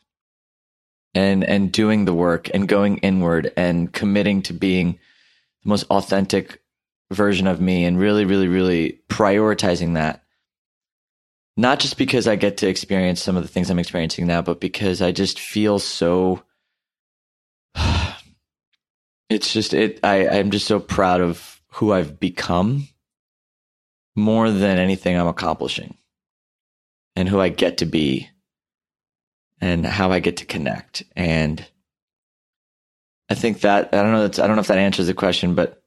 and 1.14 1.44
and 1.44 1.72
doing 1.72 2.04
the 2.04 2.14
work 2.14 2.48
and 2.54 2.68
going 2.68 2.98
inward 2.98 3.52
and 3.56 3.92
committing 3.92 4.42
to 4.42 4.52
being 4.52 4.98
the 5.62 5.68
most 5.68 5.84
authentic 5.90 6.62
version 7.12 7.46
of 7.46 7.60
me 7.60 7.84
and 7.84 7.98
really 7.98 8.24
really 8.24 8.48
really 8.48 9.00
prioritizing 9.08 9.94
that 9.94 10.22
not 11.56 11.80
just 11.80 11.98
because 11.98 12.26
I 12.26 12.36
get 12.36 12.58
to 12.58 12.68
experience 12.68 13.22
some 13.22 13.36
of 13.36 13.42
the 13.42 13.48
things 13.48 13.70
I'm 13.70 13.78
experiencing 13.78 14.26
now, 14.26 14.42
but 14.42 14.60
because 14.60 15.02
I 15.02 15.12
just 15.12 15.38
feel 15.38 15.78
so. 15.78 16.42
It's 19.28 19.50
just 19.50 19.72
it. 19.72 19.98
I 20.04 20.28
I'm 20.28 20.50
just 20.50 20.66
so 20.66 20.78
proud 20.78 21.22
of 21.22 21.58
who 21.68 21.90
I've 21.90 22.20
become, 22.20 22.86
more 24.14 24.50
than 24.50 24.76
anything 24.76 25.16
I'm 25.16 25.26
accomplishing, 25.26 25.96
and 27.16 27.26
who 27.26 27.40
I 27.40 27.48
get 27.48 27.78
to 27.78 27.86
be. 27.86 28.28
And 29.62 29.86
how 29.86 30.10
I 30.10 30.18
get 30.18 30.38
to 30.38 30.44
connect. 30.44 31.04
And 31.16 31.64
I 33.30 33.34
think 33.34 33.60
that 33.60 33.94
I 33.94 34.02
don't 34.02 34.12
know. 34.12 34.24
I 34.24 34.46
don't 34.46 34.56
know 34.56 34.60
if 34.60 34.66
that 34.66 34.76
answers 34.76 35.06
the 35.06 35.14
question, 35.14 35.54
but 35.54 35.82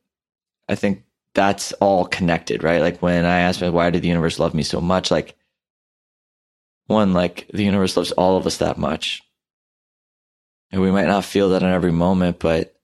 I 0.68 0.76
think 0.76 1.04
that's 1.36 1.74
all 1.74 2.06
connected, 2.06 2.64
right? 2.64 2.82
Like 2.82 3.02
when 3.02 3.26
I 3.26 3.42
asked 3.42 3.62
why 3.62 3.90
did 3.92 4.02
the 4.02 4.08
universe 4.08 4.40
love 4.40 4.54
me 4.54 4.64
so 4.64 4.80
much? 4.80 5.12
Like 5.12 5.36
one, 6.88 7.14
like 7.14 7.48
the 7.54 7.66
universe 7.66 7.98
loves 7.98 8.14
all 8.14 8.38
of 8.38 8.48
us 8.48 8.58
that 8.58 8.78
much. 8.78 9.22
And 10.72 10.82
we 10.82 10.92
might 10.92 11.08
not 11.08 11.26
feel 11.26 11.50
that 11.50 11.62
in 11.62 11.70
every 11.70 11.92
moment, 11.92 12.40
but 12.40 12.76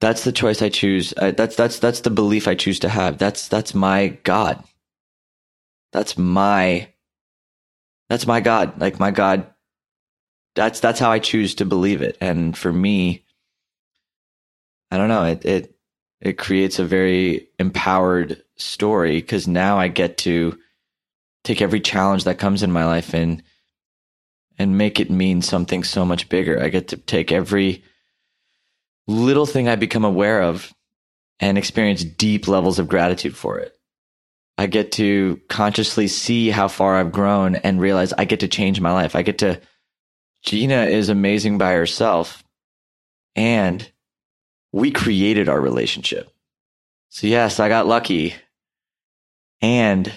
that's 0.00 0.24
the 0.24 0.32
choice 0.32 0.62
I 0.62 0.68
choose. 0.70 1.12
I, 1.20 1.32
that's, 1.32 1.56
that's, 1.56 1.78
that's 1.78 2.00
the 2.00 2.10
belief 2.10 2.48
I 2.48 2.54
choose 2.54 2.78
to 2.80 2.88
have. 2.88 3.18
That's, 3.18 3.48
that's 3.48 3.74
my 3.74 4.18
God. 4.22 4.62
That's 5.92 6.16
my, 6.16 6.88
that's 8.08 8.26
my 8.26 8.40
God. 8.40 8.80
Like 8.80 8.98
my 8.98 9.10
God. 9.10 9.46
That's, 10.54 10.80
that's 10.80 11.00
how 11.00 11.10
I 11.10 11.18
choose 11.18 11.54
to 11.56 11.64
believe 11.64 12.02
it. 12.02 12.18
And 12.20 12.56
for 12.56 12.72
me, 12.72 13.24
I 14.90 14.96
don't 14.96 15.08
know. 15.08 15.24
It, 15.24 15.44
it, 15.44 15.76
it 16.20 16.38
creates 16.38 16.78
a 16.78 16.84
very 16.84 17.48
empowered 17.58 18.42
story 18.56 19.16
because 19.16 19.48
now 19.48 19.78
I 19.78 19.88
get 19.88 20.18
to 20.18 20.58
take 21.44 21.62
every 21.62 21.80
challenge 21.80 22.24
that 22.24 22.38
comes 22.38 22.62
in 22.62 22.72
my 22.72 22.84
life 22.84 23.14
and 23.14 23.42
and 24.58 24.76
make 24.76 25.00
it 25.00 25.10
mean 25.10 25.40
something 25.40 25.82
so 25.82 26.04
much 26.04 26.28
bigger. 26.28 26.62
I 26.62 26.68
get 26.68 26.88
to 26.88 26.98
take 26.98 27.32
every 27.32 27.82
little 29.06 29.46
thing 29.46 29.68
I 29.68 29.76
become 29.76 30.04
aware 30.04 30.42
of 30.42 30.74
and 31.40 31.56
experience 31.56 32.04
deep 32.04 32.46
levels 32.46 32.78
of 32.78 32.86
gratitude 32.86 33.34
for 33.34 33.58
it. 33.58 33.72
I 34.58 34.66
get 34.66 34.92
to 34.92 35.40
consciously 35.48 36.08
see 36.08 36.50
how 36.50 36.68
far 36.68 36.96
I've 36.96 37.10
grown 37.10 37.56
and 37.56 37.80
realize 37.80 38.12
I 38.12 38.26
get 38.26 38.40
to 38.40 38.48
change 38.48 38.82
my 38.82 38.92
life. 38.92 39.16
I 39.16 39.22
get 39.22 39.38
to 39.38 39.58
Gina 40.42 40.84
is 40.84 41.08
amazing 41.08 41.58
by 41.58 41.72
herself 41.72 42.42
and 43.36 43.90
we 44.72 44.90
created 44.90 45.48
our 45.48 45.60
relationship. 45.60 46.30
So 47.08 47.26
yes, 47.26 47.60
I 47.60 47.68
got 47.68 47.86
lucky. 47.86 48.34
And 49.60 50.12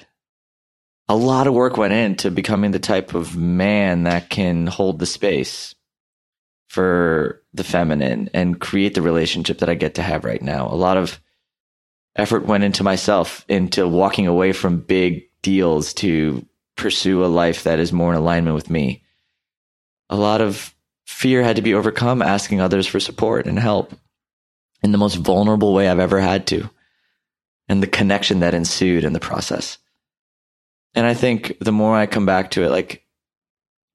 a 1.09 1.15
lot 1.15 1.47
of 1.47 1.53
work 1.53 1.78
went 1.78 1.93
into 1.93 2.32
becoming 2.32 2.71
the 2.71 2.80
type 2.80 3.13
of 3.13 3.36
man 3.36 4.03
that 4.03 4.30
can 4.30 4.67
hold 4.67 4.99
the 4.99 5.05
space 5.05 5.76
for 6.67 7.41
the 7.53 7.63
feminine 7.63 8.30
and 8.34 8.59
create 8.59 8.95
the 8.95 9.01
relationship 9.01 9.59
that 9.59 9.69
I 9.69 9.76
get 9.76 9.95
to 9.95 10.01
have 10.01 10.24
right 10.24 10.41
now. 10.41 10.67
A 10.67 10.76
lot 10.76 10.97
of 10.97 11.21
effort 12.15 12.45
went 12.45 12.63
into 12.63 12.84
myself, 12.84 13.45
into 13.47 13.88
walking 13.88 14.28
away 14.28 14.53
from 14.53 14.80
big 14.80 15.24
deals 15.41 15.93
to 15.95 16.45
pursue 16.76 17.24
a 17.24 17.28
life 17.28 17.63
that 17.63 17.80
is 17.80 17.93
more 17.93 18.11
in 18.13 18.17
alignment 18.17 18.55
with 18.55 18.69
me. 18.69 19.03
A 20.10 20.16
lot 20.16 20.41
of 20.41 20.76
fear 21.06 21.43
had 21.43 21.56
to 21.56 21.62
be 21.62 21.74
overcome, 21.74 22.22
asking 22.22 22.62
others 22.62 22.88
for 22.88 22.99
support 22.99 23.45
and 23.45 23.58
help 23.60 23.93
in 24.82 24.91
the 24.91 24.97
most 24.97 25.16
vulnerable 25.16 25.74
way 25.74 25.88
I've 25.88 25.99
ever 25.99 26.20
had 26.20 26.45
to, 26.47 26.70
and 27.70 27.82
the 27.82 27.88
connection 27.88 28.39
that 28.39 28.54
ensued 28.54 29.04
in 29.04 29.14
the 29.14 29.20
process. 29.20 29.78
And 30.93 31.06
I 31.06 31.14
think 31.14 31.58
the 31.60 31.72
more 31.72 31.95
I 31.95 32.06
come 32.06 32.26
back 32.26 32.51
to 32.51 32.64
it, 32.64 32.70
like, 32.70 33.06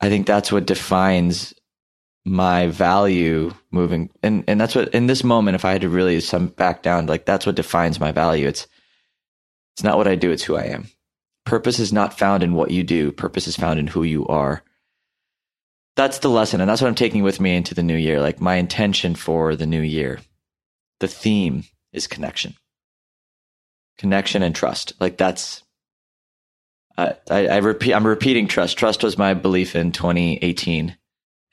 I 0.01 0.09
think 0.09 0.27
that's 0.27 0.51
what 0.51 0.67
defines 0.67 1.55
my 2.25 2.69
value 2.69 3.55
moving. 3.71 4.11
And, 4.23 4.45
and 4.49 4.61
that's 4.61 4.75
what, 4.75 4.89
in 4.89 5.07
this 5.07 5.23
moment, 5.23 5.55
if 5.55 5.65
I 5.65 5.73
had 5.73 5.83
to 5.83 5.89
really 5.89 6.21
sum 6.21 6.49
back 6.49 6.83
down, 6.83 7.07
like, 7.07 7.25
that's 7.25 7.47
what 7.47 7.55
defines 7.55 8.01
my 8.01 8.13
value. 8.13 8.49
It's, 8.49 8.67
it's 9.75 9.85
not 9.85 9.97
what 9.97 10.09
I 10.09 10.15
do, 10.15 10.31
it's 10.31 10.43
who 10.43 10.57
I 10.57 10.65
am. 10.65 10.89
Purpose 11.45 11.79
is 11.79 11.93
not 11.93 12.19
found 12.19 12.43
in 12.43 12.55
what 12.55 12.71
you 12.71 12.83
do, 12.83 13.13
purpose 13.13 13.47
is 13.47 13.57
found 13.57 13.79
in 13.79 13.87
who 13.87 14.03
you 14.03 14.27
are. 14.27 14.63
That's 15.99 16.21
the 16.21 16.31
lesson. 16.31 16.61
And 16.61 16.71
that's 16.71 16.81
what 16.81 16.87
I'm 16.87 16.95
taking 16.95 17.25
with 17.25 17.41
me 17.41 17.57
into 17.57 17.75
the 17.75 17.83
new 17.83 17.97
year. 17.97 18.21
Like, 18.21 18.41
my 18.41 18.55
intention 18.55 19.17
for 19.17 19.57
the 19.57 19.67
new 19.67 19.83
year 19.83 20.21
the 21.01 21.09
theme 21.09 21.65
is 21.93 22.07
connection, 22.07 22.55
connection 23.99 24.43
and 24.43 24.55
trust. 24.55 24.93
Like 25.01 25.17
that's, 25.17 25.63
I, 26.97 27.15
I, 27.31 27.47
I 27.47 27.57
repeat, 27.59 27.95
I'm 27.95 28.07
repeating 28.07 28.49
trust. 28.49 28.77
Trust 28.77 29.03
was 29.03 29.17
my 29.17 29.35
belief 29.35 29.77
in 29.77 29.93
2018, 29.93 30.97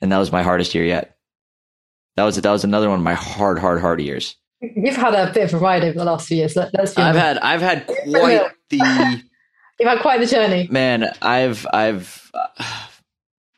and 0.00 0.12
that 0.12 0.18
was 0.18 0.32
my 0.32 0.42
hardest 0.42 0.74
year 0.74 0.84
yet. 0.84 1.16
That 2.16 2.24
was 2.24 2.36
that 2.36 2.50
was 2.50 2.64
another 2.64 2.88
one 2.88 2.98
of 2.98 3.04
my 3.04 3.14
hard, 3.14 3.58
hard, 3.58 3.80
hard 3.80 4.00
years. 4.00 4.36
You've 4.62 4.96
had 4.96 5.14
a 5.14 5.32
bit 5.32 5.52
of 5.52 5.54
a 5.54 5.58
ride 5.62 5.84
over 5.84 5.98
the 5.98 6.04
last 6.04 6.28
few 6.28 6.38
years. 6.38 6.56
Let, 6.56 6.74
us 6.74 6.96
I've 6.96 7.14
had 7.14 7.38
I've 7.38 7.60
had 7.60 7.86
quite 8.08 8.50
the. 8.70 8.78
You've 9.78 9.90
had 9.90 10.00
quite 10.00 10.20
the 10.20 10.26
journey, 10.26 10.66
man. 10.70 11.12
I've 11.20 11.66
I've. 11.70 12.30
Uh, 12.32 12.86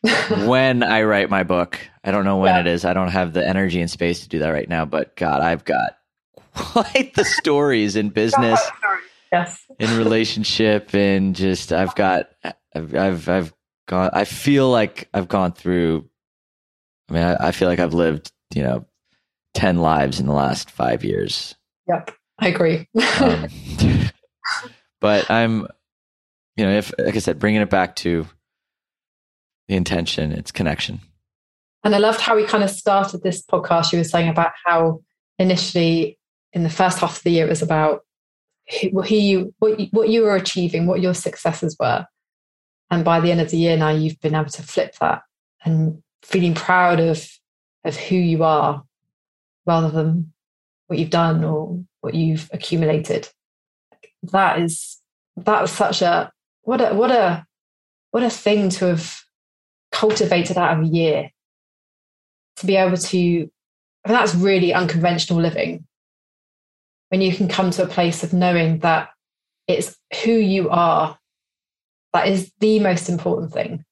when 0.47 0.83
I 0.83 1.03
write 1.03 1.29
my 1.29 1.43
book, 1.43 1.79
I 2.05 2.11
don't 2.11 2.25
know 2.25 2.37
when 2.37 2.55
yeah. 2.55 2.61
it 2.61 2.67
is. 2.69 2.85
I 2.85 2.93
don't 2.93 3.09
have 3.09 3.33
the 3.33 3.47
energy 3.47 3.81
and 3.81 3.91
space 3.91 4.23
to 4.23 4.29
do 4.29 4.39
that 4.41 4.51
right 4.51 4.69
now. 4.69 4.85
But 4.85 5.17
God, 5.17 5.41
I've 5.41 5.65
got 5.65 5.99
quite 6.55 7.15
the 7.15 7.25
stories 7.25 7.97
in 7.97 8.09
business, 8.11 8.61
yes, 9.33 9.65
in 9.79 9.97
relationship, 9.99 10.95
and 10.95 11.35
just 11.35 11.73
I've 11.73 11.95
got 11.95 12.31
I've 12.75 12.95
I've, 12.95 13.29
I've 13.29 13.55
gone. 13.89 14.11
I 14.13 14.25
feel 14.25 14.71
like 14.71 15.09
I've 15.13 15.29
gone 15.29 15.53
through. 15.53 16.09
I 17.09 17.13
mean, 17.13 17.23
I, 17.23 17.49
I 17.49 17.53
feel 17.53 17.69
like 17.69 17.81
I've 17.81 17.95
lived, 17.95 18.31
you 18.55 18.63
know, 18.63 18.87
ten 19.55 19.79
lives 19.79 20.21
in 20.21 20.27
the 20.27 20.33
last 20.33 20.71
five 20.71 21.03
years. 21.03 21.57
Yep, 21.89 22.13
I 22.39 22.49
agree. 22.49 22.89
um, 23.21 23.49
but 25.01 25.29
I'm, 25.29 25.67
you 26.57 26.67
know, 26.67 26.77
if 26.77 26.93
like 26.99 27.17
I 27.17 27.19
said, 27.19 27.41
bringing 27.41 27.63
it 27.63 27.71
back 27.71 27.97
to 27.97 28.27
the 29.69 29.77
intention, 29.77 30.33
it's 30.33 30.51
connection. 30.51 31.01
And 31.85 31.95
I 31.95 31.99
loved 31.99 32.21
how 32.21 32.35
we 32.35 32.45
kind 32.45 32.65
of 32.65 32.71
started 32.71 33.23
this 33.23 33.43
podcast. 33.43 33.93
You 33.93 33.99
were 33.99 34.05
saying 34.05 34.29
about 34.29 34.53
how 34.65 35.03
initially 35.39 36.19
in 36.53 36.63
the 36.63 36.71
first 36.71 36.99
half 36.99 37.19
of 37.19 37.23
the 37.23 37.31
year 37.31 37.47
it 37.47 37.51
was 37.51 37.63
about 37.63 38.01
who, 38.81 39.03
who 39.03 39.15
you 39.15 39.55
what, 39.59 39.79
you 39.79 39.89
what 39.93 40.09
you 40.09 40.23
were 40.23 40.35
achieving, 40.35 40.87
what 40.87 41.01
your 41.01 41.15
successes 41.15 41.77
were, 41.79 42.07
and 42.91 43.05
by 43.05 43.21
the 43.21 43.31
end 43.31 43.41
of 43.41 43.51
the 43.51 43.57
year 43.57 43.77
now 43.77 43.91
you've 43.91 44.21
been 44.21 44.35
able 44.35 44.51
to 44.51 44.63
flip 44.63 44.97
that 45.01 45.23
and 45.65 46.03
feeling 46.23 46.55
proud 46.55 47.01
of 47.01 47.27
of 47.85 47.97
who 47.97 48.17
you 48.17 48.43
are 48.43 48.83
rather 49.67 49.91
than 49.91 50.33
what 50.89 50.99
you've 50.99 51.11
done 51.11 51.45
or 51.45 51.83
what 52.01 52.15
you've 52.15 52.49
accumulated. 52.53 53.29
That 54.25 54.61
is 54.61 55.01
that 55.37 55.63
was 55.63 55.71
such 55.71 56.03
a 56.03 56.33
what 56.63 56.81
a 56.81 56.95
what 56.95 57.11
a 57.11 57.47
what 58.11 58.23
a 58.23 58.31
thing 58.31 58.71
to 58.71 58.87
have 58.87 59.21
cultivated 59.93 60.57
out 60.57 60.79
of 60.79 60.85
a 60.85 60.89
year 60.89 61.31
to 62.57 62.67
be 62.67 62.77
able 62.77 62.97
to, 62.97 63.19
I 63.19 63.21
mean, 63.41 63.51
that's 64.07 64.35
really 64.35 64.73
unconventional 64.73 65.41
living. 65.41 65.87
When 67.09 67.21
you 67.21 67.35
can 67.35 67.49
come 67.49 67.71
to 67.71 67.85
a 67.85 67.89
place 67.89 68.23
of 68.23 68.33
knowing 68.33 68.81
that 68.81 69.11
it's 69.67 69.97
who 70.25 70.33
you 70.33 70.69
are, 70.71 71.19
that 72.13 72.29
is 72.29 72.53
the 72.61 72.81
most 72.81 73.09
important 73.09 73.53
thing. 73.53 73.85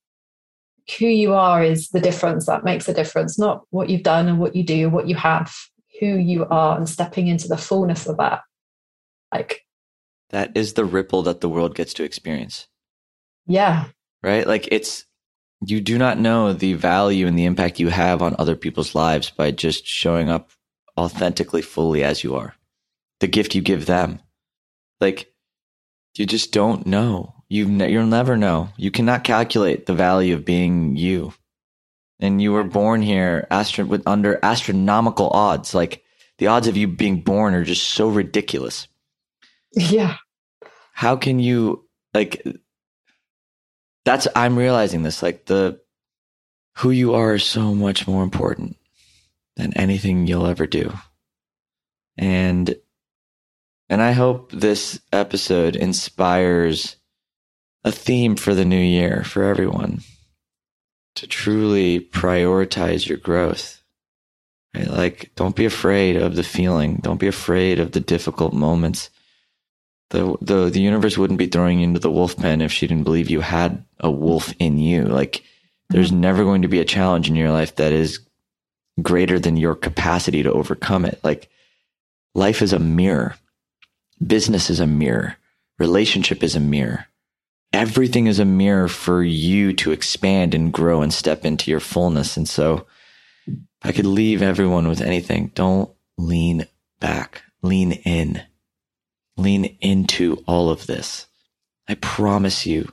Who 0.99 1.07
you 1.07 1.35
are 1.35 1.63
is 1.65 1.89
the 1.89 2.01
difference 2.01 2.47
that 2.47 2.65
makes 2.65 2.89
a 2.89 2.95
difference, 2.95 3.39
not 3.39 3.63
what 3.71 3.91
you've 3.91 4.03
done 4.03 4.29
and 4.29 4.39
what 4.39 4.55
you 4.55 4.65
do, 4.65 4.89
what 4.89 5.09
you 5.09 5.17
have, 5.17 5.55
who 6.01 6.07
you 6.07 6.47
are, 6.47 6.77
and 6.77 6.89
stepping 6.89 7.27
into 7.27 7.49
the 7.49 7.57
fullness 7.57 8.07
of 8.07 8.19
that. 8.19 8.43
Like, 9.33 9.63
that 10.31 10.53
is 10.55 10.75
the 10.75 10.85
ripple 10.85 11.23
that 11.23 11.41
the 11.41 11.49
world 11.49 11.75
gets 11.75 11.95
to 11.95 12.05
experience. 12.05 12.69
Yeah. 13.47 13.87
Right? 14.23 14.47
Like, 14.47 14.69
it's 14.71 15.07
you 15.65 15.81
do 15.81 15.99
not 15.99 16.19
know 16.19 16.53
the 16.53 16.75
value 16.75 17.27
and 17.27 17.39
the 17.39 17.45
impact 17.45 17.81
you 17.81 17.89
have 17.89 18.23
on 18.23 18.37
other 18.39 18.57
people's 18.57 18.95
lives 18.95 19.31
by 19.31 19.51
just 19.51 19.87
showing 19.87 20.29
up 20.29 20.51
authentically 20.99 21.63
fully 21.63 22.03
as 22.05 22.23
you 22.23 22.35
are. 22.37 22.55
The 23.21 23.27
gift 23.27 23.55
you 23.55 23.63
give 23.63 23.87
them. 23.87 24.21
Like 25.01 25.33
you 26.17 26.27
just 26.27 26.53
don't 26.53 26.87
know. 26.87 27.35
You 27.49 27.67
ne- 27.67 27.91
you'll 27.93 28.07
never 28.07 28.37
know. 28.37 28.71
You 28.77 28.91
cannot 28.91 29.25
calculate 29.25 29.87
the 29.87 29.95
value 29.95 30.35
of 30.35 30.45
being 30.45 30.97
you. 30.97 31.33
And 32.19 32.41
you 32.41 32.53
were 32.53 32.65
born 32.65 33.03
here 33.03 33.47
astro- 33.51 33.85
with 33.85 34.07
under 34.07 34.39
astronomical 34.43 35.31
odds. 35.31 35.75
Like 35.75 36.03
the 36.39 36.49
odds 36.49 36.67
of 36.67 36.77
you 36.77 36.89
being 36.89 37.21
born 37.21 37.55
are 37.55 37.65
just 37.65 37.89
so 37.89 38.09
ridiculous. 38.09 38.89
Yeah. 39.73 40.17
How 40.93 41.17
can 41.17 41.39
you 41.39 41.87
like 42.15 42.43
that's 44.07 44.29
I'm 44.37 44.57
realizing 44.57 45.03
this 45.03 45.21
like 45.21 45.45
the 45.47 45.81
who 46.77 46.91
you 46.91 47.15
are 47.15 47.35
is 47.35 47.45
so 47.45 47.75
much 47.75 48.07
more 48.07 48.23
important 48.23 48.77
than 49.57 49.73
anything 49.75 50.27
you'll 50.27 50.47
ever 50.47 50.67
do. 50.67 50.93
And 52.17 52.77
and 53.89 54.01
I 54.01 54.13
hope 54.13 54.53
this 54.53 55.01
episode 55.13 55.75
inspires 55.75 56.97
a 57.85 57.91
theme 57.91 58.37
for 58.37 58.55
the 58.55 58.65
new 58.65 58.81
year 58.81 59.25
for 59.25 59.43
everyone 59.43 60.01
to 61.17 61.27
truly 61.27 62.01
prioritize 62.01 63.09
your 63.09 63.19
growth. 63.19 63.83
Right? 64.73 64.89
Like 64.89 65.33
don't 65.35 65.57
be 65.57 65.65
afraid 65.65 66.17
of 66.17 66.37
the 66.37 66.45
feeling, 66.45 67.01
don't 67.03 67.21
be 67.21 67.27
afraid 67.27 67.81
of 67.81 67.91
the 67.91 68.01
difficult 68.01 68.53
moments 68.53 69.11
the 70.11 70.37
the 70.41 70.71
the 70.71 70.81
universe 70.81 71.19
wouldn't 71.19 71.39
be 71.39 71.47
throwing 71.47 71.81
you 71.81 71.85
into 71.85 72.01
the 72.01 72.11
wolf 72.11 72.37
pen 72.37 72.61
if 72.61 72.73
she 72.73 72.87
didn't 72.87 73.05
believe 73.05 73.31
you 73.31 73.41
had 73.41 73.85
a 74.01 74.11
wolf 74.11 74.55
in 74.59 74.79
you. 74.79 75.05
Like 75.05 75.43
There's 75.89 76.11
mm-hmm. 76.11 76.21
never 76.21 76.45
going 76.45 76.63
to 76.63 76.69
be 76.69 76.81
a 76.81 76.85
challenge 76.85 77.29
in 77.29 77.37
your 77.37 77.51
life 77.51 77.77
that 77.77 77.93
is 77.93 78.21
greater 79.03 79.39
than 79.39 79.57
your 79.57 79.75
capacity 79.75 80.43
to 80.43 80.53
overcome 80.53 81.05
it. 81.05 81.21
Like 81.23 81.49
life 82.35 82.63
is 82.63 82.73
a 82.73 82.79
mirror. 82.79 83.37
Business 84.25 84.71
is 84.71 84.81
a 84.81 84.87
mirror. 84.87 85.37
Relationship 85.79 86.43
is 86.43 86.57
a 86.57 86.61
mirror. 86.61 87.07
Everything 87.73 88.27
is 88.27 88.39
a 88.39 88.45
mirror 88.45 88.89
for 88.89 89.23
you 89.23 89.73
to 89.75 89.93
expand 89.93 90.55
and 90.55 90.73
grow 90.73 91.03
and 91.03 91.13
step 91.13 91.45
into 91.45 91.71
your 91.71 91.81
fullness. 91.81 92.37
And 92.37 92.49
so 92.49 92.87
I 93.83 93.93
could 93.93 94.07
leave 94.07 94.41
everyone 94.41 94.89
with 94.89 95.03
anything. 95.03 95.53
Don't 95.55 95.91
lean 96.17 96.67
back, 97.01 97.43
lean 97.61 97.93
in, 97.93 98.43
lean 99.37 99.77
into 99.81 100.43
all 100.47 100.71
of 100.71 100.87
this. 100.87 101.27
I 101.89 101.95
promise 101.95 102.67
you, 102.67 102.93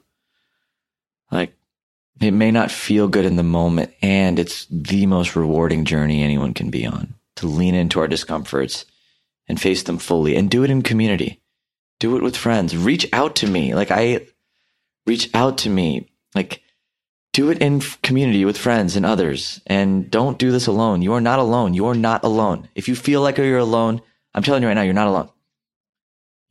like, 1.32 1.56
it 2.22 2.32
may 2.32 2.52
not 2.52 2.72
feel 2.72 3.08
good 3.08 3.26
in 3.26 3.36
the 3.36 3.44
moment, 3.44 3.94
and 4.02 4.38
it's 4.38 4.68
the 4.70 5.06
most 5.06 5.36
rewarding 5.36 5.84
journey 5.86 6.22
anyone 6.22 6.54
can 6.54 6.70
be 6.70 6.86
on 6.86 7.16
to 7.38 7.48
lean 7.48 7.76
into 7.76 8.00
our 8.00 8.08
discomforts 8.08 8.86
and 9.48 9.60
face 9.60 9.84
them 9.84 9.98
fully 9.98 10.36
and 10.36 10.50
do 10.50 10.64
it 10.64 10.70
in 10.70 10.82
community. 10.82 11.42
Do 12.00 12.16
it 12.18 12.24
with 12.24 12.38
friends. 12.38 12.76
Reach 12.76 13.08
out 13.14 13.36
to 13.38 13.48
me. 13.48 13.74
Like, 13.74 13.92
I 13.92 14.28
reach 15.06 15.30
out 15.34 15.60
to 15.60 15.70
me. 15.70 16.10
Like, 16.36 16.62
do 17.34 17.50
it 17.50 17.60
in 17.60 17.82
community 18.04 18.46
with 18.46 18.58
friends 18.58 18.96
and 18.96 19.06
others. 19.06 19.60
And 19.66 20.10
don't 20.12 20.38
do 20.38 20.52
this 20.52 20.68
alone. 20.68 21.02
You 21.02 21.14
are 21.14 21.22
not 21.22 21.40
alone. 21.40 21.74
You 21.74 21.88
are 21.88 21.96
not 21.96 22.24
alone. 22.24 22.70
If 22.76 22.88
you 22.88 22.96
feel 22.96 23.22
like 23.22 23.38
you're 23.38 23.58
alone, 23.58 24.02
I'm 24.36 24.44
telling 24.44 24.62
you 24.62 24.68
right 24.68 24.76
now, 24.76 24.84
you're 24.84 24.94
not 24.94 25.08
alone. 25.08 25.30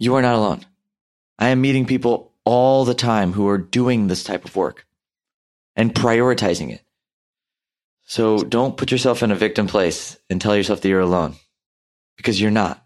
You 0.03 0.17
are 0.17 0.23
not 0.23 0.35
alone. 0.35 0.67
I 1.39 1.51
am 1.51 1.61
meeting 1.61 1.87
people 1.87 2.33
all 2.45 2.85
the 2.85 2.93
time 2.93 3.33
who 3.33 3.47
are 3.47 3.57
doing 3.57 4.09
this 4.09 4.25
type 4.25 4.45
of 4.45 4.57
work 4.57 4.85
and 5.77 5.95
prioritizing 5.95 6.73
it. 6.73 6.83
So 8.05 8.43
don't 8.43 8.77
put 8.77 8.91
yourself 8.91 9.23
in 9.23 9.31
a 9.31 9.37
victim 9.37 9.69
place 9.69 10.19
and 10.29 10.41
tell 10.41 10.57
yourself 10.57 10.81
that 10.81 10.89
you're 10.89 10.99
alone 10.99 11.37
because 12.17 12.41
you're 12.41 12.51
not. 12.51 12.85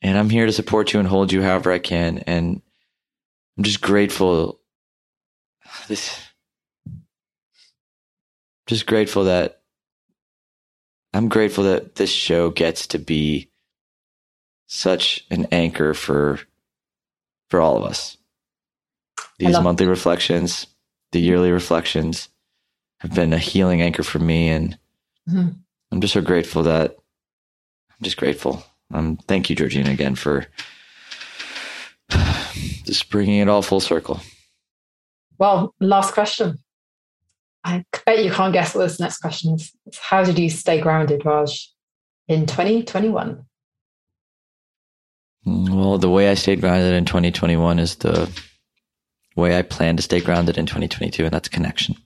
And 0.00 0.16
I'm 0.16 0.30
here 0.30 0.46
to 0.46 0.52
support 0.52 0.94
you 0.94 1.00
and 1.00 1.06
hold 1.06 1.32
you 1.32 1.42
however 1.42 1.70
I 1.70 1.78
can. 1.78 2.20
And 2.20 2.62
I'm 3.58 3.64
just 3.64 3.82
grateful. 3.82 4.58
This, 5.86 6.18
just 8.66 8.86
grateful 8.86 9.24
that 9.24 9.60
I'm 11.12 11.28
grateful 11.28 11.64
that 11.64 11.96
this 11.96 12.10
show 12.10 12.48
gets 12.48 12.86
to 12.86 12.98
be 12.98 13.51
such 14.72 15.22
an 15.30 15.46
anchor 15.52 15.92
for 15.92 16.40
for 17.50 17.60
all 17.60 17.76
of 17.76 17.84
us. 17.84 18.16
These 19.38 19.60
monthly 19.60 19.86
reflections, 19.86 20.66
the 21.10 21.20
yearly 21.20 21.50
reflections 21.50 22.30
have 23.00 23.14
been 23.14 23.34
a 23.34 23.38
healing 23.38 23.82
anchor 23.82 24.02
for 24.02 24.18
me 24.18 24.48
and 24.48 24.78
mm-hmm. 25.28 25.48
I'm 25.90 26.00
just 26.00 26.14
so 26.14 26.22
grateful 26.22 26.62
that 26.62 26.96
I'm 27.90 28.02
just 28.02 28.16
grateful. 28.16 28.64
Um 28.94 29.18
thank 29.28 29.50
you 29.50 29.56
Georgina 29.56 29.90
again 29.90 30.14
for 30.14 30.46
just 32.84 33.10
bringing 33.10 33.40
it 33.40 33.48
all 33.48 33.60
full 33.60 33.80
circle. 33.80 34.20
Well, 35.36 35.74
last 35.80 36.14
question. 36.14 36.58
I 37.62 37.84
bet 38.06 38.24
you 38.24 38.30
can't 38.32 38.54
guess 38.54 38.74
what 38.74 38.84
this 38.84 38.98
next 38.98 39.18
question 39.18 39.54
is. 39.54 39.70
How 40.00 40.24
did 40.24 40.38
you 40.38 40.48
stay 40.48 40.80
grounded, 40.80 41.26
Raj, 41.26 41.70
in 42.26 42.46
2021? 42.46 43.44
Well, 45.44 45.98
the 45.98 46.10
way 46.10 46.30
I 46.30 46.34
stayed 46.34 46.60
grounded 46.60 46.94
in 46.94 47.04
2021 47.04 47.78
is 47.78 47.96
the 47.96 48.30
way 49.34 49.58
I 49.58 49.62
plan 49.62 49.96
to 49.96 50.02
stay 50.02 50.20
grounded 50.20 50.56
in 50.56 50.66
2022, 50.66 51.24
and 51.24 51.32
that's 51.32 51.48
connection. 51.48 51.96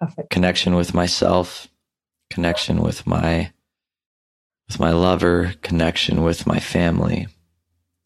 Perfect. 0.00 0.30
Connection 0.30 0.74
with 0.74 0.94
myself, 0.94 1.68
connection 2.30 2.80
with 2.80 3.06
my 3.06 3.52
with 4.68 4.80
my 4.80 4.92
lover, 4.92 5.54
connection 5.62 6.22
with 6.22 6.46
my 6.46 6.58
family, 6.58 7.26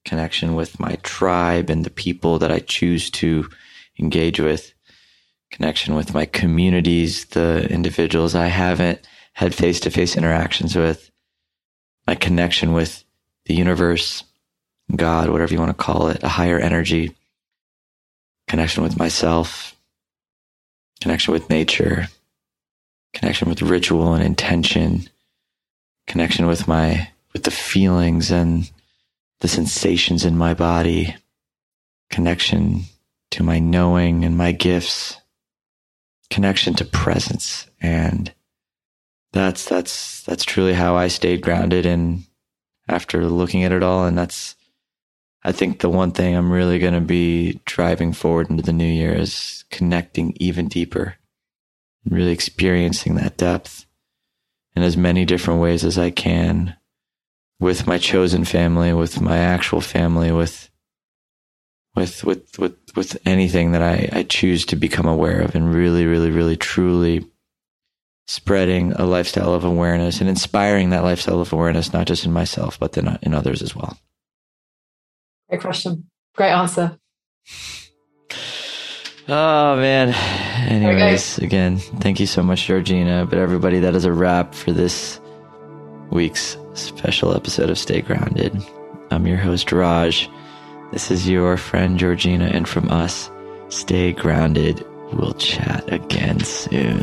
connection 0.05 0.55
with 0.55 0.81
my 0.81 0.97
tribe 1.03 1.71
and 1.71 1.85
the 1.85 1.91
people 1.91 2.39
that 2.41 2.51
I 2.51 2.59
choose 2.59 3.11
to 3.11 3.49
engage 4.01 4.41
with, 4.41 4.73
connection 5.53 5.95
with 5.95 6.13
my 6.13 6.27
communities, 6.27 7.27
the 7.27 7.69
individuals 7.71 8.35
I 8.35 8.49
haven't 8.49 9.07
had 9.35 9.55
face 9.55 9.79
to 9.81 9.91
face 9.91 10.17
interactions 10.17 10.75
with, 10.75 11.11
my 12.07 12.15
connection 12.15 12.73
with 12.73 13.05
the 13.47 13.55
universe, 13.55 14.25
God, 14.95 15.31
whatever 15.31 15.53
you 15.53 15.59
want 15.61 15.77
to 15.77 15.85
call 15.85 16.09
it, 16.09 16.23
a 16.23 16.29
higher 16.29 16.59
energy, 16.59 17.15
connection 18.49 18.83
with 18.83 18.99
myself, 18.99 19.75
connection 21.01 21.33
with 21.33 21.49
nature, 21.49 22.09
connection 23.15 23.49
with 23.49 23.63
ritual 23.63 24.15
and 24.15 24.25
intention, 24.25 25.09
connection 26.07 26.47
with 26.47 26.69
my, 26.69 27.11
with 27.33 27.45
the 27.45 27.51
feelings 27.51 28.31
and 28.31 28.71
the 29.41 29.49
sensations 29.49 30.25
in 30.25 30.37
my 30.37 30.55
body, 30.55 31.17
connection 32.11 32.83
to 33.31 33.43
my 33.43 33.59
knowing 33.59 34.25
and 34.25 34.37
my 34.37 34.53
gifts, 34.53 35.21
connection 36.31 36.75
to 36.75 36.85
presence. 36.85 37.69
And 37.81 38.33
that's, 39.33 39.65
that's, 39.65 40.23
that's 40.23 40.45
truly 40.45 40.73
how 40.73 40.97
I 40.97 41.09
stayed 41.09 41.43
grounded 41.43 41.87
and 41.87 42.25
after 42.89 43.25
looking 43.27 43.65
at 43.65 43.73
it 43.73 43.83
all. 43.83 44.07
And 44.07 44.17
that's, 44.17 44.57
I 45.43 45.53
think 45.53 45.81
the 45.81 45.91
one 45.91 46.13
thing 46.13 46.35
I'm 46.35 46.51
really 46.51 46.79
going 46.79 46.95
to 46.95 47.01
be 47.01 47.61
driving 47.65 48.13
forward 48.13 48.51
into 48.51 48.63
the 48.63 48.73
new 48.73 48.85
year 48.85 49.13
is 49.13 49.65
connecting 49.71 50.35
even 50.37 50.69
deeper, 50.69 51.17
really 52.09 52.33
experiencing 52.33 53.15
that 53.17 53.37
depth 53.37 53.87
in 54.75 54.83
as 54.83 54.97
many 54.97 55.25
different 55.25 55.61
ways 55.61 55.85
as 55.85 55.99
I 55.99 56.11
can 56.11 56.77
with 57.59 57.87
my 57.87 57.99
chosen 57.99 58.45
family, 58.45 58.93
with 58.93 59.21
my 59.21 59.39
actual 59.39 59.81
family, 59.81 60.31
with 60.31 60.69
with 61.95 62.25
with 62.25 62.59
with 62.59 62.77
with 62.95 63.17
anything 63.25 63.73
that 63.73 63.83
I, 63.83 64.09
I 64.13 64.23
choose 64.25 64.67
to 64.67 64.77
become 64.77 65.07
aware 65.07 65.41
of 65.41 65.55
and 65.55 65.75
really, 65.75 66.05
really, 66.05 66.31
really 66.31 66.57
truly 66.57 67.27
spreading 68.27 68.93
a 68.93 69.05
lifestyle 69.05 69.55
of 69.55 69.65
awareness 69.65 70.21
and 70.21 70.29
inspiring 70.29 70.91
that 70.91 71.05
lifestyle 71.05 71.41
of 71.41 71.53
awareness, 71.53 71.93
not 71.93 72.07
just 72.07 72.25
in 72.25 72.33
myself, 72.33 72.79
but 72.79 72.93
then 72.93 73.09
uh, 73.09 73.19
in 73.23 73.35
others 73.35 73.63
as 73.63 73.75
well. 73.75 73.99
Great 75.49 75.61
question. 75.61 76.11
Great 76.35 76.51
answer. 76.51 76.99
Oh 79.29 79.77
man. 79.77 80.15
Anyways, 80.69 81.39
again, 81.39 81.79
thank 81.79 82.21
you 82.21 82.27
so 82.27 82.43
much, 82.43 82.67
Georgina. 82.67 83.27
But 83.29 83.39
everybody, 83.39 83.81
that 83.81 83.95
is 83.95 84.05
a 84.05 84.13
wrap 84.13 84.55
for 84.55 84.73
this 84.73 85.21
week's 86.11 86.57
special 86.75 87.35
episode 87.35 87.71
of 87.71 87.79
Stay 87.79 88.01
Grounded. 88.01 88.57
I'm 89.11 89.27
your 89.27 89.39
host, 89.39 89.73
Raj. 89.73 90.29
This 90.93 91.11
is 91.11 91.29
your 91.29 91.57
friend 91.57 91.99
Georgina, 91.99 92.47
and 92.47 92.69
from 92.69 92.89
us, 92.91 93.31
stay 93.69 94.13
grounded. 94.13 94.85
We'll 95.13 95.35
chat 95.35 95.93
again 95.93 96.41
soon. 96.41 97.03